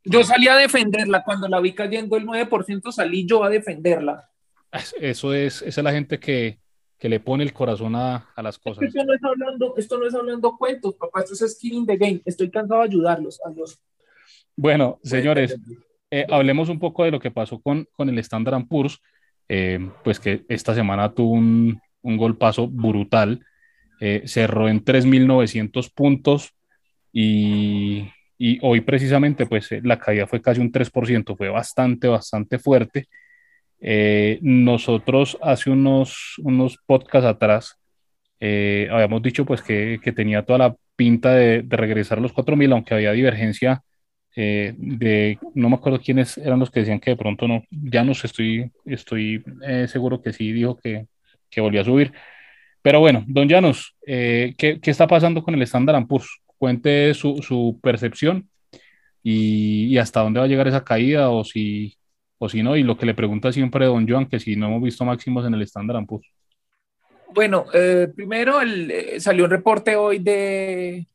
Yo 0.04 0.24
salí 0.24 0.48
a 0.48 0.56
defenderla. 0.56 1.24
Cuando 1.24 1.48
la 1.48 1.60
vi 1.60 1.74
cayendo 1.74 2.18
el 2.18 2.26
9%, 2.26 2.92
salí 2.92 3.26
yo 3.28 3.44
a 3.44 3.50
defenderla. 3.50 4.28
Eso 5.00 5.34
es, 5.34 5.62
esa 5.62 5.82
es 5.82 5.84
la 5.84 5.92
gente 5.92 6.20
que, 6.20 6.58
que 6.98 7.08
le 7.08 7.20
pone 7.20 7.44
el 7.44 7.54
corazón 7.54 7.96
a, 7.96 8.30
a 8.36 8.42
las 8.42 8.58
cosas. 8.58 8.84
Esto 8.84 9.04
no, 9.04 9.14
es 9.14 9.24
hablando, 9.24 9.76
esto 9.78 10.00
no 10.00 10.08
es 10.08 10.16
hablando 10.16 10.58
cuentos, 10.58 10.96
papá, 10.96 11.22
esto 11.22 11.34
es 11.34 11.54
skin 11.54 11.76
in 11.76 11.86
the 11.86 11.98
game. 11.98 12.22
Estoy 12.26 12.50
cansado 12.50 12.82
de 12.82 12.88
ayudarlos. 12.88 13.40
Adiós. 13.46 13.80
Bueno, 14.56 15.00
señores, 15.04 15.56
eh, 16.10 16.26
hablemos 16.30 16.68
un 16.70 16.80
poco 16.80 17.04
de 17.04 17.12
lo 17.12 17.20
que 17.20 17.30
pasó 17.30 17.62
con, 17.62 17.88
con 17.92 18.10
el 18.10 18.18
Standard 18.20 18.66
Poor's, 18.68 19.00
eh, 19.48 19.88
pues 20.04 20.20
que 20.20 20.46
esta 20.50 20.74
semana 20.74 21.14
tuvo 21.14 21.34
un, 21.34 21.80
un 22.02 22.18
golpazo 22.18 22.68
brutal, 22.68 23.46
eh, 24.00 24.24
cerró 24.26 24.68
en 24.68 24.84
3.900 24.84 25.92
puntos 25.94 26.56
y, 27.12 28.10
y, 28.38 28.60
hoy 28.62 28.82
precisamente 28.82 29.46
pues 29.46 29.70
la 29.84 30.00
caída 30.00 30.28
fue 30.28 30.42
casi 30.42 30.62
un 30.62 30.72
3%, 30.72 31.36
fue 31.36 31.50
bastante, 31.50 32.08
bastante 32.08 32.60
fuerte. 32.60 33.08
Eh, 33.84 34.38
nosotros 34.44 35.38
hace 35.42 35.72
unos, 35.72 36.36
unos 36.44 36.78
podcasts 36.86 37.28
atrás 37.28 37.80
eh, 38.40 38.88
habíamos 38.92 39.24
dicho 39.24 39.44
pues 39.44 39.64
que, 39.64 40.00
que, 40.04 40.12
tenía 40.12 40.46
toda 40.46 40.60
la 40.60 40.76
pinta 40.96 41.34
de, 41.34 41.66
regresar 41.68 42.20
a 42.20 42.22
los 42.22 42.32
4.000, 42.32 42.74
aunque 42.74 42.94
había 42.94 43.12
divergencia 43.12 43.82
eh, 44.36 44.76
de, 44.78 45.40
no 45.56 45.70
me 45.70 45.76
acuerdo 45.78 46.00
quiénes 46.00 46.38
eran 46.38 46.60
los 46.60 46.70
que 46.70 46.82
decían 46.82 47.00
que 47.00 47.12
de 47.12 47.18
pronto 47.18 47.48
no, 47.48 47.64
ya 47.72 48.04
no 48.04 48.14
sé, 48.14 48.28
estoy, 48.28 48.72
estoy 48.86 49.44
seguro 49.88 50.22
que 50.22 50.32
sí 50.32 50.52
dijo 50.52 50.78
que, 50.78 51.08
que 51.50 51.62
volvió 51.62 51.82
a 51.82 51.86
subir. 51.86 52.14
Pero 52.84 53.00
bueno, 53.00 53.24
don 53.28 53.48
Llanos, 53.50 53.96
¿qué, 54.06 54.56
¿qué, 54.58 54.92
está 54.92 55.08
pasando 55.08 55.44
con 55.44 55.56
el 55.56 55.62
Standard 55.64 56.06
Poor's? 56.08 56.41
Cuente 56.62 57.16
su, 57.16 57.42
su 57.42 57.80
percepción 57.82 58.48
y, 59.24 59.98
hasta 59.98 60.20
dónde 60.20 60.40
va 60.40 60.46
a 60.46 60.48
llegar 60.48 60.68
esa 60.68 60.84
caída 60.84 61.32
o 61.32 61.44
si, 61.44 61.98
o 62.38 62.50
si 62.50 62.62
no, 62.62 62.78
y 62.78 62.84
lo 62.84 63.00
que 63.00 63.08
le 63.08 63.16
pregunta 63.16 63.52
siempre 63.52 63.88
don 63.88 64.08
Joan, 64.08 64.28
que 64.28 64.40
si 64.40 64.56
no 64.56 64.68
hemos 64.68 64.84
visto 64.84 65.04
máximos 65.04 65.44
en 65.48 65.56
el 65.56 65.64
estándar 65.64 66.06
Poor's. 66.06 66.28
Bueno, 67.34 67.66
eh, 67.74 68.10
primero 68.16 68.62
eh, 68.62 69.20
salió 69.20 69.46
un 69.46 69.50
reporte 69.50 69.96
hoy 69.96 70.20
de 70.20 71.08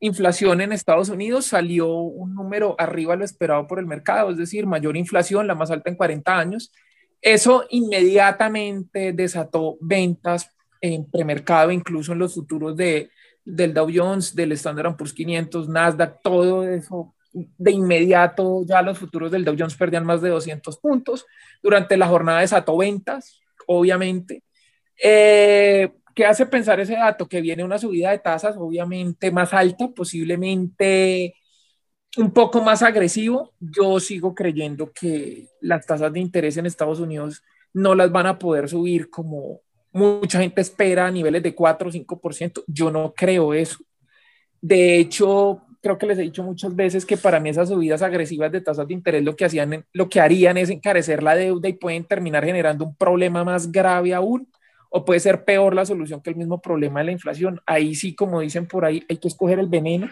inflación 0.00 0.60
en 0.60 0.72
Estados 0.72 1.08
Unidos, 1.08 1.46
salió 1.46 1.88
un 1.88 2.34
número 2.34 2.76
arriba 2.78 3.16
lo 3.16 3.24
esperado 3.24 3.66
por 3.66 3.78
el 3.78 3.86
mercado, 3.86 4.32
es 4.32 4.36
decir, 4.36 4.66
mayor 4.66 4.98
inflación, 4.98 5.46
la 5.46 5.54
más 5.54 5.70
alta 5.70 5.88
en 5.88 5.96
40 5.96 6.38
años. 6.38 6.70
Eso 7.22 7.64
inmediatamente 7.70 9.14
desató 9.14 9.78
ventas 9.80 10.50
en 10.82 11.10
premercado, 11.10 11.70
incluso 11.70 12.12
en 12.12 12.18
los 12.18 12.34
futuros 12.34 12.76
de, 12.76 13.08
del 13.44 13.74
Dow 13.74 13.88
Jones, 13.92 14.34
del 14.34 14.52
Standard 14.52 14.96
Poor's 14.96 15.12
500, 15.12 15.68
Nasdaq, 15.68 16.20
todo 16.22 16.64
eso 16.64 17.14
de 17.32 17.70
inmediato 17.70 18.62
ya 18.66 18.82
los 18.82 18.98
futuros 18.98 19.30
del 19.30 19.44
Dow 19.44 19.56
Jones 19.58 19.76
perdían 19.76 20.04
más 20.04 20.20
de 20.20 20.30
200 20.30 20.76
puntos. 20.78 21.26
Durante 21.62 21.96
la 21.96 22.08
jornada 22.08 22.40
desató 22.40 22.76
ventas, 22.76 23.40
obviamente. 23.66 24.42
Eh, 25.02 25.90
¿Qué 26.14 26.26
hace 26.26 26.46
pensar 26.46 26.78
ese 26.80 26.94
dato? 26.94 27.26
Que 27.26 27.40
viene 27.40 27.64
una 27.64 27.78
subida 27.78 28.10
de 28.10 28.18
tasas, 28.18 28.56
obviamente 28.58 29.30
más 29.30 29.54
alta, 29.54 29.88
posiblemente 29.88 31.34
un 32.18 32.32
poco 32.32 32.60
más 32.60 32.82
agresivo. 32.82 33.54
Yo 33.58 33.98
sigo 33.98 34.34
creyendo 34.34 34.92
que 34.92 35.48
las 35.60 35.86
tasas 35.86 36.12
de 36.12 36.20
interés 36.20 36.58
en 36.58 36.66
Estados 36.66 37.00
Unidos 37.00 37.42
no 37.72 37.94
las 37.94 38.12
van 38.12 38.26
a 38.26 38.38
poder 38.38 38.68
subir 38.68 39.08
como 39.08 39.60
mucha 39.92 40.40
gente 40.40 40.60
espera 40.60 41.06
a 41.06 41.10
niveles 41.10 41.42
de 41.42 41.54
4 41.54 41.88
o 41.88 41.92
5%. 41.92 42.64
Yo 42.66 42.90
no 42.90 43.12
creo 43.14 43.54
eso. 43.54 43.78
De 44.60 44.96
hecho, 44.98 45.62
creo 45.82 45.98
que 45.98 46.06
les 46.06 46.18
he 46.18 46.22
dicho 46.22 46.42
muchas 46.42 46.74
veces 46.74 47.04
que 47.04 47.16
para 47.16 47.40
mí 47.40 47.50
esas 47.50 47.68
subidas 47.68 48.02
agresivas 48.02 48.52
de 48.52 48.60
tasas 48.60 48.86
de 48.86 48.94
interés 48.94 49.24
lo 49.24 49.34
que 49.34 49.44
hacían, 49.44 49.84
lo 49.92 50.08
que 50.08 50.20
harían 50.20 50.56
es 50.56 50.70
encarecer 50.70 51.22
la 51.22 51.34
deuda 51.34 51.68
y 51.68 51.72
pueden 51.74 52.04
terminar 52.04 52.44
generando 52.44 52.84
un 52.84 52.96
problema 52.96 53.44
más 53.44 53.70
grave 53.70 54.14
aún 54.14 54.48
o 54.90 55.04
puede 55.04 55.20
ser 55.20 55.44
peor 55.44 55.74
la 55.74 55.86
solución 55.86 56.20
que 56.20 56.30
el 56.30 56.36
mismo 56.36 56.60
problema 56.60 57.00
de 57.00 57.06
la 57.06 57.12
inflación. 57.12 57.60
Ahí 57.66 57.94
sí, 57.94 58.14
como 58.14 58.40
dicen 58.40 58.66
por 58.66 58.84
ahí, 58.84 59.04
hay 59.08 59.16
que 59.16 59.28
escoger 59.28 59.58
el 59.58 59.66
veneno. 59.66 60.08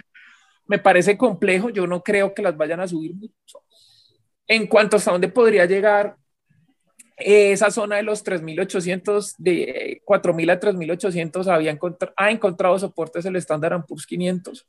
Me 0.66 0.78
parece 0.78 1.16
complejo, 1.16 1.70
yo 1.70 1.86
no 1.86 2.02
creo 2.02 2.34
que 2.34 2.42
las 2.42 2.56
vayan 2.56 2.80
a 2.80 2.88
subir 2.88 3.14
mucho. 3.14 3.62
En 4.48 4.66
cuanto 4.66 4.96
hasta 4.96 5.12
dónde 5.12 5.28
podría 5.28 5.66
llegar 5.66 6.16
esa 7.20 7.70
zona 7.70 7.96
de 7.96 8.02
los 8.02 8.24
3.800, 8.24 9.34
de 9.38 10.02
4.000 10.04 10.50
a 10.50 10.60
3.800, 10.60 11.46
había 11.46 11.78
ha 12.16 12.30
encontrado 12.30 12.78
soportes 12.78 13.24
el 13.24 13.36
Standard 13.36 13.84
Poor's 13.86 14.06
500. 14.06 14.66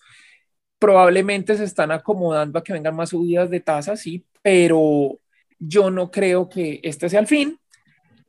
Probablemente 0.80 1.56
se 1.58 1.64
están 1.64 1.92
acomodando 1.92 2.60
a 2.60 2.64
que 2.64 2.74
vengan 2.74 2.96
más 2.96 3.10
subidas 3.10 3.50
de 3.50 3.60
tasas, 3.60 4.00
sí, 4.00 4.26
pero 4.42 5.20
yo 5.60 5.92
no 5.92 6.10
creo 6.10 6.50
que 6.50 6.80
este 6.84 7.10
sea 7.10 7.20
el 7.20 7.28
fin 7.28 7.60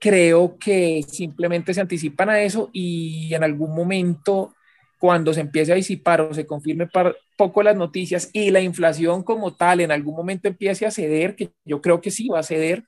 creo 0.03 0.59
que 0.59 1.05
simplemente 1.07 1.73
se 1.73 1.81
anticipan 1.81 2.29
a 2.29 2.43
eso 2.43 2.70
y 2.73 3.33
en 3.33 3.45
algún 3.45 3.73
momento 3.73 4.53
cuando 4.99 5.33
se 5.33 5.43
empiece 5.43 5.70
a 5.70 5.77
disipar 5.77 6.20
o 6.20 6.35
se 6.35 6.45
confirme 6.45 6.89
poco 7.37 7.62
las 7.62 7.77
noticias 7.77 8.29
y 8.33 8.51
la 8.51 8.61
inflación 8.61 9.23
como 9.23 9.55
tal 9.55 9.81
en 9.81 9.93
algún 9.93 10.16
momento 10.16 10.49
empiece 10.49 10.87
a 10.87 10.91
ceder, 10.91 11.37
que 11.37 11.51
yo 11.64 11.81
creo 11.81 12.01
que 12.01 12.11
sí 12.11 12.27
va 12.27 12.41
a 12.41 12.43
ceder, 12.43 12.83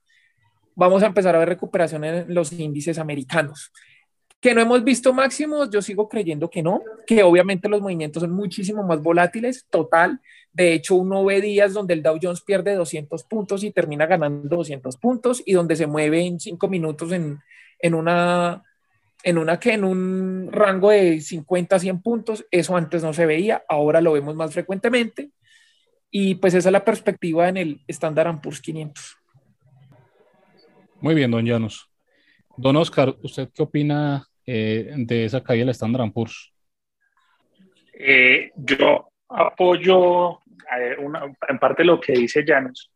vamos 0.74 1.02
a 1.02 1.06
empezar 1.06 1.34
a 1.34 1.38
ver 1.38 1.48
recuperación 1.48 2.04
en 2.04 2.34
los 2.34 2.52
índices 2.52 2.98
americanos. 2.98 3.72
Que 4.40 4.54
no 4.54 4.60
hemos 4.60 4.84
visto 4.84 5.14
máximos, 5.14 5.70
yo 5.70 5.80
sigo 5.80 6.08
creyendo 6.08 6.50
que 6.50 6.62
no, 6.62 6.82
que 7.06 7.22
obviamente 7.22 7.68
los 7.68 7.80
movimientos 7.80 8.22
son 8.22 8.32
muchísimo 8.32 8.82
más 8.82 9.00
volátiles, 9.00 9.66
total. 9.70 10.20
De 10.52 10.74
hecho, 10.74 10.96
uno 10.96 11.24
ve 11.24 11.40
días 11.40 11.72
donde 11.72 11.94
el 11.94 12.02
Dow 12.02 12.18
Jones 12.20 12.42
pierde 12.42 12.74
200 12.74 13.24
puntos 13.24 13.64
y 13.64 13.70
termina 13.70 14.06
ganando 14.06 14.56
200 14.56 14.98
puntos 14.98 15.42
y 15.46 15.54
donde 15.54 15.76
se 15.76 15.86
mueve 15.86 16.26
en 16.26 16.38
cinco 16.38 16.68
minutos 16.68 17.12
en, 17.12 17.40
en 17.78 17.94
una 17.94 18.62
en 19.24 19.38
una 19.38 19.58
que 19.58 19.72
en 19.72 19.84
un 19.84 20.50
rango 20.52 20.90
de 20.90 21.20
50 21.20 21.76
a 21.76 21.78
100 21.78 22.02
puntos, 22.02 22.44
eso 22.50 22.76
antes 22.76 23.02
no 23.02 23.14
se 23.14 23.24
veía, 23.24 23.64
ahora 23.68 24.02
lo 24.02 24.12
vemos 24.12 24.36
más 24.36 24.52
frecuentemente. 24.52 25.30
Y 26.10 26.36
pues 26.36 26.54
esa 26.54 26.68
es 26.68 26.72
la 26.72 26.84
perspectiva 26.84 27.48
en 27.48 27.56
el 27.56 27.80
Standard 27.88 28.40
Poor's 28.42 28.60
500. 28.60 29.16
Muy 31.04 31.14
bien, 31.14 31.30
don 31.30 31.44
Llanos. 31.44 31.90
Don 32.56 32.76
Oscar, 32.76 33.14
¿usted 33.22 33.50
qué 33.54 33.62
opina 33.62 34.26
eh, 34.46 34.90
de 34.96 35.26
esa 35.26 35.44
caída 35.44 35.66
del 35.66 35.74
Standard 35.74 36.10
Poor's? 36.10 36.50
Eh, 37.92 38.50
yo 38.56 39.10
apoyo 39.28 40.38
eh, 40.74 40.96
en 41.46 41.58
parte 41.58 41.84
lo 41.84 42.00
que 42.00 42.14
dice 42.14 42.42
Janus, 42.42 42.90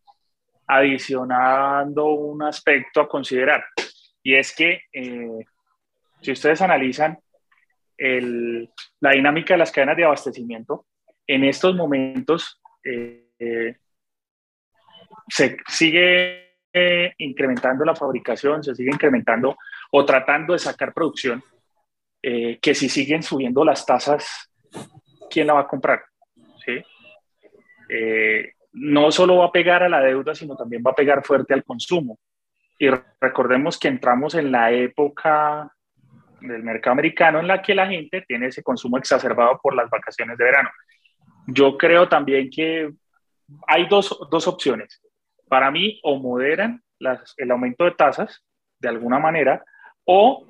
adicionando 0.67 2.07
un 2.07 2.43
aspecto 2.45 3.03
a 3.03 3.09
considerar, 3.11 3.63
y 4.23 4.37
es 4.37 4.57
que 4.57 4.85
si 6.23 6.33
ustedes 6.33 6.63
analizan 6.63 7.19
la 7.99 9.11
dinámica 9.11 9.53
de 9.53 9.59
las 9.59 9.71
cadenas 9.71 9.99
de 9.99 10.05
abastecimiento, 10.05 10.87
en 11.27 11.45
estos 11.45 11.77
momentos 11.77 12.59
se 15.29 15.59
sigue 15.67 16.48
incrementando 17.19 17.85
la 17.85 17.95
fabricación, 17.95 18.63
se 18.63 18.75
sigue 18.75 18.91
incrementando 18.91 19.57
o 19.91 20.05
tratando 20.05 20.53
de 20.53 20.59
sacar 20.59 20.93
producción, 20.93 21.43
eh, 22.23 22.59
que 22.61 22.75
si 22.75 22.89
siguen 22.89 23.23
subiendo 23.23 23.65
las 23.65 23.87
tasas, 23.87 24.51
¿quién 25.31 25.47
la 25.47 25.55
va 25.55 25.61
a 25.61 25.69
comprar? 25.69 26.03
Eh, 27.91 28.53
no 28.73 29.11
solo 29.11 29.39
va 29.39 29.47
a 29.47 29.53
pegar 29.53 29.83
a 29.83 29.89
la 29.89 30.01
deuda, 30.01 30.35
sino 30.35 30.57
también 30.57 30.83
va 30.87 30.91
a 30.91 30.95
pegar 30.95 31.25
fuerte 31.25 31.55
al 31.55 31.65
consumo. 31.65 32.19
Y 32.79 32.89
recordemos 33.21 33.79
que 33.79 33.89
entramos 33.89 34.35
en 34.35 34.53
la 34.53 34.71
época 34.71 35.73
del 36.41 36.63
mercado 36.63 36.93
americano 36.93 37.41
en 37.41 37.49
la 37.49 37.61
que 37.63 37.75
la 37.75 37.87
gente 37.87 38.23
tiene 38.23 38.47
ese 38.47 38.63
consumo 38.63 38.99
exacerbado 38.99 39.59
por 39.61 39.75
las 39.75 39.91
vacaciones 39.91 40.39
de 40.39 40.45
verano. 40.45 40.71
Yo 41.47 41.77
creo 41.77 42.09
también 42.09 42.51
que 42.51 42.91
hay 43.67 43.89
dos, 43.89 44.17
dos 44.31 44.47
opciones. 44.47 45.01
Para 45.49 45.71
mí, 45.71 45.99
o 46.03 46.19
moderan 46.19 46.83
el 47.37 47.51
aumento 47.51 47.85
de 47.85 47.93
tasas 47.93 48.45
de 48.79 48.89
alguna 48.89 49.19
manera, 49.19 49.65
o 50.05 50.47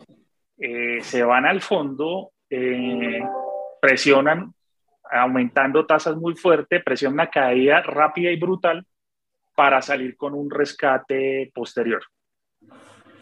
eh, 0.58 0.98
se 1.02 1.22
van 1.22 1.46
al 1.46 1.60
fondo, 1.60 2.32
eh, 2.50 3.22
presionan 3.80 4.52
aumentando 5.10 5.86
tasas 5.86 6.16
muy 6.16 6.34
fuerte, 6.36 6.80
presionan 6.80 7.14
una 7.14 7.30
caída 7.30 7.82
rápida 7.82 8.30
y 8.30 8.36
brutal 8.36 8.84
para 9.54 9.80
salir 9.82 10.16
con 10.16 10.34
un 10.34 10.50
rescate 10.50 11.50
posterior. 11.54 12.02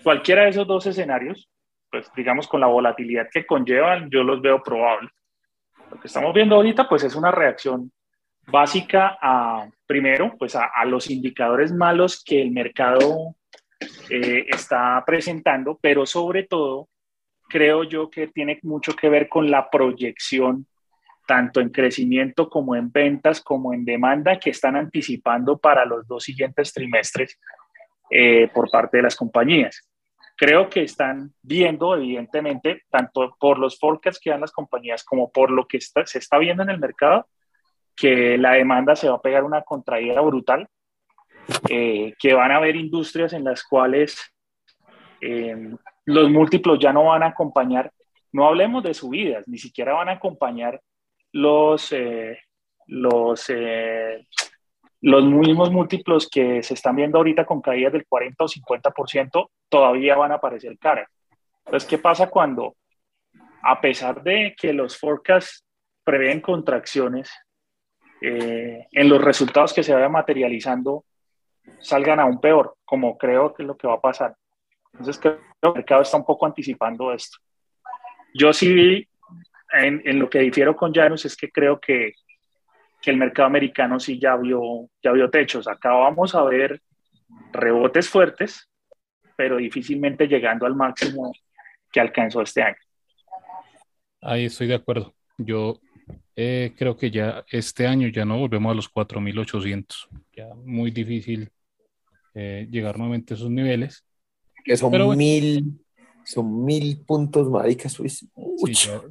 Cualquiera 0.03 0.43
de 0.43 0.51
esos 0.51 0.67
dos 0.67 0.87
escenarios, 0.87 1.49
pues 1.91 2.11
digamos 2.15 2.49
con 2.49 2.61
la 2.61 2.67
volatilidad 2.67 3.29
que 3.31 3.47
conllevan, 3.47 4.11
yo 4.11 4.23
los 4.23 4.41
veo 4.41 4.63
probable. 4.63 5.11
Lo 5.91 6.01
que 6.01 6.09
estamos 6.09 6.35
viendo 6.35 6.57
ahorita, 6.57 6.89
pues 6.89 7.05
es 7.05 7.15
una 7.15 7.31
reacción 7.31 7.93
básica 8.47 9.17
a, 9.21 9.69
primero, 9.87 10.35
pues 10.39 10.55
a, 10.57 10.85
los 10.85 11.11
indicadores 11.11 11.73
malos 11.73 12.23
que 12.23 12.43
el 12.43 12.51
mercado 12.51 13.37
eh, 14.11 14.47
está 14.49 15.03
presentando, 15.07 15.79
pero 15.81 16.07
sobre 16.07 16.45
todo 16.45 16.89
creo 17.49 17.85
yo 17.85 18.11
que 18.11 18.27
tiene 18.29 18.59
mucho 18.63 18.95
que 18.95 19.09
ver 19.09 19.29
con 19.29 19.51
la 19.51 19.71
proyección 19.71 20.67
tanto 21.27 21.61
en 21.61 21.71
crecimiento 21.71 22.49
como 22.49 22.77
en 22.77 22.91
ventas 22.91 23.41
como 23.41 23.75
en 23.75 23.85
demanda 23.85 24.39
que 24.39 24.51
están 24.51 24.77
anticipando 24.77 25.59
para 25.59 25.85
los 25.85 26.07
dos 26.07 26.25
siguientes 26.25 26.73
trimestres 26.73 27.39
eh, 28.11 28.49
por 28.55 28.71
parte 28.71 28.99
de 28.99 29.03
las 29.03 29.17
compañías. 29.17 29.89
Creo 30.37 30.69
que 30.69 30.83
están 30.83 31.33
viendo, 31.43 31.97
evidentemente, 31.97 32.83
tanto 32.91 33.37
por 33.41 33.59
los 33.59 33.79
forecasts 33.79 34.21
que 34.23 34.31
dan 34.31 34.43
las 34.43 34.53
compañías 34.53 35.03
como 35.03 35.33
por 35.33 35.51
lo 35.51 35.67
que 35.67 35.81
se 35.81 36.19
está 36.19 36.39
viendo 36.39 36.63
en 36.63 36.71
el 36.71 36.79
mercado, 36.79 37.27
que 37.97 38.37
la 38.37 38.53
demanda 38.53 38.95
se 38.95 39.09
va 39.09 39.17
a 39.17 39.23
pegar 39.23 39.43
una 39.43 39.63
contraída 39.63 40.21
brutal, 40.21 40.69
eh, 41.69 42.15
que 42.19 42.35
van 42.35 42.51
a 42.51 42.57
haber 42.57 42.77
industrias 42.77 43.33
en 43.33 43.45
las 43.45 43.65
cuales 43.65 44.19
eh, 45.21 45.75
los 46.05 46.31
múltiplos 46.31 46.79
ya 46.79 46.93
no 46.93 47.05
van 47.05 47.23
a 47.23 47.29
acompañar, 47.29 47.91
no 48.33 48.47
hablemos 48.47 48.83
de 48.83 48.95
subidas, 48.95 49.49
ni 49.49 49.59
siquiera 49.59 49.95
van 49.95 50.11
a 50.11 50.13
acompañar 50.13 50.81
los, 51.33 51.91
eh, 51.93 52.39
los, 52.87 53.51
los 55.01 55.25
mismos 55.25 55.71
múltiplos 55.71 56.29
que 56.29 56.63
se 56.63 56.75
están 56.75 56.97
viendo 56.97 57.19
ahorita 57.19 57.47
con 57.47 57.63
caídas 57.63 57.93
del 57.93 58.07
40 58.07 58.45
o 58.45 58.49
50%, 58.49 59.51
todavía 59.69 60.17
van 60.17 60.33
a 60.33 60.37
aparecer 60.37 60.79
caras. 60.79 61.09
Entonces, 61.65 61.89
¿qué 61.89 61.99
pasa 61.99 62.29
cuando, 62.29 62.77
a 63.63 63.81
pesar 63.81 64.23
de 64.23 64.55
que 64.57 64.73
los 64.73 64.99
forecasts 64.99 65.65
prevén 66.05 66.41
contracciones, 66.41 67.31
eh, 68.21 68.87
en 68.93 69.09
los 69.09 69.23
resultados 69.23 69.73
que 69.73 69.83
se 69.83 69.95
vayan 69.95 70.13
materializando 70.13 71.05
salgan 71.81 72.21
aún 72.21 72.41
peor, 72.41 72.77
como 72.85 73.19
creo 73.19 73.53
que 73.55 73.63
es 73.63 73.67
lo 73.67 73.77
que 73.77 73.87
va 73.87 73.95
a 73.95 74.01
pasar. 74.01 74.35
Entonces 74.93 75.19
creo 75.19 75.39
que 75.39 75.69
el 75.69 75.75
mercado 75.75 76.03
está 76.03 76.17
un 76.17 76.25
poco 76.25 76.47
anticipando 76.47 77.13
esto. 77.13 77.39
Yo 78.35 78.53
sí, 78.53 79.07
en, 79.73 80.03
en 80.05 80.19
lo 80.19 80.31
que 80.31 80.41
difiero 80.41 80.77
con 80.77 80.95
Janus 80.95 81.25
es 81.25 81.37
que 81.37 81.51
creo 81.51 81.81
que, 81.81 82.13
que, 83.03 83.11
el 83.11 83.17
mercado 83.17 83.47
americano 83.47 83.99
sí 83.99 84.19
ya 84.19 84.37
vio, 84.37 84.89
ya 85.03 85.13
vio 85.13 85.31
techos. 85.31 85.69
Acá 85.69 85.91
vamos 85.93 86.35
a 86.35 86.43
ver 86.45 86.81
rebotes 87.53 88.09
fuertes, 88.09 88.71
pero 89.37 89.57
difícilmente 89.57 90.29
llegando 90.29 90.67
al 90.67 90.75
máximo 90.75 91.33
que 91.91 92.01
alcanzó 92.01 92.43
este 92.43 92.63
año. 92.63 92.77
Ahí 94.23 94.47
estoy 94.47 94.67
de 94.67 94.75
acuerdo. 94.75 95.15
Yo 95.39 95.79
eh, 96.37 96.75
creo 96.77 96.97
que 96.97 97.11
ya 97.11 97.45
este 97.51 97.87
año 97.87 98.09
ya 98.09 98.25
no 98.25 98.39
volvemos 98.39 98.71
a 98.71 98.75
los 98.75 98.93
4.800. 98.93 100.09
Ya 100.37 100.49
muy 100.55 100.91
difícil 100.91 101.51
eh, 102.35 102.69
llegar 102.71 102.99
nuevamente 102.99 103.35
a 103.35 103.37
esos 103.37 103.51
niveles. 103.51 104.05
Que 104.65 104.77
son 104.77 105.17
mil, 105.17 105.81
son 106.25 106.65
mil 106.65 107.01
puntos, 107.07 107.49
maricas. 107.49 107.95
Sí, 107.95 108.29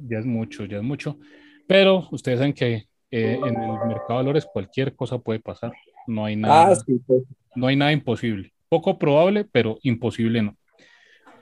ya, 0.08 0.18
es 0.18 0.26
mucho, 0.26 0.64
ya 0.66 0.76
es 0.76 0.82
mucho. 0.82 1.18
Pero 1.66 2.06
ustedes 2.12 2.38
saben 2.38 2.52
que 2.52 2.86
eh, 3.10 3.38
en 3.42 3.56
el 3.56 3.70
mercado 3.88 4.10
de 4.10 4.14
valores 4.14 4.46
cualquier 4.46 4.94
cosa 4.94 5.18
puede 5.18 5.40
pasar. 5.40 5.72
No 6.06 6.24
hay 6.24 6.36
nada, 6.36 6.68
Ah, 6.68 6.76
sí, 6.76 7.00
pues. 7.06 7.24
no 7.56 7.66
hay 7.66 7.74
nada 7.74 7.92
imposible. 7.92 8.52
Poco 8.68 8.98
probable, 8.98 9.44
pero 9.44 9.78
imposible 9.82 10.42
no. 10.42 10.56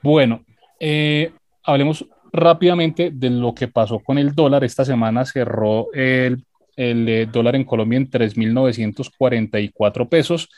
Bueno, 0.01 0.43
eh, 0.79 1.31
hablemos 1.63 2.07
rápidamente 2.35 3.11
de 3.13 3.29
lo 3.29 3.53
que 3.53 3.67
pasó 3.67 3.99
con 3.99 4.17
el 4.17 4.33
dólar. 4.33 4.63
Esta 4.63 4.85
semana 4.85 5.25
cerró 5.25 5.91
el, 5.93 6.43
el 6.75 7.07
eh, 7.07 7.25
dólar 7.25 7.55
en 7.55 7.63
Colombia 7.63 7.97
en 7.97 8.09
3.944 8.09 10.09
pesos. 10.09 10.49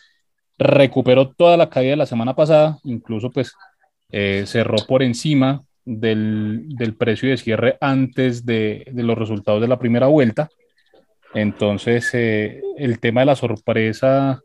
Recuperó 0.58 1.30
toda 1.30 1.58
la 1.58 1.70
caída 1.70 1.92
de 1.92 1.98
la 1.98 2.06
semana 2.06 2.36
pasada, 2.36 2.80
incluso 2.84 3.32
pues 3.32 3.54
eh, 4.12 4.44
cerró 4.48 4.78
por 4.88 5.04
encima 5.04 5.64
del, 5.86 6.64
del 6.70 6.96
precio 6.96 7.30
de 7.30 7.38
cierre 7.38 7.78
antes 7.80 8.46
de, 8.46 8.88
de 8.92 9.04
los 9.04 9.18
resultados 9.18 9.62
de 9.62 9.68
la 9.68 9.80
primera 9.80 10.08
vuelta. 10.08 10.50
Entonces, 11.34 12.10
eh, 12.14 12.62
el 12.78 13.00
tema 13.00 13.22
de 13.22 13.28
la 13.28 13.36
sorpresa 13.36 14.42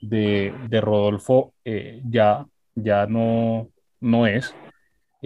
de, 0.00 0.52
de 0.68 0.80
Rodolfo 0.80 1.54
ya, 2.10 2.44
ya 2.74 3.06
no, 3.06 3.68
no 4.00 4.26
es. 4.26 4.54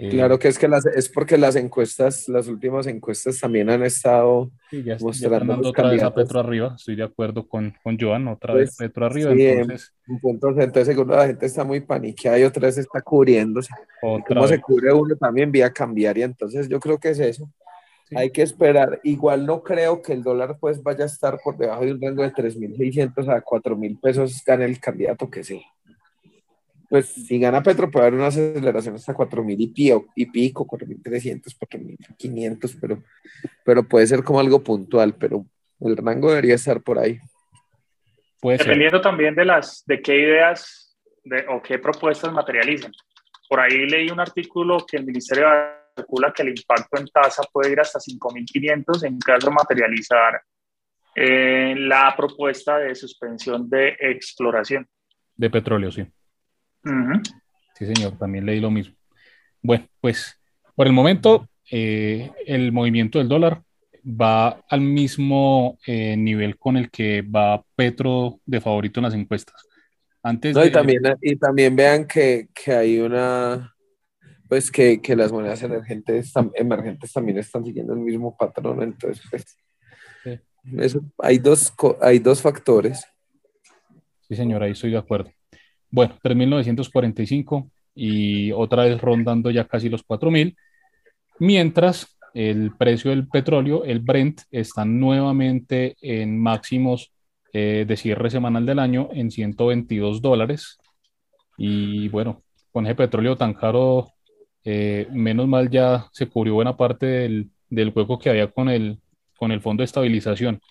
Eh, 0.01 0.09
Claro 0.09 0.39
que 0.39 0.47
es 0.47 0.57
que 0.57 0.67
las, 0.67 0.85
es 0.85 1.09
porque 1.09 1.37
las 1.37 1.55
encuestas, 1.55 2.29
las 2.29 2.47
últimas 2.47 2.87
encuestas 2.87 3.39
también 3.39 3.69
han 3.69 3.83
estado 3.83 4.49
sí, 4.69 4.81
ya, 4.83 4.97
ya 4.97 5.03
mostrando 5.03 5.57
los 5.57 5.67
otra 5.67 5.89
vez 5.89 6.01
a. 6.03 6.13
Petro 6.13 6.39
arriba. 6.39 6.73
Estoy 6.77 6.95
de 6.95 7.03
acuerdo 7.03 7.47
con, 7.47 7.73
con 7.83 7.97
Joan, 7.99 8.27
otra 8.29 8.53
Pues, 8.53 8.69
vez 8.69 8.77
Petro 8.77 9.05
arriba. 9.05 9.33
sí, 9.33 9.45
entonces, 9.45 9.93
Entonces, 10.07 10.63
entonces 10.63 10.87
seguro 10.87 11.15
la 11.15 11.27
gente 11.27 11.45
está 11.45 11.63
muy 11.63 11.81
paniqueada 11.81 12.39
y 12.39 12.43
otra 12.43 12.67
vez 12.67 12.77
está 12.77 13.01
cubriéndose. 13.01 13.73
otra 14.01 14.23
¿Cómo 14.27 14.41
vez. 14.41 14.49
se 14.51 14.61
cubre 14.61 14.93
uno 14.93 15.15
también 15.17 15.51
vía 15.51 15.69
cambiaria? 15.71 16.25
Entonces 16.25 16.69
yo 16.69 16.79
creo 16.79 16.97
que 16.97 17.09
es 17.09 17.19
eso. 17.19 17.49
Sí. 18.07 18.15
Hay 18.17 18.31
que 18.31 18.41
esperar. 18.41 18.99
Igual 19.03 19.45
no 19.45 19.61
creo 19.61 20.01
que 20.01 20.13
el 20.13 20.23
dólar 20.23 20.57
pues 20.59 20.81
vaya 20.81 21.03
a 21.03 21.07
estar 21.07 21.39
por 21.43 21.57
debajo 21.57 21.83
de 21.85 21.91
un 21.91 22.01
rango 22.01 22.23
de 22.23 22.31
3.600 22.33 23.27
a 23.27 23.43
4.000 23.43 23.99
pesos 23.99 24.41
gane 24.45 24.65
el 24.65 24.79
candidato 24.79 25.29
que 25.29 25.43
sea. 25.43 25.61
Pues 26.89 27.05
si 27.07 27.39
gana 27.39 27.61
Petro 27.61 27.91
puede 27.91 28.07
haber 28.07 28.19
una 28.19 28.27
aceleración 28.27 28.95
hasta 28.95 29.13
4.000 29.13 29.55
y, 29.59 29.67
pío- 29.73 30.07
y 30.15 30.25
pico, 30.25 30.65
4.300, 30.65 31.55
4.500, 31.55 32.77
pero, 32.81 33.03
pero 33.63 33.83
puede 33.83 34.07
ser 34.07 34.23
como 34.23 34.39
algo 34.39 34.63
puntual, 34.63 35.13
pero 35.15 35.45
el 35.81 35.95
rango 35.97 36.29
debería 36.29 36.55
estar 36.55 36.81
por 36.81 36.97
ahí. 36.97 37.19
Puede 38.41 38.57
ser. 38.57 38.67
Dependiendo 38.67 39.01
también 39.01 39.35
de 39.35 39.45
las 39.45 39.83
de 39.85 40.01
qué 40.01 40.15
ideas 40.19 40.97
de, 41.23 41.45
o 41.49 41.61
qué 41.61 41.77
propuestas 41.77 42.33
materializan. 42.33 42.91
Por 43.47 43.59
ahí 43.59 43.87
leí 43.87 44.09
un 44.09 44.19
artículo 44.19 44.77
que 44.89 44.97
el 44.97 45.05
Ministerio 45.05 45.45
calcula 45.95 46.33
que 46.33 46.41
el 46.43 46.49
impacto 46.49 46.97
en 46.99 47.07
tasa 47.07 47.43
puede 47.51 47.71
ir 47.71 47.79
hasta 47.79 47.99
5.500 47.99 49.05
en 49.05 49.19
caso 49.19 49.47
de 49.47 49.53
materializar 49.53 50.41
eh, 51.15 51.75
la 51.77 52.13
propuesta 52.17 52.77
de 52.79 52.95
suspensión 52.95 53.69
de 53.69 53.95
exploración. 53.99 54.87
De 55.35 55.49
petróleo, 55.49 55.91
sí. 55.91 56.05
Sí, 57.77 57.85
señor, 57.85 58.17
también 58.17 58.45
leí 58.45 58.59
lo 58.59 58.71
mismo. 58.71 58.95
Bueno, 59.61 59.87
pues 60.01 60.37
por 60.75 60.87
el 60.87 60.93
momento 60.93 61.47
eh, 61.71 62.31
el 62.45 62.71
movimiento 62.71 63.19
del 63.19 63.27
dólar 63.27 63.61
va 64.05 64.61
al 64.69 64.81
mismo 64.81 65.77
eh, 65.85 66.15
nivel 66.17 66.57
con 66.57 66.77
el 66.77 66.89
que 66.89 67.21
va 67.21 67.63
Petro 67.75 68.39
de 68.45 68.61
favorito 68.61 68.99
en 68.99 69.03
las 69.05 69.13
encuestas. 69.13 69.61
Antes 70.23 70.55
No, 70.55 70.61
de, 70.61 70.67
y 70.67 70.71
también, 70.71 71.01
y 71.21 71.35
también 71.35 71.75
vean 71.75 72.05
que, 72.07 72.47
que 72.53 72.73
hay 72.73 72.99
una, 72.99 73.73
pues 74.47 74.71
que, 74.71 75.01
que 75.01 75.15
las 75.15 75.31
monedas 75.31 75.61
emergentes, 75.63 76.33
emergentes 76.55 77.13
también 77.13 77.37
están 77.37 77.63
siguiendo 77.65 77.93
el 77.93 77.99
mismo 77.99 78.35
patrón, 78.37 78.81
entonces 78.83 79.23
pues 79.29 79.57
Sí. 80.23 80.39
eso, 80.77 81.01
hay, 81.19 81.37
dos, 81.39 81.71
co- 81.71 81.97
hay 82.01 82.19
dos 82.19 82.41
factores. 82.41 83.05
Sí, 84.27 84.35
señor, 84.35 84.61
ahí 84.63 84.71
estoy 84.71 84.91
de 84.91 84.97
acuerdo. 84.97 85.31
Bueno, 85.91 86.17
3.945 86.23 87.69
y 87.95 88.51
otra 88.51 88.83
vez 88.83 89.01
rondando 89.01 89.49
ya 89.51 89.65
casi 89.65 89.89
los 89.89 90.05
4.000, 90.05 90.55
mientras 91.39 92.17
el 92.33 92.75
precio 92.77 93.11
del 93.11 93.27
petróleo, 93.27 93.83
el 93.83 93.99
Brent, 93.99 94.41
está 94.51 94.85
nuevamente 94.85 95.95
en 96.01 96.39
máximos 96.39 97.11
eh, 97.53 97.85
de 97.87 97.97
cierre 97.97 98.29
semanal 98.29 98.65
del 98.65 98.79
año 98.79 99.09
en 99.11 99.31
122 99.31 100.21
dólares. 100.21 100.77
Y 101.57 102.07
bueno, 102.09 102.43
con 102.71 102.85
ese 102.85 102.95
petróleo 102.95 103.35
tan 103.35 103.53
caro, 103.53 104.13
eh, 104.63 105.07
menos 105.11 105.47
mal 105.47 105.69
ya 105.69 106.07
se 106.11 106.27
cubrió 106.27 106.53
buena 106.53 106.77
parte 106.77 107.05
del, 107.05 107.49
del 107.69 107.91
hueco 107.93 108.19
que 108.19 108.29
había 108.29 108.47
con 108.51 108.69
el, 108.69 108.99
con 109.37 109.51
el 109.51 109.61
fondo 109.61 109.81
de 109.81 109.85
estabilización. 109.85 110.61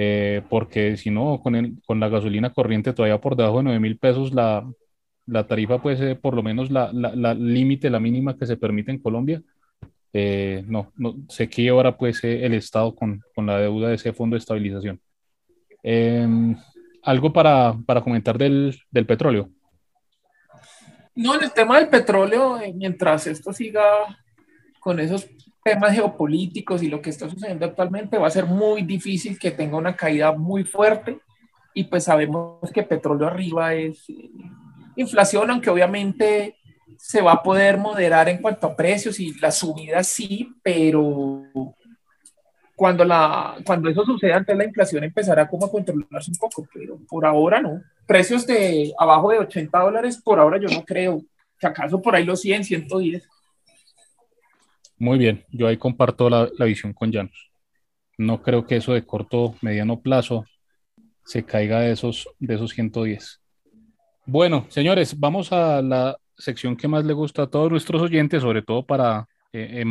Eh, 0.00 0.42
porque 0.48 0.96
si 0.96 1.10
no, 1.10 1.40
con, 1.42 1.56
el- 1.56 1.82
con 1.84 1.98
la 1.98 2.08
gasolina 2.08 2.52
corriente 2.52 2.92
todavía 2.92 3.20
por 3.20 3.34
debajo 3.34 3.56
de 3.58 3.64
9 3.64 3.80
mil 3.80 3.98
pesos, 3.98 4.32
la, 4.32 4.64
la 5.26 5.46
tarifa, 5.48 5.82
pues 5.82 6.00
eh, 6.00 6.14
por 6.14 6.34
lo 6.34 6.42
menos 6.44 6.70
la, 6.70 6.92
la, 6.92 7.14
la 7.16 7.34
límite, 7.34 7.90
la 7.90 7.98
mínima 7.98 8.36
que 8.36 8.46
se 8.46 8.56
permite 8.56 8.92
en 8.92 8.98
Colombia, 9.00 9.42
eh, 10.12 10.62
no, 10.68 10.92
no, 10.96 11.16
se 11.28 11.48
quiebra 11.48 11.96
pues 11.98 12.22
eh, 12.22 12.46
el 12.46 12.54
Estado 12.54 12.94
con, 12.94 13.20
con 13.34 13.46
la 13.46 13.58
deuda 13.58 13.88
de 13.88 13.96
ese 13.96 14.12
fondo 14.12 14.34
de 14.34 14.38
estabilización. 14.38 15.00
Em, 15.82 16.56
algo 17.02 17.32
para, 17.32 17.74
para 17.84 18.00
comentar 18.00 18.38
del, 18.38 18.76
del 18.92 19.04
petróleo. 19.06 19.50
No, 21.16 21.34
en 21.34 21.42
el 21.42 21.52
tema 21.52 21.78
del 21.80 21.88
petróleo, 21.88 22.60
eh, 22.60 22.72
mientras 22.72 23.26
esto 23.26 23.52
siga 23.52 23.82
con 24.78 25.00
esos 25.00 25.28
temas 25.68 25.92
geopolíticos 25.92 26.82
y 26.82 26.88
lo 26.88 27.00
que 27.00 27.10
está 27.10 27.28
sucediendo 27.28 27.66
actualmente, 27.66 28.18
va 28.18 28.26
a 28.26 28.30
ser 28.30 28.46
muy 28.46 28.82
difícil 28.82 29.38
que 29.38 29.50
tenga 29.50 29.76
una 29.76 29.96
caída 29.96 30.32
muy 30.32 30.64
fuerte. 30.64 31.20
Y 31.74 31.84
pues 31.84 32.04
sabemos 32.04 32.70
que 32.72 32.82
petróleo 32.82 33.28
arriba 33.28 33.74
es 33.74 34.08
eh, 34.08 34.30
inflación, 34.96 35.50
aunque 35.50 35.70
obviamente 35.70 36.56
se 36.96 37.20
va 37.20 37.32
a 37.32 37.42
poder 37.42 37.78
moderar 37.78 38.28
en 38.28 38.42
cuanto 38.42 38.66
a 38.66 38.76
precios 38.76 39.20
y 39.20 39.38
la 39.38 39.52
subida 39.52 40.02
sí, 40.02 40.52
pero 40.62 41.44
cuando, 42.74 43.04
la, 43.04 43.56
cuando 43.64 43.88
eso 43.88 44.04
suceda, 44.04 44.36
antes 44.36 44.56
la 44.56 44.64
inflación 44.64 45.04
empezará 45.04 45.48
como 45.48 45.66
a 45.66 45.70
controlarse 45.70 46.30
un 46.30 46.38
poco, 46.38 46.66
pero 46.72 46.98
por 47.08 47.26
ahora 47.26 47.60
no. 47.60 47.82
Precios 48.06 48.46
de 48.46 48.92
abajo 48.98 49.30
de 49.30 49.38
80 49.38 49.78
dólares, 49.78 50.20
por 50.22 50.40
ahora 50.40 50.58
yo 50.58 50.68
no 50.68 50.84
creo. 50.84 51.20
Si 51.60 51.66
acaso 51.66 52.00
por 52.00 52.14
ahí 52.14 52.24
los 52.24 52.40
100, 52.40 52.64
110. 52.64 53.28
Muy 54.98 55.18
bien, 55.18 55.44
yo 55.50 55.66
ahí 55.68 55.76
comparto 55.76 56.28
la, 56.28 56.48
la 56.58 56.64
visión 56.64 56.92
con 56.92 57.12
Llanos. 57.12 57.50
No 58.16 58.42
creo 58.42 58.66
que 58.66 58.76
eso 58.76 58.92
de 58.94 59.04
corto, 59.06 59.54
mediano 59.62 60.00
plazo 60.00 60.44
se 61.24 61.44
caiga 61.44 61.80
de 61.80 61.92
esos, 61.92 62.28
de 62.38 62.54
esos 62.54 62.72
110. 62.72 63.40
Bueno, 64.26 64.66
señores, 64.70 65.18
vamos 65.18 65.52
a 65.52 65.80
la 65.82 66.16
sección 66.36 66.76
que 66.76 66.88
más 66.88 67.04
le 67.04 67.12
gusta 67.12 67.42
a 67.42 67.46
todos 67.46 67.70
nuestros 67.70 68.02
oyentes, 68.02 68.42
sobre 68.42 68.62
todo 68.62 68.84
para 68.86 69.28
eh, 69.52 69.84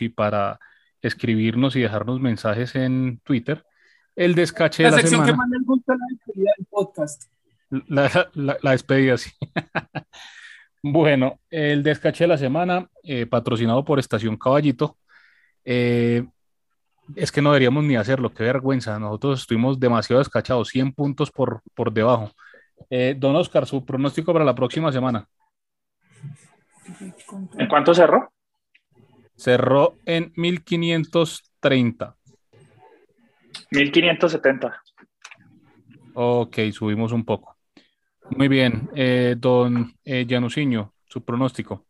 y 0.00 0.08
para 0.08 0.58
escribirnos 1.00 1.76
y 1.76 1.80
dejarnos 1.80 2.20
mensajes 2.20 2.74
en 2.74 3.20
Twitter. 3.24 3.64
El 4.16 4.34
descache 4.34 4.82
de 4.84 4.90
La 4.90 4.96
la 4.96 5.02
sección 5.02 5.24
que 5.24 5.32
más 5.32 5.48
les 5.48 5.64
gusta 5.64 5.94
la 5.94 6.06
despedida 6.10 6.50
del 6.56 6.66
podcast. 6.66 7.22
La, 7.88 8.28
la- 8.34 8.58
la 8.62 8.70
despedida, 8.72 9.16
sí. 9.18 9.30
Bueno, 10.82 11.38
el 11.48 11.84
descache 11.84 12.24
de 12.24 12.28
la 12.28 12.38
semana, 12.38 12.88
eh, 13.04 13.26
patrocinado 13.26 13.84
por 13.84 14.00
Estación 14.00 14.36
Caballito. 14.36 14.98
Eh, 15.64 16.24
es 17.14 17.30
que 17.30 17.40
no 17.40 17.50
deberíamos 17.50 17.84
ni 17.84 17.94
hacerlo, 17.94 18.34
qué 18.34 18.42
vergüenza. 18.42 18.98
Nosotros 18.98 19.40
estuvimos 19.42 19.78
demasiado 19.78 20.18
descachados, 20.18 20.68
100 20.68 20.92
puntos 20.92 21.30
por, 21.30 21.62
por 21.74 21.92
debajo. 21.92 22.32
Eh, 22.90 23.14
don 23.16 23.36
Oscar, 23.36 23.64
su 23.64 23.84
pronóstico 23.84 24.32
para 24.32 24.44
la 24.44 24.56
próxima 24.56 24.90
semana. 24.90 25.28
¿En 27.58 27.68
cuánto 27.68 27.94
cerró? 27.94 28.32
Cerró 29.36 29.98
en 30.04 30.32
1530. 30.34 32.16
1570. 33.70 34.82
Ok, 36.14 36.58
subimos 36.72 37.12
un 37.12 37.24
poco. 37.24 37.56
Muy 38.36 38.48
bien, 38.48 38.88
eh, 38.94 39.34
don 39.38 39.94
eh, 40.04 40.26
Januciño, 40.28 40.94
su 41.06 41.22
pronóstico. 41.22 41.86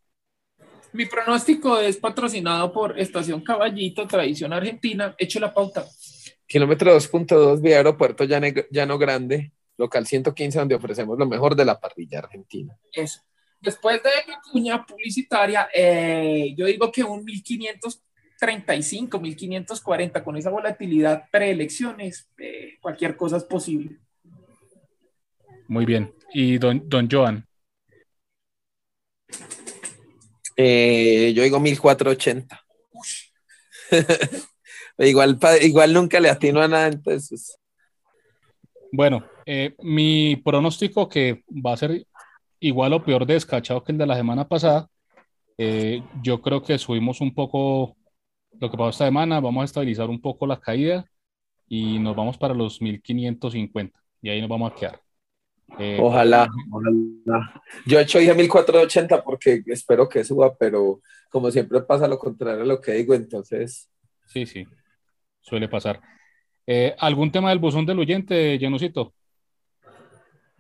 Mi 0.93 1.07
pronóstico 1.07 1.79
es 1.79 1.97
patrocinado 1.97 2.73
por 2.73 2.99
Estación 2.99 3.43
Caballito, 3.43 4.07
Tradición 4.07 4.53
Argentina. 4.53 5.15
Echo 5.17 5.41
la 5.41 5.55
pauta. 5.55 5.87
Kilómetro 6.47 6.95
2.2 6.95 7.63
vía 7.63 7.77
Aeropuerto 7.79 8.25
Llano 8.25 8.99
Grande, 8.99 9.53
local 9.79 10.07
115, 10.07 10.59
donde 10.59 10.75
ofrecemos 10.75 11.19
lo 11.19 11.27
mejor 11.27 11.57
de 11.57 11.65
la 11.65 11.81
parrilla 11.81 12.19
argentina. 12.19 12.77
Eso. 12.93 13.23
Después 13.59 14.03
de 14.03 14.11
mi 14.27 14.35
cuña 14.51 14.85
publicitaria, 14.85 15.69
eh, 15.73 16.53
yo 16.57 16.67
digo 16.67 16.93
que 16.93 17.05
un 17.05 17.25
1535, 17.25 19.21
1540, 19.21 20.25
con 20.25 20.37
esa 20.37 20.51
volatilidad 20.51 21.25
preelecciones, 21.31 22.29
eh, 22.39 22.77
cualquier 22.83 23.17
cosa 23.17 23.37
es 23.39 23.45
posible. 23.45 23.99
Muy 25.69 25.87
bien. 25.87 26.13
Y 26.35 26.59
don, 26.59 26.89
don 26.89 27.09
Joan, 27.11 27.47
Eh, 30.57 31.33
yo 31.35 31.43
digo 31.43 31.61
1480. 31.61 32.61
igual, 34.99 35.39
igual 35.63 35.93
nunca 35.93 36.21
le 36.21 36.31
atino 36.31 36.61
a 36.61 36.69
nada, 36.69 36.89
entonces. 36.89 37.59
Bueno, 38.93 39.25
eh, 39.47 39.75
mi 39.83 40.37
pronóstico 40.37 41.09
que 41.09 41.43
va 41.49 41.73
a 41.73 41.77
ser 41.77 42.07
igual 42.61 42.93
o 42.93 43.05
peor 43.05 43.27
de 43.27 43.35
descachado 43.35 43.83
que 43.83 43.93
el 43.93 43.99
de 43.99 44.07
la 44.07 44.17
semana 44.17 44.47
pasada. 44.49 44.89
Eh, 45.59 46.03
yo 46.23 46.41
creo 46.41 46.63
que 46.63 46.79
subimos 46.79 47.21
un 47.21 47.35
poco 47.35 47.97
lo 48.59 48.71
que 48.71 48.77
pasó 48.77 48.91
esta 48.91 49.05
semana, 49.07 49.41
vamos 49.41 49.63
a 49.63 49.65
estabilizar 49.67 50.09
un 50.11 50.21
poco 50.21 50.47
la 50.47 50.61
caída 50.61 51.07
y 51.69 51.99
nos 51.99 52.17
vamos 52.17 52.39
para 52.39 52.55
los 52.55 52.81
1550 52.81 53.99
y 54.23 54.31
ahí 54.31 54.41
nos 54.41 54.51
vamos 54.51 54.73
a 54.73 54.75
quedar. 54.75 55.02
Eh, 55.79 55.99
ojalá, 56.01 56.49
ojalá. 56.71 57.63
Yo 57.87 57.99
he 57.99 58.03
hecho 58.03 58.19
dije 58.19 58.35
1480 58.35 59.23
porque 59.25 59.63
espero 59.67 60.09
que 60.09 60.25
suba, 60.25 60.55
pero 60.57 61.01
como 61.31 61.51
siempre 61.51 61.81
pasa 61.81 62.07
lo 62.07 62.19
contrario 62.19 62.63
a 62.63 62.67
lo 62.67 62.81
que 62.81 62.93
digo, 62.93 63.15
entonces. 63.15 63.91
Sí, 64.27 64.47
sí, 64.47 64.67
suele 65.41 65.69
pasar. 65.69 66.01
Eh, 66.67 66.95
¿Algún 66.99 67.33
tema 67.33 67.51
del 67.51 67.59
buzón 67.59 67.87
del 67.87 67.99
oyente, 67.99 68.59
Janusito? 68.61 69.15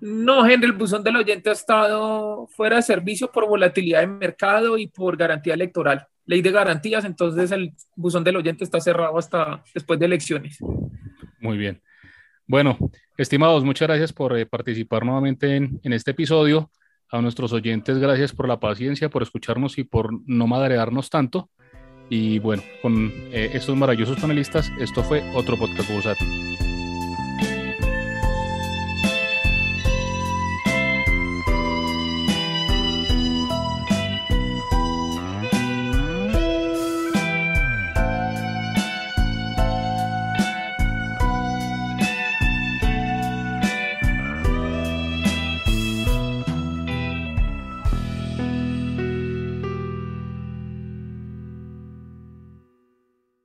No, 0.00 0.44
Henry, 0.44 0.66
el 0.66 0.72
buzón 0.72 1.04
del 1.04 1.16
oyente 1.16 1.50
ha 1.50 1.52
estado 1.52 2.48
fuera 2.48 2.76
de 2.76 2.82
servicio 2.82 3.30
por 3.30 3.46
volatilidad 3.46 4.00
de 4.00 4.08
mercado 4.08 4.76
y 4.76 4.88
por 4.88 5.16
garantía 5.16 5.54
electoral. 5.54 6.08
Ley 6.24 6.42
de 6.42 6.50
garantías, 6.50 7.04
entonces 7.04 7.52
el 7.52 7.72
buzón 7.94 8.24
del 8.24 8.36
oyente 8.36 8.64
está 8.64 8.80
cerrado 8.80 9.16
hasta 9.16 9.62
después 9.72 10.00
de 10.00 10.06
elecciones. 10.06 10.58
Muy 11.38 11.56
bien. 11.56 11.80
Bueno, 12.48 12.76
estimados, 13.22 13.64
muchas 13.64 13.88
gracias 13.88 14.12
por 14.12 14.36
eh, 14.36 14.46
participar 14.46 15.04
nuevamente 15.04 15.56
en, 15.56 15.80
este 15.92 16.10
episodio. 16.12 16.70
A 17.10 17.20
nuestros 17.20 17.52
oyentes, 17.52 17.98
gracias 17.98 18.32
por 18.32 18.48
la 18.48 18.58
paciencia, 18.58 19.10
por 19.10 19.22
escucharnos 19.22 19.76
y 19.76 19.84
por 19.84 20.10
no 20.26 20.46
madrearnos 20.46 21.10
tanto. 21.10 21.50
Y 22.08 22.38
bueno, 22.38 22.62
con 22.80 23.12
eh, 23.32 23.50
estos 23.52 23.76
maravillosos 23.76 24.18
panelistas, 24.18 24.70
esto 24.80 25.02
fue 25.02 25.22
otro 25.34 25.58
podcast. 25.58 26.22